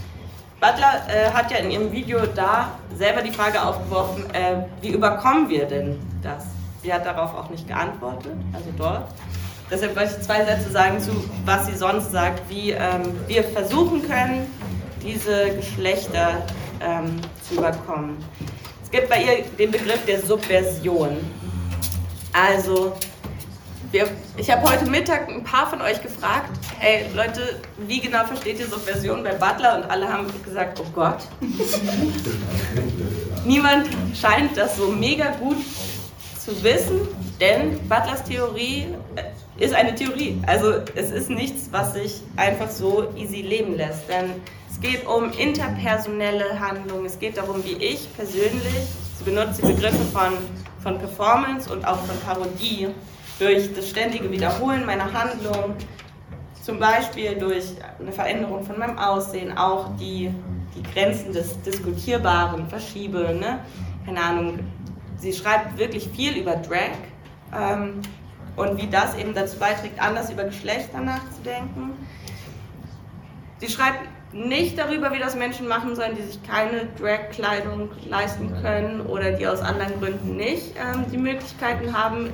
Butler 0.61 1.03
äh, 1.09 1.31
hat 1.31 1.51
ja 1.51 1.59
in 1.59 1.71
ihrem 1.73 1.93
Video 1.93 2.21
da 2.25 2.79
selber 2.97 3.23
die 3.23 3.33
Frage 3.33 3.61
aufgeworfen, 3.61 4.25
äh, 4.33 4.65
wie 4.81 4.91
überkommen 4.91 5.49
wir 5.49 5.67
denn 5.67 5.99
das? 6.23 6.45
Sie 6.83 6.93
hat 6.93 7.05
darauf 7.05 7.35
auch 7.35 7.51
nicht 7.51 7.67
geantwortet, 7.67 8.37
also 8.53 8.69
dort. 8.77 9.09
Deshalb 9.71 9.97
wollte 9.97 10.15
ich 10.17 10.25
zwei 10.25 10.45
Sätze 10.45 10.71
sagen 10.71 11.01
zu, 11.01 11.11
was 11.45 11.67
sie 11.67 11.75
sonst 11.75 12.13
sagt, 12.13 12.49
wie 12.49 12.71
ähm, 12.71 13.03
wir 13.27 13.43
versuchen 13.43 14.07
können, 14.07 14.47
diese 15.03 15.51
Geschlechter 15.57 16.43
ähm, 16.81 17.21
zu 17.49 17.55
überkommen. 17.55 18.19
Es 18.85 18.91
gibt 18.91 19.09
bei 19.09 19.23
ihr 19.23 19.45
den 19.59 19.71
Begriff 19.71 20.05
der 20.07 20.21
Subversion. 20.21 21.17
Also 22.33 22.93
wir, 23.93 24.09
ich 24.37 24.51
habe 24.51 24.69
heute 24.71 24.91
Mittag 24.91 25.29
ein 25.29 25.45
paar 25.45 25.69
von 25.69 25.83
euch 25.83 26.03
gefragt, 26.03 26.51
hey 26.79 27.07
Leute, 27.15 27.61
wie 27.87 28.01
genau 28.01 28.25
versteht 28.25 28.59
ihr 28.59 28.67
Subversion 28.67 29.23
bei 29.23 29.35
Butler? 29.35 29.77
Und 29.77 29.91
alle 29.91 30.11
haben 30.11 30.27
gesagt, 30.45 30.81
oh 30.81 30.87
Gott. 30.95 31.19
Niemand 33.45 33.89
scheint 34.15 34.57
das 34.57 34.77
so 34.77 34.89
mega 34.89 35.33
gut 35.33 35.59
zu 36.39 36.63
wissen, 36.63 37.01
denn 37.39 37.79
Butlers 37.89 38.25
Theorie 38.25 38.87
äh, 39.15 39.65
ist 39.65 39.75
eine 39.75 39.95
Theorie. 39.95 40.41
Also 40.47 40.75
es 40.95 41.11
ist 41.11 41.29
nichts, 41.29 41.69
was 41.71 41.93
sich 41.93 42.23
einfach 42.37 42.71
so 42.71 43.13
easy 43.17 43.43
leben 43.43 43.77
lässt. 43.77 44.09
Denn 44.09 44.31
es 44.71 44.81
geht 44.81 45.07
um 45.07 45.31
interpersonelle 45.33 46.59
Handlungen, 46.59 47.05
es 47.05 47.19
geht 47.19 47.37
darum, 47.37 47.63
wie 47.65 47.75
ich 47.75 48.09
persönlich, 48.17 48.87
sie 49.19 49.25
benutzt 49.25 49.59
die 49.59 49.67
Begriffe 49.67 50.05
von, 50.13 50.33
von 50.83 50.99
Performance 50.99 51.71
und 51.71 51.85
auch 51.85 51.99
von 51.99 52.19
Parodie, 52.21 52.89
durch 53.43 53.75
das 53.75 53.91
ständige 53.91 54.31
Wiederholen 54.31 54.87
meiner 54.87 55.13
Handlung, 55.13 55.75
zum 56.63 56.79
Beispiel 56.79 57.35
durch 57.35 57.65
eine 57.99 58.13
Veränderung 58.13 58.65
von 58.65 58.79
meinem 58.79 58.97
Aussehen, 58.99 59.57
auch 59.59 59.97
die, 59.97 60.33
die 60.77 60.83
Grenzen 60.95 61.33
des 61.33 61.61
Diskutierbaren 61.63 62.69
verschiebe. 62.69 63.37
Ne? 63.41 63.59
Keine 64.07 64.23
Ahnung, 64.23 64.61
sie 65.17 65.33
schreibt 65.33 65.77
wirklich 65.77 66.09
viel 66.09 66.37
über 66.37 66.55
Drag 66.55 66.93
ähm, 67.53 68.01
und 68.55 68.81
wie 68.81 68.87
das 68.87 69.17
eben 69.17 69.35
dazu 69.35 69.59
beiträgt, 69.59 70.01
anders 70.01 70.31
über 70.31 70.45
Geschlechter 70.45 71.01
nachzudenken. 71.01 71.95
Sie 73.59 73.69
schreibt 73.69 74.09
nicht 74.33 74.79
darüber, 74.79 75.13
wie 75.13 75.19
das 75.19 75.35
Menschen 75.35 75.67
machen 75.67 75.97
sollen, 75.97 76.17
die 76.17 76.23
sich 76.23 76.43
keine 76.45 76.87
Drag-Kleidung 76.99 77.91
leisten 78.09 78.55
können 78.63 79.01
oder 79.01 79.33
die 79.33 79.47
aus 79.47 79.61
anderen 79.61 80.01
Gründen 80.01 80.37
nicht 80.37 80.75
ähm, 80.77 81.05
die 81.13 81.19
Möglichkeiten 81.19 81.97
haben, 81.97 82.31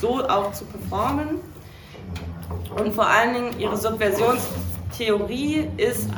so 0.00 0.26
auch 0.28 0.52
zu 0.52 0.64
performen. 0.64 1.40
Und 2.76 2.94
vor 2.94 3.06
allen 3.06 3.34
Dingen 3.34 3.60
ihre 3.60 3.76
Subversionstheorie 3.76 5.68
ist 5.76 6.10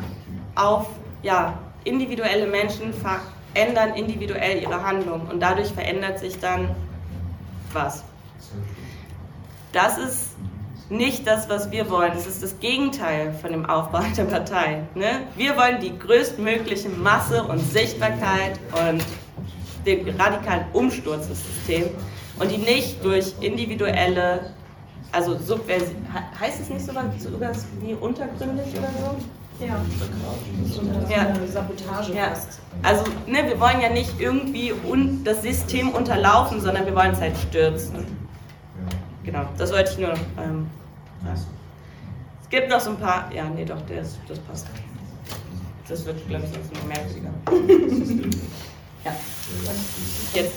auf 0.55 0.87
ja, 1.23 1.59
individuelle 1.85 2.47
Menschen 2.47 2.93
verändern 2.93 3.95
individuell 3.95 4.63
ihre 4.63 4.83
Handlung 4.83 5.29
und 5.29 5.41
dadurch 5.41 5.69
verändert 5.69 6.19
sich 6.19 6.39
dann 6.39 6.75
was. 7.73 8.05
Das 9.73 9.99
ist 9.99 10.37
nicht 10.91 11.27
das, 11.27 11.49
was 11.49 11.71
wir 11.71 11.91
wollen. 11.91 12.13
Das 12.15 12.27
ist 12.27 12.43
das 12.43 12.59
Gegenteil 12.61 13.33
von 13.35 13.53
dem 13.53 13.67
Aufbau 13.67 14.01
der 14.17 14.25
Partei. 14.25 14.85
Ne? 14.95 15.21
Wir 15.37 15.57
wollen 15.57 15.81
die 15.81 15.99
größtmögliche 15.99 16.89
Masse 16.89 17.43
und 17.45 17.59
Sichtbarkeit 17.59 18.59
und 18.73 19.05
den 19.97 20.21
radikalen 20.21 20.65
Umsturz 20.73 21.29
des 21.29 21.45
Systems 21.45 21.91
und 22.39 22.51
die 22.51 22.59
nicht 22.59 23.05
durch 23.05 23.35
individuelle, 23.41 24.53
also 25.13 25.39
Subversi 25.39 25.97
heißt 26.39 26.61
es 26.61 26.71
nicht 26.71 26.85
so 26.85 26.95
was 26.95 27.67
wie 27.81 27.95
untergründig 27.95 28.67
oder 28.77 28.91
so? 28.99 29.17
Ja. 29.65 29.81
Ja. 31.09 31.35
Sabotage 31.47 32.13
Ja. 32.15 32.33
Also 32.83 33.05
ne, 33.27 33.45
wir 33.45 33.59
wollen 33.59 33.81
ja 33.81 33.89
nicht 33.89 34.21
irgendwie 34.21 34.73
un 34.73 35.25
das 35.25 35.43
System 35.43 35.91
unterlaufen, 35.91 36.61
sondern 36.61 36.87
wir 36.87 36.95
wollen 36.95 37.13
es 37.13 37.21
halt 37.21 37.37
stürzen. 37.37 38.07
Genau, 39.25 39.47
das 39.59 39.73
wollte 39.73 39.91
ich 39.91 39.99
nur. 39.99 40.13
Ähm, 40.13 40.69
sagen. 41.25 41.41
Es 42.43 42.49
gibt 42.49 42.71
noch 42.71 42.81
so 42.81 42.91
ein 42.91 42.97
paar. 42.99 43.31
Ja, 43.35 43.45
nee, 43.45 43.65
doch, 43.65 43.81
der 43.83 44.03
ist, 44.03 44.19
das 44.29 44.39
passt. 44.39 44.67
Das 45.89 46.05
wird, 46.05 46.27
glaube 46.29 46.45
ich, 46.45 46.53
sonst 46.53 46.75
noch 46.75 46.85
merkwürdiger. 46.85 47.31
ja. 49.05 49.13
Jetzt. 50.35 50.53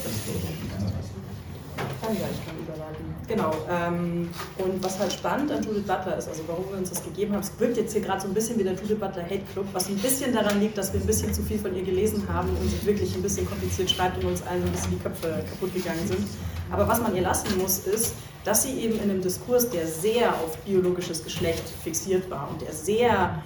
Kann 2.02 2.16
ja, 2.16 2.28
ich 2.32 2.46
kann 2.46 2.58
überleiten. 2.58 3.06
Genau. 3.28 3.52
Ähm, 3.70 4.30
und 4.58 4.84
was 4.84 5.00
halt 5.00 5.14
spannend 5.14 5.52
an 5.52 5.64
Judith 5.64 5.84
Butler 5.84 6.18
ist, 6.18 6.28
also 6.28 6.44
warum 6.48 6.70
wir 6.70 6.78
uns 6.78 6.90
das 6.90 7.04
gegeben 7.04 7.34
haben, 7.34 7.42
es 7.42 7.52
wirkt 7.60 7.78
jetzt 7.78 7.94
hier 7.94 8.02
gerade 8.02 8.22
so 8.22 8.28
ein 8.28 8.34
bisschen 8.34 8.58
wie 8.60 8.64
der 8.64 8.74
Judith 8.74 9.00
Butler 9.00 9.24
Hate 9.24 9.44
Club, 9.54 9.68
was 9.74 9.88
ein 9.88 9.98
bisschen 9.98 10.34
daran 10.34 10.60
liegt, 10.60 10.78
dass 10.78 10.94
wir 10.94 11.00
ein 11.00 11.06
bisschen 11.06 11.34
zu 11.34 11.44
viel 11.44 11.60
von 11.60 11.76
ihr 11.76 11.84
gelesen 11.84 12.28
haben 12.32 12.50
und 12.50 12.70
sie 12.70 12.86
wirklich 12.86 13.16
ein 13.16 13.22
bisschen 13.22 13.48
kompliziert 13.48 13.90
schreibt 13.90 14.18
und 14.24 14.32
uns 14.32 14.42
allen 14.48 14.64
ein 14.64 14.72
bisschen 14.72 14.92
die 14.92 15.00
Köpfe 15.00 15.44
kaputt 15.50 15.74
gegangen 15.74 16.08
sind. 16.08 16.28
Aber 16.72 16.88
was 16.88 17.02
man 17.02 17.16
ihr 17.16 17.22
lassen 17.22 17.58
muss, 17.58 17.80
ist, 17.80 18.14
dass 18.44 18.64
sie 18.64 18.80
eben 18.80 18.96
in 18.96 19.12
einem 19.12 19.22
Diskurs, 19.22 19.70
der 19.70 19.86
sehr 19.86 20.30
auf 20.34 20.58
biologisches 20.66 21.24
Geschlecht 21.24 21.64
fixiert 21.84 22.30
war 22.30 22.50
und 22.50 22.62
der 22.62 22.74
sehr 22.74 23.44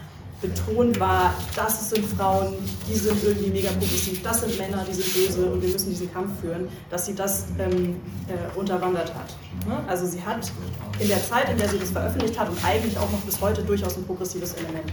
betont 0.48 1.00
war, 1.00 1.34
das 1.56 1.90
sind 1.90 2.06
Frauen, 2.06 2.54
die 2.88 2.96
sind 2.96 3.24
irgendwie 3.24 3.50
mega 3.50 3.70
progressiv, 3.72 4.22
das 4.24 4.42
sind 4.42 4.58
Männer, 4.58 4.86
die 4.88 4.94
sind 4.94 5.14
böse 5.14 5.46
und 5.46 5.62
wir 5.62 5.70
müssen 5.70 5.90
diesen 5.90 6.12
Kampf 6.14 6.40
führen, 6.42 6.68
dass 6.90 7.06
sie 7.06 7.16
das 7.16 7.46
ähm, 7.60 7.96
äh, 8.28 8.60
unterwandert 8.60 9.14
hat. 9.14 9.36
Ne? 9.68 9.78
Also 9.88 10.06
sie 10.06 10.22
hat 10.22 10.52
in 11.00 11.08
der 11.08 11.24
Zeit, 11.24 11.50
in 11.50 11.58
der 11.58 11.70
sie 11.70 11.80
das 11.80 11.92
veröffentlicht 11.92 12.40
hat 12.40 12.50
und 12.50 12.64
eigentlich 12.64 12.98
auch 12.98 13.12
noch 13.12 13.20
bis 13.22 13.40
heute 13.42 13.62
durchaus 13.64 13.98
ein 13.98 14.06
progressives 14.06 14.54
Element. 14.54 14.92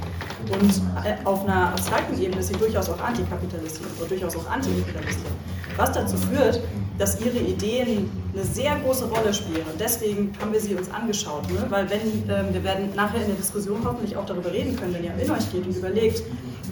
Und 0.50 0.82
äh, 1.05 1.16
auf 1.24 1.44
einer 1.44 1.70
abstrakten 1.70 2.20
Ebene 2.20 2.40
ist 2.40 2.48
sie 2.48 2.57
durchaus 2.57 2.88
auch 2.88 3.00
Antikapitalistin 3.00 3.86
oder 3.98 4.09
durchaus 4.09 4.36
auch 4.36 4.48
Antiimperialistin. 4.50 5.32
Was 5.76 5.92
dazu 5.92 6.16
führt, 6.16 6.61
dass 7.03 7.20
ihre 7.20 7.38
Ideen 7.38 8.09
eine 8.32 8.44
sehr 8.44 8.76
große 8.76 9.07
Rolle 9.07 9.34
spielen. 9.34 9.66
Und 9.72 9.80
deswegen 9.80 10.30
haben 10.40 10.53
wir 10.53 10.61
sie 10.61 10.76
uns 10.76 10.88
angeschaut. 10.88 11.50
Ne? 11.50 11.66
Weil 11.68 11.90
wenn, 11.90 12.00
ähm, 12.00 12.55
wir 12.55 12.62
werden 12.62 12.94
nachher 12.94 13.22
in 13.22 13.26
der 13.26 13.34
Diskussion 13.34 13.84
hoffentlich 13.84 14.16
auch 14.16 14.24
darüber 14.24 14.53
reden 14.53 14.76
können, 14.76 14.94
wenn 14.94 15.03
ihr 15.03 15.12
in 15.20 15.28
euch 15.28 15.50
geht 15.50 15.66
und 15.66 15.76
überlegt, 15.76 16.22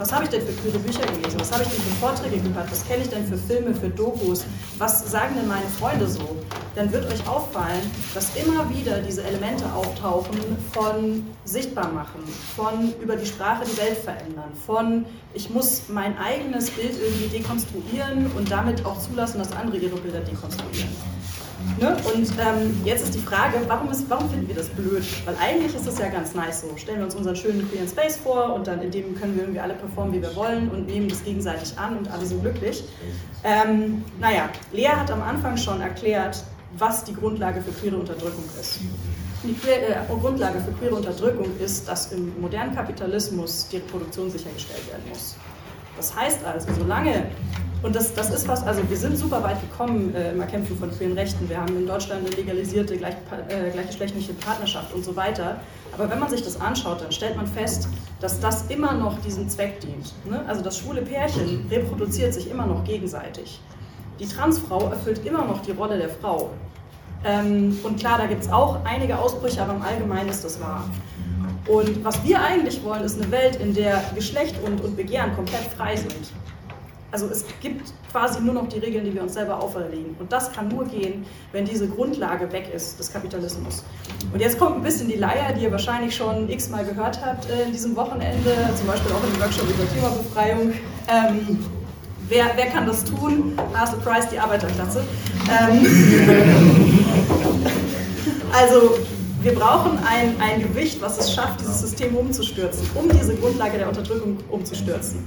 was 0.00 0.10
habe 0.10 0.24
ich 0.24 0.30
denn 0.30 0.40
für 0.40 0.52
queere 0.54 0.78
Bücher 0.78 1.04
gelesen, 1.06 1.38
was 1.38 1.52
habe 1.52 1.62
ich 1.62 1.68
denn 1.68 1.82
für 1.82 1.96
Vorträge 1.96 2.38
gehört, 2.38 2.70
was 2.70 2.88
kenne 2.88 3.02
ich 3.02 3.10
denn 3.10 3.26
für 3.26 3.36
Filme, 3.36 3.74
für 3.74 3.90
Dokus, 3.90 4.46
was 4.78 5.10
sagen 5.10 5.34
denn 5.36 5.46
meine 5.46 5.66
Freunde 5.78 6.08
so, 6.08 6.36
dann 6.74 6.90
wird 6.90 7.04
euch 7.12 7.28
auffallen, 7.28 7.82
dass 8.14 8.34
immer 8.34 8.66
wieder 8.70 9.02
diese 9.02 9.22
Elemente 9.22 9.66
auftauchen 9.74 10.38
von 10.72 11.26
sichtbar 11.44 11.92
machen, 11.92 12.22
von 12.56 12.94
über 13.02 13.14
die 13.14 13.26
Sprache 13.26 13.64
die 13.70 13.76
Welt 13.76 13.98
verändern, 13.98 14.50
von 14.64 15.04
ich 15.34 15.50
muss 15.50 15.82
mein 15.90 16.16
eigenes 16.16 16.70
Bild 16.70 16.94
irgendwie 16.98 17.38
dekonstruieren 17.38 18.30
und 18.38 18.50
damit 18.50 18.86
auch 18.86 18.98
zulassen, 18.98 19.38
dass 19.38 19.52
andere 19.52 19.76
ihre 19.76 19.96
Bilder 19.96 20.20
dekonstruieren. 20.20 21.19
Ne? 21.80 21.96
Und 22.14 22.30
ähm, 22.38 22.80
jetzt 22.84 23.04
ist 23.04 23.14
die 23.14 23.20
Frage, 23.20 23.58
warum, 23.66 23.90
ist, 23.90 24.08
warum 24.08 24.28
finden 24.28 24.48
wir 24.48 24.54
das 24.54 24.68
blöd? 24.68 25.04
Weil 25.24 25.34
eigentlich 25.40 25.74
ist 25.74 25.86
es 25.86 25.98
ja 25.98 26.08
ganz 26.08 26.34
nice 26.34 26.62
so. 26.62 26.76
Stellen 26.76 26.98
wir 26.98 27.04
uns 27.06 27.14
unseren 27.14 27.36
schönen 27.36 27.70
Queer 27.70 27.86
Space 27.88 28.16
vor 28.16 28.54
und 28.54 28.66
dann 28.66 28.82
in 28.82 28.90
dem 28.90 29.18
können 29.18 29.34
wir 29.34 29.42
irgendwie 29.42 29.60
alle 29.60 29.74
performen, 29.74 30.12
wie 30.12 30.22
wir 30.22 30.34
wollen 30.36 30.70
und 30.70 30.86
nehmen 30.86 31.08
das 31.08 31.24
gegenseitig 31.24 31.78
an 31.78 31.98
und 31.98 32.10
alle 32.10 32.26
sind 32.26 32.42
glücklich. 32.42 32.84
Ähm, 33.44 34.04
naja, 34.18 34.50
Lea 34.72 34.88
hat 34.88 35.10
am 35.10 35.22
Anfang 35.22 35.56
schon 35.56 35.80
erklärt, 35.80 36.44
was 36.76 37.04
die 37.04 37.14
Grundlage 37.14 37.60
für 37.60 37.72
queere 37.72 37.96
Unterdrückung 37.96 38.44
ist. 38.60 38.80
Die 39.42 39.56
äh, 39.68 39.96
Grundlage 40.20 40.60
für 40.60 40.72
queere 40.72 40.96
Unterdrückung 40.96 41.46
ist, 41.58 41.88
dass 41.88 42.12
im 42.12 42.38
modernen 42.40 42.74
Kapitalismus 42.74 43.68
die 43.72 43.78
Reproduktion 43.78 44.30
sichergestellt 44.30 44.86
werden 44.88 45.08
muss. 45.08 45.34
Das 46.00 46.16
heißt 46.16 46.46
also, 46.46 46.66
solange, 46.78 47.26
und 47.82 47.94
das, 47.94 48.14
das 48.14 48.30
ist 48.30 48.48
was, 48.48 48.66
also 48.66 48.80
wir 48.88 48.96
sind 48.96 49.18
super 49.18 49.42
weit 49.42 49.60
gekommen 49.60 50.14
äh, 50.14 50.32
im 50.32 50.40
Erkämpfen 50.40 50.78
von 50.78 50.90
queeren 50.90 51.12
Rechten. 51.12 51.46
Wir 51.46 51.60
haben 51.60 51.76
in 51.76 51.86
Deutschland 51.86 52.26
eine 52.26 52.34
legalisierte 52.34 52.96
gleich, 52.96 53.16
äh, 53.48 53.70
gleichgeschlechtliche 53.70 54.32
Partnerschaft 54.32 54.94
und 54.94 55.04
so 55.04 55.14
weiter. 55.14 55.60
Aber 55.92 56.10
wenn 56.10 56.18
man 56.18 56.30
sich 56.30 56.42
das 56.42 56.58
anschaut, 56.58 57.02
dann 57.02 57.12
stellt 57.12 57.36
man 57.36 57.46
fest, 57.46 57.86
dass 58.18 58.40
das 58.40 58.70
immer 58.70 58.94
noch 58.94 59.20
diesem 59.20 59.46
Zweck 59.50 59.78
dient. 59.80 60.14
Ne? 60.24 60.42
Also 60.48 60.62
das 60.62 60.78
schwule 60.78 61.02
Pärchen 61.02 61.66
reproduziert 61.70 62.32
sich 62.32 62.50
immer 62.50 62.64
noch 62.64 62.82
gegenseitig. 62.84 63.60
Die 64.20 64.26
Transfrau 64.26 64.88
erfüllt 64.88 65.26
immer 65.26 65.44
noch 65.44 65.60
die 65.60 65.72
Rolle 65.72 65.98
der 65.98 66.08
Frau. 66.08 66.48
Ähm, 67.26 67.78
und 67.82 68.00
klar, 68.00 68.16
da 68.16 68.26
gibt 68.26 68.42
es 68.42 68.50
auch 68.50 68.78
einige 68.86 69.18
Ausbrüche, 69.18 69.60
aber 69.60 69.74
im 69.74 69.82
Allgemeinen 69.82 70.30
ist 70.30 70.46
das 70.46 70.58
wahr. 70.62 70.82
Und 71.66 72.04
was 72.04 72.24
wir 72.24 72.40
eigentlich 72.40 72.82
wollen, 72.82 73.04
ist 73.04 73.20
eine 73.20 73.30
Welt, 73.30 73.56
in 73.56 73.74
der 73.74 74.02
Geschlecht 74.14 74.56
und, 74.64 74.80
und 74.82 74.96
Begehren 74.96 75.34
komplett 75.34 75.62
frei 75.76 75.96
sind. 75.96 76.14
Also 77.12 77.26
es 77.26 77.44
gibt 77.60 77.92
quasi 78.10 78.40
nur 78.40 78.54
noch 78.54 78.68
die 78.68 78.78
Regeln, 78.78 79.04
die 79.04 79.12
wir 79.12 79.22
uns 79.22 79.34
selber 79.34 79.60
auferlegen. 79.60 80.14
Und 80.20 80.32
das 80.32 80.52
kann 80.52 80.68
nur 80.68 80.84
gehen, 80.84 81.26
wenn 81.52 81.64
diese 81.64 81.88
Grundlage 81.88 82.50
weg 82.52 82.72
ist 82.72 83.00
des 83.00 83.12
Kapitalismus. 83.12 83.82
Und 84.32 84.40
jetzt 84.40 84.58
kommt 84.58 84.76
ein 84.76 84.82
bisschen 84.82 85.08
die 85.08 85.16
Leier, 85.16 85.52
die 85.52 85.64
ihr 85.64 85.72
wahrscheinlich 85.72 86.14
schon 86.14 86.48
x-mal 86.48 86.84
gehört 86.84 87.24
habt 87.24 87.50
äh, 87.50 87.64
in 87.64 87.72
diesem 87.72 87.96
Wochenende, 87.96 88.54
zum 88.76 88.86
Beispiel 88.86 89.12
auch 89.12 89.24
in 89.24 89.32
dem 89.32 89.40
Workshop 89.40 89.68
über 89.68 89.84
Klimabefreiung. 89.86 90.72
Ähm, 91.08 91.64
wer, 92.28 92.46
wer 92.54 92.66
kann 92.66 92.86
das 92.86 93.04
tun? 93.04 93.58
Ah, 93.74 93.86
surprise, 93.86 94.28
die 94.30 94.38
Arbeiterklasse. 94.38 95.02
Ähm, 95.50 95.86
also 98.52 98.98
wir 99.42 99.54
brauchen 99.54 99.98
ein, 100.06 100.38
ein 100.40 100.62
Gewicht, 100.62 101.00
was 101.00 101.18
es 101.18 101.32
schafft, 101.32 101.60
dieses 101.60 101.80
System 101.80 102.14
umzustürzen, 102.14 102.86
um 102.94 103.08
diese 103.08 103.34
Grundlage 103.36 103.78
der 103.78 103.88
Unterdrückung 103.88 104.36
umzustürzen. 104.50 105.26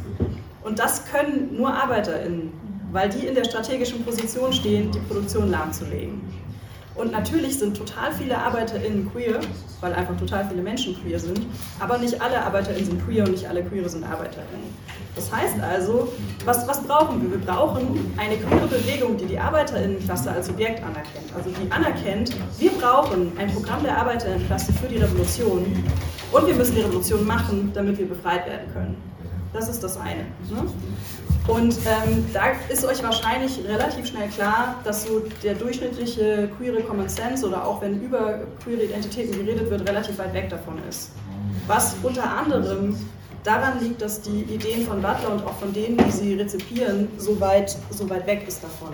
Und 0.63 0.77
das 0.77 1.05
können 1.05 1.55
nur 1.57 1.73
ArbeiterInnen, 1.73 2.51
weil 2.91 3.09
die 3.09 3.25
in 3.25 3.33
der 3.33 3.43
strategischen 3.43 4.03
Position 4.03 4.53
stehen, 4.53 4.91
die 4.91 4.99
Produktion 4.99 5.49
lahmzulegen. 5.49 6.21
Und 6.95 7.11
natürlich 7.11 7.57
sind 7.57 7.75
total 7.75 8.13
viele 8.13 8.37
ArbeiterInnen 8.37 9.11
queer, 9.11 9.39
weil 9.81 9.93
einfach 9.93 10.15
total 10.17 10.47
viele 10.47 10.61
Menschen 10.61 10.95
queer 11.01 11.19
sind, 11.19 11.41
aber 11.79 11.97
nicht 11.97 12.21
alle 12.21 12.41
ArbeiterInnen 12.43 12.85
sind 12.85 13.05
queer 13.05 13.23
und 13.23 13.31
nicht 13.31 13.47
alle 13.47 13.63
Queere 13.63 13.89
sind 13.89 14.03
ArbeiterInnen. 14.03 14.73
Das 15.15 15.31
heißt 15.31 15.59
also, 15.59 16.11
was, 16.45 16.67
was 16.67 16.81
brauchen 16.83 17.21
wir? 17.21 17.31
Wir 17.31 17.45
brauchen 17.45 18.13
eine 18.17 18.37
queere 18.37 18.67
Bewegung, 18.67 19.17
die 19.17 19.25
die 19.25 19.39
ArbeiterInnenklasse 19.39 20.31
als 20.31 20.47
Subjekt 20.47 20.83
anerkennt. 20.83 21.35
Also 21.35 21.49
die 21.49 21.71
anerkennt, 21.71 22.35
wir 22.59 22.71
brauchen 22.71 23.31
ein 23.37 23.51
Programm 23.53 23.83
der 23.83 23.97
ArbeiterInnenklasse 23.97 24.73
für 24.73 24.87
die 24.87 24.97
Revolution 24.97 25.65
und 26.31 26.47
wir 26.47 26.55
müssen 26.55 26.75
die 26.75 26.81
Revolution 26.81 27.25
machen, 27.25 27.71
damit 27.73 27.97
wir 27.97 28.07
befreit 28.07 28.45
werden 28.47 28.71
können. 28.73 28.97
Das 29.53 29.69
ist 29.69 29.83
das 29.83 29.97
eine. 29.97 30.21
Ne? 30.49 30.65
Und 31.47 31.77
ähm, 31.85 32.25
da 32.31 32.53
ist 32.69 32.85
euch 32.85 33.03
wahrscheinlich 33.03 33.59
relativ 33.67 34.07
schnell 34.07 34.29
klar, 34.29 34.75
dass 34.85 35.03
so 35.03 35.23
der 35.43 35.55
durchschnittliche 35.55 36.49
queere 36.57 36.81
Common 36.81 37.09
Sense 37.09 37.45
oder 37.45 37.65
auch 37.65 37.81
wenn 37.81 38.01
über 38.01 38.39
queere 38.63 38.83
Identitäten 38.83 39.45
geredet 39.45 39.69
wird, 39.69 39.87
relativ 39.87 40.17
weit 40.19 40.33
weg 40.33 40.49
davon 40.49 40.79
ist. 40.87 41.11
Was 41.67 41.95
unter 42.01 42.23
anderem 42.23 42.95
daran 43.43 43.81
liegt, 43.81 44.01
dass 44.01 44.21
die 44.21 44.43
Ideen 44.43 44.87
von 44.87 45.01
Butler 45.01 45.33
und 45.33 45.45
auch 45.45 45.55
von 45.55 45.73
denen, 45.73 45.97
die 45.97 46.11
sie 46.11 46.33
rezipieren, 46.35 47.09
so 47.17 47.39
weit, 47.41 47.75
so 47.89 48.09
weit 48.09 48.25
weg 48.25 48.45
ist 48.47 48.63
davon. 48.63 48.89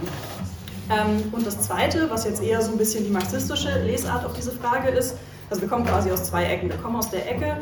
Ähm, 0.90 1.32
und 1.32 1.46
das 1.46 1.62
Zweite, 1.62 2.10
was 2.10 2.26
jetzt 2.26 2.42
eher 2.42 2.62
so 2.64 2.72
ein 2.72 2.80
bisschen 2.80 3.04
die 3.04 3.12
marxistische 3.12 3.80
Lesart 3.84 4.26
auf 4.26 4.34
diese 4.34 4.52
Frage 4.52 4.90
ist, 4.90 5.16
also 5.52 5.62
wir 5.62 5.70
kommen 5.70 5.86
quasi 5.86 6.12
aus 6.12 6.24
zwei 6.24 6.46
Ecken. 6.46 6.70
Wir 6.70 6.78
kommen 6.78 6.96
aus 6.96 7.12
der 7.12 7.30
Ecke, 7.30 7.58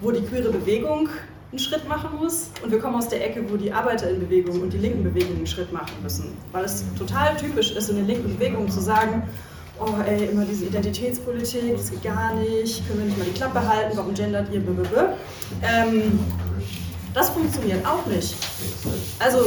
wo 0.00 0.12
die 0.12 0.22
queere 0.22 0.50
Bewegung 0.50 1.08
einen 1.50 1.58
Schritt 1.58 1.88
machen 1.88 2.16
muss 2.16 2.50
und 2.62 2.70
wir 2.70 2.78
kommen 2.78 2.96
aus 2.96 3.08
der 3.08 3.26
Ecke, 3.26 3.44
wo 3.50 3.56
die 3.56 3.72
Arbeiterinnenbewegung 3.72 4.60
und 4.60 4.72
die 4.72 4.78
linken 4.78 5.02
Bewegungen 5.02 5.38
einen 5.38 5.46
Schritt 5.46 5.72
machen 5.72 5.94
müssen. 6.02 6.36
Weil 6.52 6.64
es 6.64 6.84
total 6.96 7.36
typisch 7.36 7.72
ist, 7.72 7.90
in 7.90 7.96
den 7.96 8.06
linken 8.06 8.36
Bewegungen 8.36 8.70
zu 8.70 8.80
sagen, 8.80 9.24
oh 9.80 9.94
ey, 10.06 10.26
immer 10.26 10.44
diese 10.44 10.66
Identitätspolitik, 10.66 11.76
das 11.76 11.90
geht 11.90 12.04
gar 12.04 12.34
nicht, 12.34 12.86
können 12.86 13.00
wir 13.00 13.06
nicht 13.06 13.18
mal 13.18 13.24
die 13.24 13.32
Klappe 13.32 13.66
halten, 13.66 13.96
warum 13.96 14.14
gendert 14.14 14.52
ihr, 14.52 14.60
blablabla. 14.60 15.14
Ähm, 15.62 16.20
das 17.14 17.30
funktioniert 17.30 17.84
auch 17.84 18.06
nicht. 18.06 18.36
Also 19.18 19.44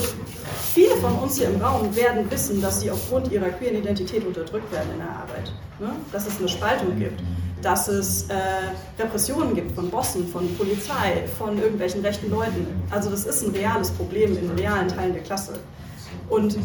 viele 0.73 0.95
von 0.97 1.17
uns 1.19 1.37
hier 1.37 1.47
im 1.47 1.61
Raum 1.61 1.95
werden 1.95 2.29
wissen, 2.29 2.61
dass 2.61 2.81
sie 2.81 2.91
aufgrund 2.91 3.31
ihrer 3.31 3.49
queeren 3.49 3.77
Identität 3.77 4.25
unterdrückt 4.25 4.69
werden 4.73 4.89
in 4.91 4.97
der 4.97 5.09
Arbeit. 5.09 5.53
Ne? 5.79 5.91
Dass 6.11 6.27
es 6.27 6.37
eine 6.39 6.49
Spaltung 6.49 6.99
gibt. 6.99 7.21
Dass 7.63 7.87
es 7.87 8.23
äh, 8.29 8.35
Repressionen 9.01 9.55
gibt 9.55 9.73
von 9.73 9.89
Bossen, 9.89 10.27
von 10.27 10.47
Polizei, 10.55 11.23
von 11.37 11.57
irgendwelchen 11.57 12.01
rechten 12.01 12.29
Leuten. 12.29 12.67
Also 12.91 13.09
das 13.09 13.25
ist 13.25 13.43
ein 13.43 13.51
reales 13.51 13.89
Problem 13.91 14.37
in 14.37 14.49
realen 14.51 14.87
Teilen 14.89 15.13
der 15.13 15.23
Klasse. 15.23 15.53
Und 16.29 16.57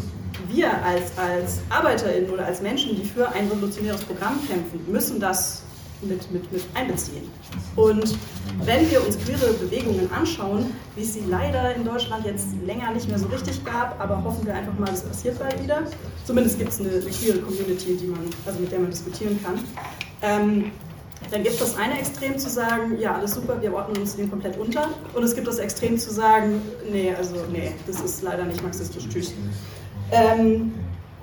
wir 0.47 0.71
als, 0.83 1.17
als 1.17 1.59
ArbeiterInnen 1.69 2.29
oder 2.29 2.45
als 2.45 2.61
Menschen, 2.61 2.95
die 2.95 3.05
für 3.05 3.29
ein 3.29 3.47
revolutionäres 3.47 4.03
Programm 4.03 4.39
kämpfen, 4.47 4.79
müssen 4.87 5.19
das 5.19 5.63
mit, 6.01 6.31
mit, 6.31 6.51
mit 6.51 6.63
einbeziehen. 6.75 7.29
Und 7.75 8.15
wenn 8.63 8.89
wir 8.89 9.05
uns 9.05 9.17
queere 9.19 9.53
Bewegungen 9.53 10.09
anschauen, 10.11 10.73
wie 10.95 11.01
es 11.01 11.13
sie 11.13 11.23
leider 11.27 11.75
in 11.75 11.83
Deutschland 11.83 12.25
jetzt 12.25 12.47
länger 12.65 12.91
nicht 12.91 13.07
mehr 13.09 13.19
so 13.19 13.27
richtig 13.27 13.63
gab, 13.65 13.99
aber 13.99 14.23
hoffen 14.23 14.45
wir 14.45 14.53
einfach 14.53 14.77
mal, 14.79 14.89
es 14.93 15.01
passiert 15.01 15.39
bald 15.39 15.61
wieder. 15.61 15.83
Zumindest 16.25 16.57
gibt 16.57 16.71
es 16.71 16.79
eine, 16.79 16.89
eine 16.89 17.01
queere 17.01 17.39
Community, 17.39 17.97
die 17.97 18.07
man, 18.07 18.21
also 18.45 18.59
mit 18.59 18.71
der 18.71 18.79
man 18.79 18.91
diskutieren 18.91 19.39
kann. 19.43 19.59
Ähm, 20.21 20.71
dann 21.31 21.43
gibt 21.43 21.55
es 21.55 21.59
das 21.59 21.77
eine 21.77 21.99
Extrem 21.99 22.37
zu 22.37 22.49
sagen, 22.49 22.97
ja, 22.99 23.15
alles 23.15 23.35
super, 23.35 23.61
wir 23.61 23.73
ordnen 23.73 24.01
uns 24.01 24.15
den 24.15 24.29
komplett 24.29 24.57
unter. 24.57 24.89
Und 25.13 25.23
es 25.23 25.35
gibt 25.35 25.47
das 25.47 25.59
Extrem 25.59 25.97
zu 25.97 26.11
sagen, 26.11 26.61
nee, 26.91 27.13
also 27.15 27.35
nee, 27.51 27.71
das 27.85 28.01
ist 28.01 28.23
leider 28.23 28.45
nicht 28.45 28.63
marxistisch, 28.63 29.07
tschüss. 29.07 29.33
Ähm, 30.11 30.73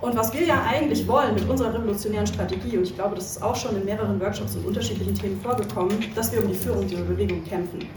und 0.00 0.14
was 0.14 0.32
wir 0.32 0.44
ja 0.44 0.62
eigentlich 0.68 1.08
wollen 1.08 1.34
mit 1.34 1.48
unserer 1.48 1.74
revolutionären 1.74 2.26
Strategie, 2.26 2.76
und 2.76 2.84
ich 2.84 2.94
glaube, 2.94 3.14
das 3.14 3.32
ist 3.32 3.42
auch 3.42 3.56
schon 3.56 3.76
in 3.76 3.84
mehreren 3.84 4.20
Workshops 4.20 4.54
und 4.54 4.66
unterschiedlichen 4.66 5.14
Themen 5.14 5.40
vorgekommen, 5.40 6.04
dass 6.14 6.32
wir 6.32 6.42
um 6.42 6.48
die 6.48 6.54
Führung 6.54 6.86
dieser 6.86 7.02
Bewegung 7.02 7.42
kämpfen. 7.44 7.88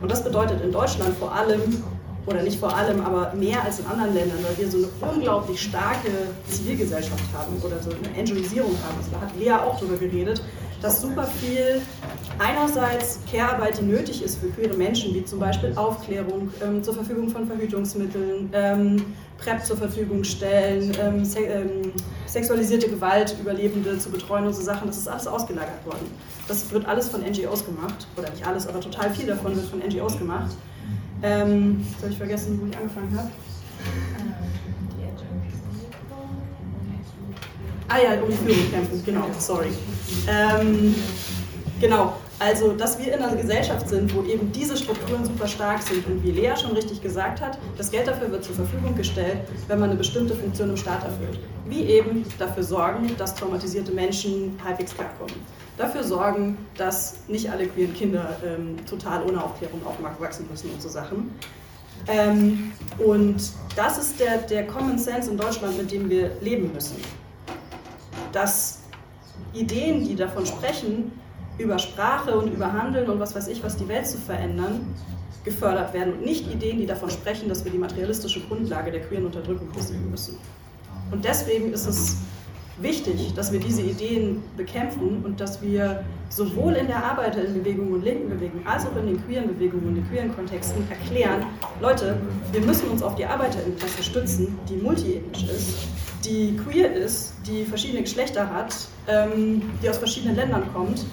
Und 0.00 0.10
das 0.10 0.24
bedeutet 0.24 0.60
in 0.60 0.72
Deutschland 0.72 1.16
vor 1.16 1.32
allem, 1.32 1.82
oder 2.26 2.42
nicht 2.42 2.58
vor 2.58 2.74
allem, 2.74 3.00
aber 3.00 3.32
mehr 3.34 3.62
als 3.62 3.78
in 3.78 3.86
anderen 3.86 4.14
Ländern, 4.14 4.38
weil 4.42 4.58
wir 4.58 4.70
so 4.70 4.78
eine 4.78 5.12
unglaublich 5.12 5.62
starke 5.62 6.10
Zivilgesellschaft 6.48 7.24
haben 7.32 7.56
oder 7.62 7.80
so 7.80 7.90
eine 7.90 8.18
Angelisierung 8.18 8.72
haben. 8.72 8.96
Also 8.98 9.10
da 9.12 9.20
hat 9.20 9.36
Lea 9.38 9.52
auch 9.52 9.78
drüber 9.78 9.96
geredet, 9.96 10.42
dass 10.84 11.00
super 11.00 11.24
viel 11.24 11.80
einerseits 12.38 13.18
Care-Arbeit, 13.30 13.80
die 13.80 13.84
nötig 13.84 14.22
ist 14.22 14.38
für 14.38 14.48
queere 14.48 14.76
Menschen, 14.76 15.14
wie 15.14 15.24
zum 15.24 15.40
Beispiel 15.40 15.72
Aufklärung, 15.76 16.50
ähm, 16.62 16.82
zur 16.82 16.92
Verfügung 16.92 17.30
von 17.30 17.46
Verhütungsmitteln, 17.46 18.50
ähm, 18.52 19.02
PrEP 19.38 19.64
zur 19.64 19.78
Verfügung 19.78 20.22
stellen, 20.24 20.92
ähm, 21.00 21.24
se 21.24 21.40
ähm, 21.40 21.90
sexualisierte 22.26 22.90
Gewalt, 22.90 23.34
Überlebende 23.40 23.98
zu 23.98 24.10
betreuen 24.10 24.46
und 24.46 24.52
so 24.52 24.60
Sachen, 24.60 24.86
das 24.86 24.98
ist 24.98 25.08
alles 25.08 25.26
ausgelagert 25.26 25.86
worden. 25.86 26.06
Das 26.48 26.70
wird 26.70 26.84
alles 26.84 27.08
von 27.08 27.22
NGOs 27.22 27.64
gemacht, 27.64 28.06
oder 28.18 28.28
nicht 28.28 28.46
alles, 28.46 28.66
aber 28.66 28.80
total 28.80 29.08
viel 29.14 29.26
davon 29.26 29.56
wird 29.56 29.66
von 29.66 29.78
NGOs 29.78 30.18
gemacht. 30.18 30.54
Ähm, 31.22 31.82
jetzt 31.92 32.02
habe 32.02 32.12
ich 32.12 32.18
vergessen, 32.18 32.60
wo 32.60 32.66
ich 32.66 32.76
angefangen 32.76 33.16
habe. 33.16 33.30
Ah 37.88 37.98
ja, 37.98 38.22
um 38.22 38.32
Führung 38.32 38.70
kämpfen, 38.70 39.02
genau, 39.04 39.26
sorry. 39.38 39.68
Ähm, 40.26 40.94
genau, 41.80 42.14
also 42.38 42.72
dass 42.72 42.98
wir 42.98 43.14
in 43.14 43.22
einer 43.22 43.36
Gesellschaft 43.36 43.88
sind, 43.88 44.14
wo 44.14 44.22
eben 44.22 44.50
diese 44.52 44.76
Strukturen 44.76 45.24
super 45.24 45.46
stark 45.46 45.82
sind 45.82 46.06
und 46.06 46.24
wie 46.24 46.30
Lea 46.30 46.54
schon 46.56 46.72
richtig 46.72 47.02
gesagt 47.02 47.42
hat, 47.42 47.58
das 47.76 47.90
Geld 47.90 48.08
dafür 48.08 48.30
wird 48.30 48.42
zur 48.42 48.54
Verfügung 48.54 48.96
gestellt, 48.96 49.38
wenn 49.68 49.80
man 49.80 49.90
eine 49.90 49.98
bestimmte 49.98 50.34
Funktion 50.34 50.70
im 50.70 50.76
Staat 50.78 51.04
erfüllt. 51.04 51.38
Wie 51.66 51.82
eben 51.82 52.24
dafür 52.38 52.62
sorgen, 52.62 53.14
dass 53.18 53.34
traumatisierte 53.34 53.92
Menschen 53.92 54.58
halbwegs 54.64 54.94
klarkommen. 54.94 55.34
Dafür 55.76 56.04
sorgen, 56.04 56.56
dass 56.78 57.16
nicht 57.28 57.50
alle 57.50 57.66
queeren 57.66 57.92
Kinder 57.92 58.36
ähm, 58.44 58.76
total 58.86 59.24
ohne 59.24 59.42
Aufklärung 59.42 59.80
aufwachsen 59.84 60.46
müssen 60.50 60.70
und 60.70 60.80
so 60.80 60.88
Sachen. 60.88 61.34
Ähm, 62.06 62.72
und 62.98 63.36
das 63.76 63.98
ist 63.98 64.20
der, 64.20 64.38
der 64.38 64.66
Common 64.66 64.98
Sense 64.98 65.30
in 65.30 65.36
Deutschland, 65.36 65.76
mit 65.76 65.90
dem 65.90 66.08
wir 66.08 66.30
leben 66.40 66.72
müssen 66.72 66.96
dass 68.34 68.80
Ideen, 69.52 70.04
die 70.04 70.16
davon 70.16 70.46
sprechen, 70.46 71.12
über 71.58 71.78
Sprache 71.78 72.36
und 72.36 72.52
über 72.52 72.72
Handeln 72.72 73.08
und 73.08 73.20
was 73.20 73.34
weiß 73.34 73.48
ich, 73.48 73.62
was 73.62 73.76
die 73.76 73.86
Welt 73.86 74.06
zu 74.06 74.18
verändern, 74.18 74.94
gefördert 75.44 75.92
werden 75.92 76.14
und 76.14 76.24
nicht 76.24 76.50
Ideen, 76.50 76.78
die 76.78 76.86
davon 76.86 77.10
sprechen, 77.10 77.48
dass 77.48 77.64
wir 77.64 77.70
die 77.70 77.78
materialistische 77.78 78.40
Grundlage 78.40 78.90
der 78.90 79.02
queeren 79.02 79.26
Unterdrückung 79.26 79.70
besiegen 79.72 80.10
müssen. 80.10 80.38
Und 81.10 81.24
deswegen 81.24 81.72
ist 81.72 81.86
es 81.86 82.16
wichtig, 82.78 83.34
dass 83.34 83.52
wir 83.52 83.60
diese 83.60 83.82
Ideen 83.82 84.42
bekämpfen 84.56 85.24
und 85.24 85.40
dass 85.40 85.62
wir 85.62 86.04
sowohl 86.28 86.74
in 86.74 86.86
der 86.86 87.04
Arbeiterinnenbewegung 87.04 87.92
und 87.92 88.04
linken 88.04 88.28
Bewegung 88.28 88.66
als 88.66 88.86
auch 88.86 88.96
in 88.96 89.06
den 89.06 89.24
queeren 89.24 89.48
Bewegungen 89.48 89.88
und 89.88 89.94
den 89.96 90.08
queeren 90.08 90.34
Kontexten 90.34 90.84
erklären, 90.90 91.46
Leute, 91.80 92.16
wir 92.52 92.60
müssen 92.60 92.88
uns 92.88 93.02
auf 93.02 93.14
die 93.14 93.24
Arbeiterinnenklasse 93.24 94.02
stützen, 94.02 94.58
die 94.68 94.76
multiethnisch 94.76 95.44
ist, 95.44 95.88
die 96.24 96.56
queer 96.56 96.92
ist, 96.92 97.34
die 97.46 97.64
verschiedene 97.64 98.02
Geschlechter 98.02 98.50
hat, 98.52 98.74
ähm, 99.06 99.62
die 99.82 99.88
aus 99.88 99.98
verschiedenen 99.98 100.36
Ländern 100.36 100.62
kommt. 100.72 101.04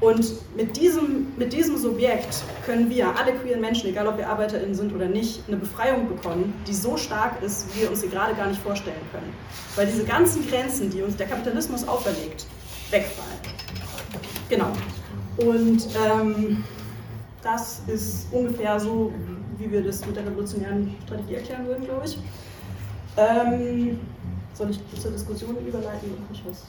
Und 0.00 0.56
mit 0.56 0.76
diesem, 0.76 1.26
mit 1.36 1.52
diesem 1.52 1.76
Subjekt 1.76 2.42
können 2.64 2.88
wir, 2.88 3.16
alle 3.16 3.32
queeren 3.32 3.60
Menschen, 3.60 3.88
egal 3.88 4.06
ob 4.06 4.16
wir 4.16 4.28
ArbeiterInnen 4.28 4.74
sind 4.74 4.94
oder 4.94 5.06
nicht, 5.06 5.42
eine 5.48 5.56
Befreiung 5.56 6.08
bekommen, 6.08 6.54
die 6.68 6.74
so 6.74 6.96
stark 6.96 7.42
ist, 7.42 7.74
wie 7.74 7.82
wir 7.82 7.90
uns 7.90 8.02
sie 8.02 8.08
gerade 8.08 8.34
gar 8.34 8.46
nicht 8.46 8.62
vorstellen 8.62 9.00
können. 9.10 9.32
Weil 9.74 9.86
diese 9.86 10.04
ganzen 10.04 10.46
Grenzen, 10.48 10.90
die 10.90 11.02
uns 11.02 11.16
der 11.16 11.26
Kapitalismus 11.26 11.86
auferlegt, 11.86 12.46
wegfallen. 12.90 13.38
Genau. 14.48 14.72
Und 15.38 15.88
ähm, 16.06 16.62
das 17.42 17.82
ist 17.88 18.26
ungefähr 18.32 18.78
so, 18.78 19.12
wie 19.58 19.70
wir 19.70 19.82
das 19.82 20.06
mit 20.06 20.14
der 20.14 20.26
revolutionären 20.26 20.94
Strategie 21.04 21.34
erklären 21.34 21.66
würden, 21.66 21.84
glaube 21.84 22.06
ich. 22.06 22.18
Ähm, 23.16 23.98
soll 24.54 24.70
ich 24.70 24.80
zur 25.00 25.10
Diskussion 25.10 25.56
überleiten? 25.66 26.10
Ich 26.32 26.44
weiß. 26.44 26.64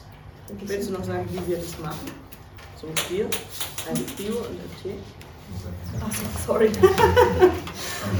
Willst 0.66 0.88
du 0.88 0.94
noch 0.94 1.04
sagen, 1.04 1.28
wie 1.30 1.50
wir 1.52 1.58
das 1.58 1.78
machen? 1.78 2.10
So 2.80 2.86
Bier, 3.10 3.26
also 3.90 4.02
Bio 4.16 4.36
und 4.38 4.56
FT? 4.72 4.94
Achso, 6.00 6.22
sorry. 6.46 6.70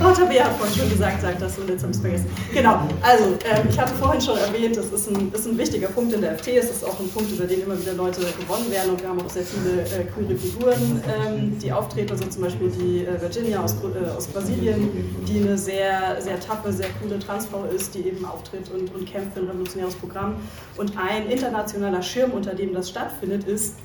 oh, 0.02 0.12
Tabea 0.14 0.44
hat 0.44 0.56
vorhin 0.58 0.76
schon 0.76 0.90
gesagt, 0.90 1.22
sagt 1.22 1.40
das 1.40 1.56
und 1.56 1.70
jetzt 1.70 1.80
habe 1.82 1.92
ich 1.92 1.96
es 1.96 2.02
vergessen. 2.02 2.30
Genau, 2.52 2.80
also 3.00 3.38
ähm, 3.46 3.68
ich 3.70 3.78
hatte 3.78 3.94
vorhin 3.94 4.20
schon 4.20 4.36
erwähnt, 4.36 4.76
das 4.76 4.92
ist 4.92 5.08
ein, 5.08 5.32
ist 5.32 5.46
ein 5.46 5.56
wichtiger 5.56 5.88
Punkt 5.88 6.12
in 6.12 6.20
der 6.20 6.36
FT, 6.36 6.48
es 6.48 6.70
ist 6.70 6.84
auch 6.84 7.00
ein 7.00 7.08
Punkt, 7.08 7.32
über 7.32 7.46
den 7.46 7.62
immer 7.62 7.80
wieder 7.80 7.94
Leute 7.94 8.20
gewonnen 8.20 8.70
werden 8.70 8.90
und 8.90 9.00
wir 9.00 9.08
haben 9.08 9.22
auch 9.22 9.30
sehr 9.30 9.44
viele 9.44 9.80
äh, 9.80 10.04
queere 10.12 10.36
Figuren, 10.36 11.02
ähm, 11.08 11.58
die 11.58 11.72
auftreten, 11.72 12.10
also 12.10 12.26
zum 12.26 12.42
Beispiel 12.42 12.70
die 12.70 13.06
äh, 13.06 13.18
Virginia 13.18 13.64
aus, 13.64 13.76
äh, 13.76 14.10
aus 14.10 14.26
Brasilien, 14.26 14.90
die 15.26 15.40
eine 15.40 15.56
sehr, 15.56 16.20
sehr 16.20 16.38
taffe, 16.38 16.70
sehr 16.70 16.88
coole 17.00 17.18
Transfrau 17.18 17.64
ist, 17.64 17.94
die 17.94 18.00
eben 18.00 18.26
auftritt 18.26 18.70
und, 18.70 18.94
und 18.94 19.06
kämpft 19.06 19.32
für 19.32 19.40
ein 19.40 19.46
revolutionäres 19.46 19.94
Programm. 19.94 20.34
Und 20.76 20.92
ein 20.98 21.30
internationaler 21.30 22.02
Schirm, 22.02 22.32
unter 22.32 22.52
dem 22.52 22.74
das 22.74 22.90
stattfindet, 22.90 23.44
ist 23.44 23.76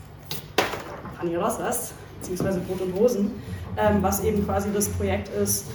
Pani 1.17 1.35
Rosas, 1.35 1.93
beziehungsweise 2.19 2.59
Brot 2.61 2.81
und 2.81 2.95
Hosen, 2.95 3.31
ähm, 3.77 3.97
was 4.01 4.23
eben 4.23 4.45
quasi 4.45 4.69
das 4.73 4.89
Projekt 4.89 5.29
ist, 5.29 5.65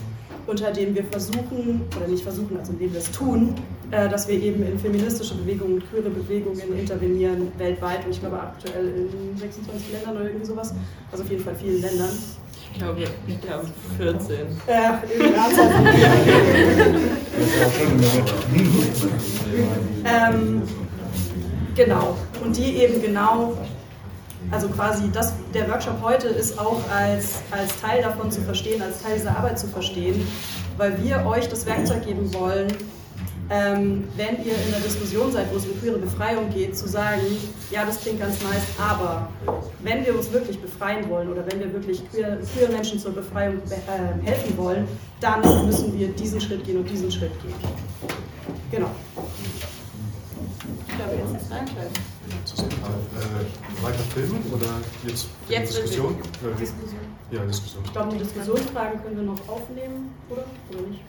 unter 0.46 0.72
dem 0.72 0.94
wir 0.94 1.04
versuchen, 1.04 1.82
oder 1.96 2.08
nicht 2.08 2.22
versuchen, 2.22 2.56
also 2.58 2.72
indem 2.72 2.92
wir 2.92 3.00
es 3.00 3.10
tun, 3.12 3.54
äh, 3.90 4.08
dass 4.08 4.26
wir 4.26 4.40
eben 4.40 4.64
in 4.66 4.78
feministische 4.78 5.34
Bewegungen, 5.34 5.82
queere 5.90 6.10
Bewegungen 6.10 6.78
intervenieren 6.78 7.52
weltweit 7.58 8.04
und 8.04 8.12
ich 8.12 8.20
glaube 8.20 8.40
aktuell 8.40 8.88
in 8.88 9.36
26 9.38 9.92
Ländern 9.92 10.16
oder 10.16 10.26
irgendwie 10.26 10.46
sowas, 10.46 10.74
also 11.12 11.24
auf 11.24 11.30
jeden 11.30 11.44
Fall 11.44 11.54
vielen 11.54 11.80
Ländern. 11.80 12.10
Ich 12.72 12.78
glaube, 12.78 13.02
ich 13.26 13.40
glaube 13.40 13.66
14. 13.98 14.36
Ja, 14.68 15.02
ähm, 20.04 20.62
Genau, 21.76 22.16
und 22.44 22.56
die 22.56 22.76
eben 22.76 23.00
genau 23.00 23.56
also 24.50 24.68
quasi 24.68 25.10
das, 25.12 25.32
der 25.54 25.68
Workshop 25.68 26.00
heute 26.02 26.28
ist 26.28 26.58
auch 26.58 26.80
als, 26.90 27.40
als 27.50 27.80
Teil 27.80 28.02
davon 28.02 28.30
zu 28.30 28.40
verstehen, 28.40 28.82
als 28.82 29.02
Teil 29.02 29.16
dieser 29.16 29.36
Arbeit 29.36 29.58
zu 29.58 29.66
verstehen, 29.66 30.26
weil 30.76 31.02
wir 31.02 31.24
euch 31.26 31.48
das 31.48 31.66
Werkzeug 31.66 32.04
geben 32.04 32.32
wollen, 32.34 32.68
ähm, 33.50 34.04
wenn 34.16 34.36
ihr 34.44 34.54
in 34.54 34.74
einer 34.74 34.82
Diskussion 34.84 35.32
seid, 35.32 35.52
wo 35.52 35.56
es 35.56 35.66
um 35.66 35.78
queere 35.80 35.98
Befreiung 35.98 36.50
geht, 36.50 36.76
zu 36.76 36.88
sagen, 36.88 37.20
ja, 37.70 37.84
das 37.84 38.00
klingt 38.00 38.20
ganz 38.20 38.40
nice, 38.42 38.62
aber 38.78 39.28
wenn 39.82 40.06
wir 40.06 40.16
uns 40.16 40.30
wirklich 40.30 40.60
befreien 40.60 41.08
wollen 41.10 41.28
oder 41.28 41.44
wenn 41.50 41.58
wir 41.58 41.72
wirklich 41.72 42.08
queer, 42.10 42.38
queere 42.54 42.70
Menschen 42.70 43.00
zur 43.00 43.12
Befreiung 43.12 43.56
äh, 43.56 44.24
helfen 44.24 44.56
wollen, 44.56 44.86
dann 45.20 45.40
müssen 45.66 45.98
wir 45.98 46.08
diesen 46.08 46.40
Schritt 46.40 46.64
gehen 46.64 46.78
und 46.78 46.88
diesen 46.88 47.10
Schritt 47.10 47.32
gehen. 47.42 47.54
Genau. 48.70 48.90
Ich 50.88 50.96
glaube, 50.96 51.16
jetzt 51.16 51.42
ist 51.42 51.52
einschalten. 51.52 52.09
Äh, 52.40 53.82
weiter 53.84 53.98
filmen 54.14 54.42
oder 54.52 54.66
jetzt, 55.06 55.28
jetzt 55.48 55.76
Diskussion? 55.76 56.16
Diskussion. 56.58 57.00
Ja, 57.30 57.44
Diskussion. 57.44 57.82
Ich 57.84 57.92
glaube, 57.92 58.12
die 58.12 58.18
Diskussionsfragen 58.18 59.02
können 59.02 59.16
wir 59.16 59.24
noch 59.24 59.48
aufnehmen, 59.48 60.10
oder? 60.30 60.44
Oder 60.70 60.88
nicht? 60.88 61.00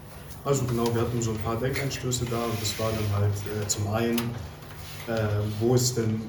Also 0.44 0.66
genau, 0.66 0.94
wir 0.94 1.02
hatten 1.02 1.22
so 1.22 1.32
ein 1.32 1.38
paar 1.38 1.56
Denkanstöße 1.56 2.26
da 2.26 2.44
und 2.44 2.62
das 2.62 2.78
war 2.80 2.90
dann 2.92 3.22
halt 3.22 3.34
äh, 3.64 3.68
zum 3.68 3.88
einen, 3.94 4.20
äh, 5.08 5.28
wo 5.60 5.76
ist 5.76 5.98
denn, 5.98 6.22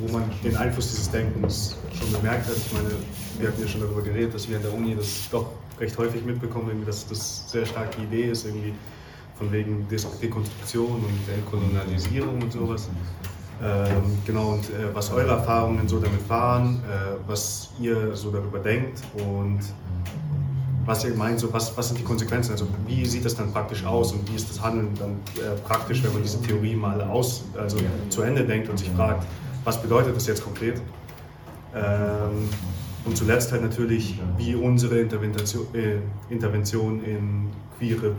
wo 0.00 0.12
man 0.12 0.30
den 0.44 0.56
Einfluss 0.56 0.90
dieses 0.90 1.10
Denkens 1.10 1.76
schon 1.96 2.12
bemerkt 2.12 2.46
hat. 2.46 2.56
Ich 2.56 2.72
meine, 2.72 2.90
wir 3.38 3.48
hatten 3.48 3.62
ja 3.62 3.68
schon 3.68 3.80
darüber 3.80 4.02
geredet, 4.02 4.34
dass 4.34 4.48
wir 4.48 4.56
an 4.56 4.62
der 4.62 4.74
Uni 4.74 4.94
das 4.96 5.28
doch 5.30 5.52
recht 5.78 5.96
häufig 5.96 6.24
mitbekommen, 6.24 6.84
dass 6.84 7.06
das 7.06 7.50
sehr 7.50 7.64
stark 7.64 7.96
die 7.96 8.02
Idee 8.02 8.30
ist, 8.30 8.44
irgendwie 8.44 8.74
von 9.38 9.50
wegen 9.52 9.86
Dekonstruktion 9.88 11.02
und 11.04 11.18
Dekolonialisierung 11.26 12.42
und 12.42 12.52
sowas. 12.52 12.88
Ähm, 13.62 14.18
genau, 14.26 14.52
und 14.52 14.64
äh, 14.70 14.94
was 14.94 15.12
eure 15.12 15.32
Erfahrungen 15.32 15.86
so 15.86 15.98
damit 15.98 16.26
waren, 16.28 16.76
äh, 16.76 17.16
was 17.26 17.70
ihr 17.78 18.16
so 18.16 18.30
darüber 18.30 18.58
denkt 18.58 19.02
und 19.14 19.60
was 20.86 21.04
ihr 21.04 21.14
meint, 21.14 21.38
so 21.38 21.52
was, 21.52 21.76
was 21.76 21.88
sind 21.88 21.98
die 21.98 22.04
Konsequenzen, 22.04 22.52
also 22.52 22.66
wie 22.86 23.04
sieht 23.04 23.24
das 23.24 23.36
dann 23.36 23.52
praktisch 23.52 23.84
aus 23.84 24.12
und 24.12 24.28
wie 24.30 24.34
ist 24.34 24.48
das 24.48 24.62
Handeln 24.62 24.88
dann 24.98 25.10
äh, 25.36 25.56
praktisch, 25.66 26.02
wenn 26.02 26.12
man 26.12 26.22
diese 26.22 26.40
Theorie 26.40 26.74
mal 26.74 27.02
aus, 27.02 27.44
also 27.58 27.76
zu 28.08 28.22
Ende 28.22 28.44
denkt 28.44 28.70
und 28.70 28.78
sich 28.78 28.90
fragt, 28.90 29.26
was 29.64 29.80
bedeutet 29.80 30.16
das 30.16 30.26
jetzt 30.26 30.42
konkret? 30.42 30.80
Ähm, 31.74 32.48
und 33.04 33.16
zuletzt 33.16 33.52
halt 33.52 33.62
natürlich, 33.62 34.18
wie 34.36 34.54
unsere 34.54 35.00
Intervention, 35.00 35.66
äh, 35.74 35.98
Intervention 36.32 37.04
in 37.04 37.50
queere 37.78 38.10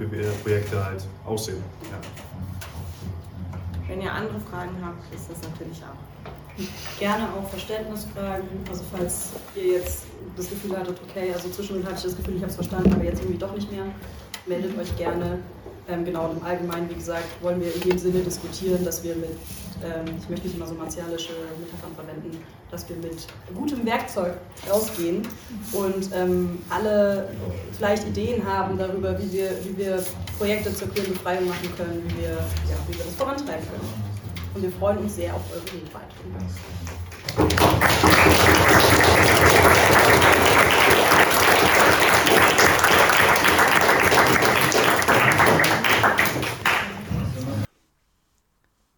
Projekte 0.43 0.85
halt 0.85 1.05
aussehen. 1.25 1.63
Ja. 1.91 1.97
Wenn 3.91 4.01
ihr 4.01 4.13
andere 4.13 4.39
Fragen 4.39 4.77
habt, 4.81 5.13
ist 5.13 5.29
das 5.29 5.41
natürlich 5.41 5.83
auch. 5.83 6.97
Gerne 6.97 7.27
auch 7.33 7.49
Verständnisfragen. 7.49 8.47
Also 8.69 8.83
falls 8.89 9.31
ihr 9.53 9.79
jetzt 9.79 10.03
das 10.37 10.49
Gefühl 10.49 10.77
hattet, 10.77 10.97
okay, 11.09 11.33
also 11.33 11.49
zwischendurch 11.49 11.85
hatte 11.85 11.97
ich 11.97 12.03
das 12.03 12.15
Gefühl, 12.15 12.37
ich 12.37 12.41
habe 12.41 12.51
es 12.51 12.55
verstanden, 12.55 12.93
aber 12.93 13.03
jetzt 13.03 13.19
irgendwie 13.19 13.37
doch 13.37 13.53
nicht 13.53 13.69
mehr, 13.69 13.83
meldet 14.45 14.79
euch 14.79 14.95
gerne. 14.95 15.39
Ähm, 15.89 16.05
genau, 16.05 16.29
und 16.29 16.37
im 16.37 16.45
Allgemeinen, 16.45 16.89
wie 16.89 16.93
gesagt, 16.93 17.25
wollen 17.41 17.59
wir 17.59 17.75
in 17.75 17.81
dem 17.81 17.97
Sinne 17.97 18.19
diskutieren, 18.21 18.85
dass 18.85 19.03
wir 19.03 19.13
mit, 19.15 19.31
ich 20.19 20.29
möchte 20.29 20.47
nicht 20.47 20.57
immer 20.57 20.67
so 20.67 20.75
martialische 20.75 21.33
Metaphern 21.59 21.95
verwenden, 21.95 22.43
dass 22.69 22.87
wir 22.87 22.95
mit 22.97 23.27
gutem 23.53 23.85
Werkzeug 23.85 24.33
rausgehen 24.69 25.27
und 25.73 26.09
ähm, 26.13 26.59
alle 26.69 27.29
vielleicht 27.75 28.07
Ideen 28.07 28.45
haben 28.45 28.77
darüber, 28.77 29.17
wie 29.19 29.31
wir, 29.31 29.51
wie 29.63 29.77
wir 29.77 30.03
Projekte 30.37 30.73
zur 30.73 30.89
queeren 30.89 31.13
Befreiung 31.13 31.47
machen 31.47 31.69
können, 31.75 32.03
wie 32.07 32.21
wir, 32.21 32.29
ja, 32.29 32.77
wie 32.87 32.97
wir 32.97 33.05
das 33.05 33.15
vorantreiben 33.15 33.65
können. 33.65 34.11
Und 34.53 34.63
wir 34.63 34.71
freuen 34.71 34.97
uns 34.99 35.15
sehr 35.15 35.33
auf 35.33 35.41
eure 35.51 35.63
Redbeiträge. 35.63 36.11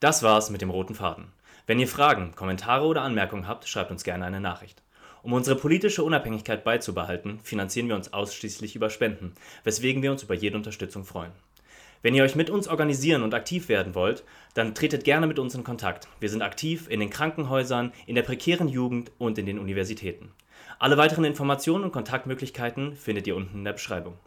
Das 0.03 0.21
war's 0.21 0.49
mit 0.49 0.61
dem 0.61 0.69
roten 0.69 0.95
Faden. 0.95 1.27
Wenn 1.65 1.79
ihr 1.79 1.87
Fragen, 1.87 2.35
Kommentare 2.35 2.85
oder 2.85 3.03
Anmerkungen 3.03 3.47
habt, 3.47 3.69
schreibt 3.69 3.89
uns 3.89 4.03
gerne 4.03 4.25
eine 4.25 4.41
Nachricht. 4.41 4.83
Um 5.21 5.31
unsere 5.31 5.55
politische 5.55 6.03
Unabhängigkeit 6.03 6.65
beizubehalten, 6.65 7.39
finanzieren 7.41 7.87
wir 7.87 7.95
uns 7.95 8.11
ausschließlich 8.11 8.75
über 8.75 8.89
Spenden, 8.89 9.33
weswegen 9.63 10.01
wir 10.01 10.11
uns 10.11 10.21
über 10.21 10.33
jede 10.33 10.57
Unterstützung 10.57 11.05
freuen. 11.05 11.31
Wenn 12.01 12.15
ihr 12.15 12.23
euch 12.25 12.35
mit 12.35 12.49
uns 12.49 12.67
organisieren 12.67 13.23
und 13.23 13.33
aktiv 13.33 13.69
werden 13.69 13.95
wollt, 13.95 14.25
dann 14.55 14.75
tretet 14.75 15.05
gerne 15.05 15.25
mit 15.25 15.39
uns 15.39 15.55
in 15.55 15.63
Kontakt. 15.63 16.09
Wir 16.19 16.27
sind 16.27 16.41
aktiv 16.41 16.89
in 16.89 16.99
den 16.99 17.09
Krankenhäusern, 17.09 17.93
in 18.05 18.15
der 18.15 18.23
prekären 18.23 18.67
Jugend 18.67 19.09
und 19.19 19.37
in 19.37 19.45
den 19.45 19.57
Universitäten. 19.57 20.33
Alle 20.79 20.97
weiteren 20.97 21.23
Informationen 21.23 21.85
und 21.85 21.93
Kontaktmöglichkeiten 21.93 22.97
findet 22.97 23.25
ihr 23.25 23.37
unten 23.37 23.59
in 23.59 23.63
der 23.63 23.71
Beschreibung. 23.71 24.17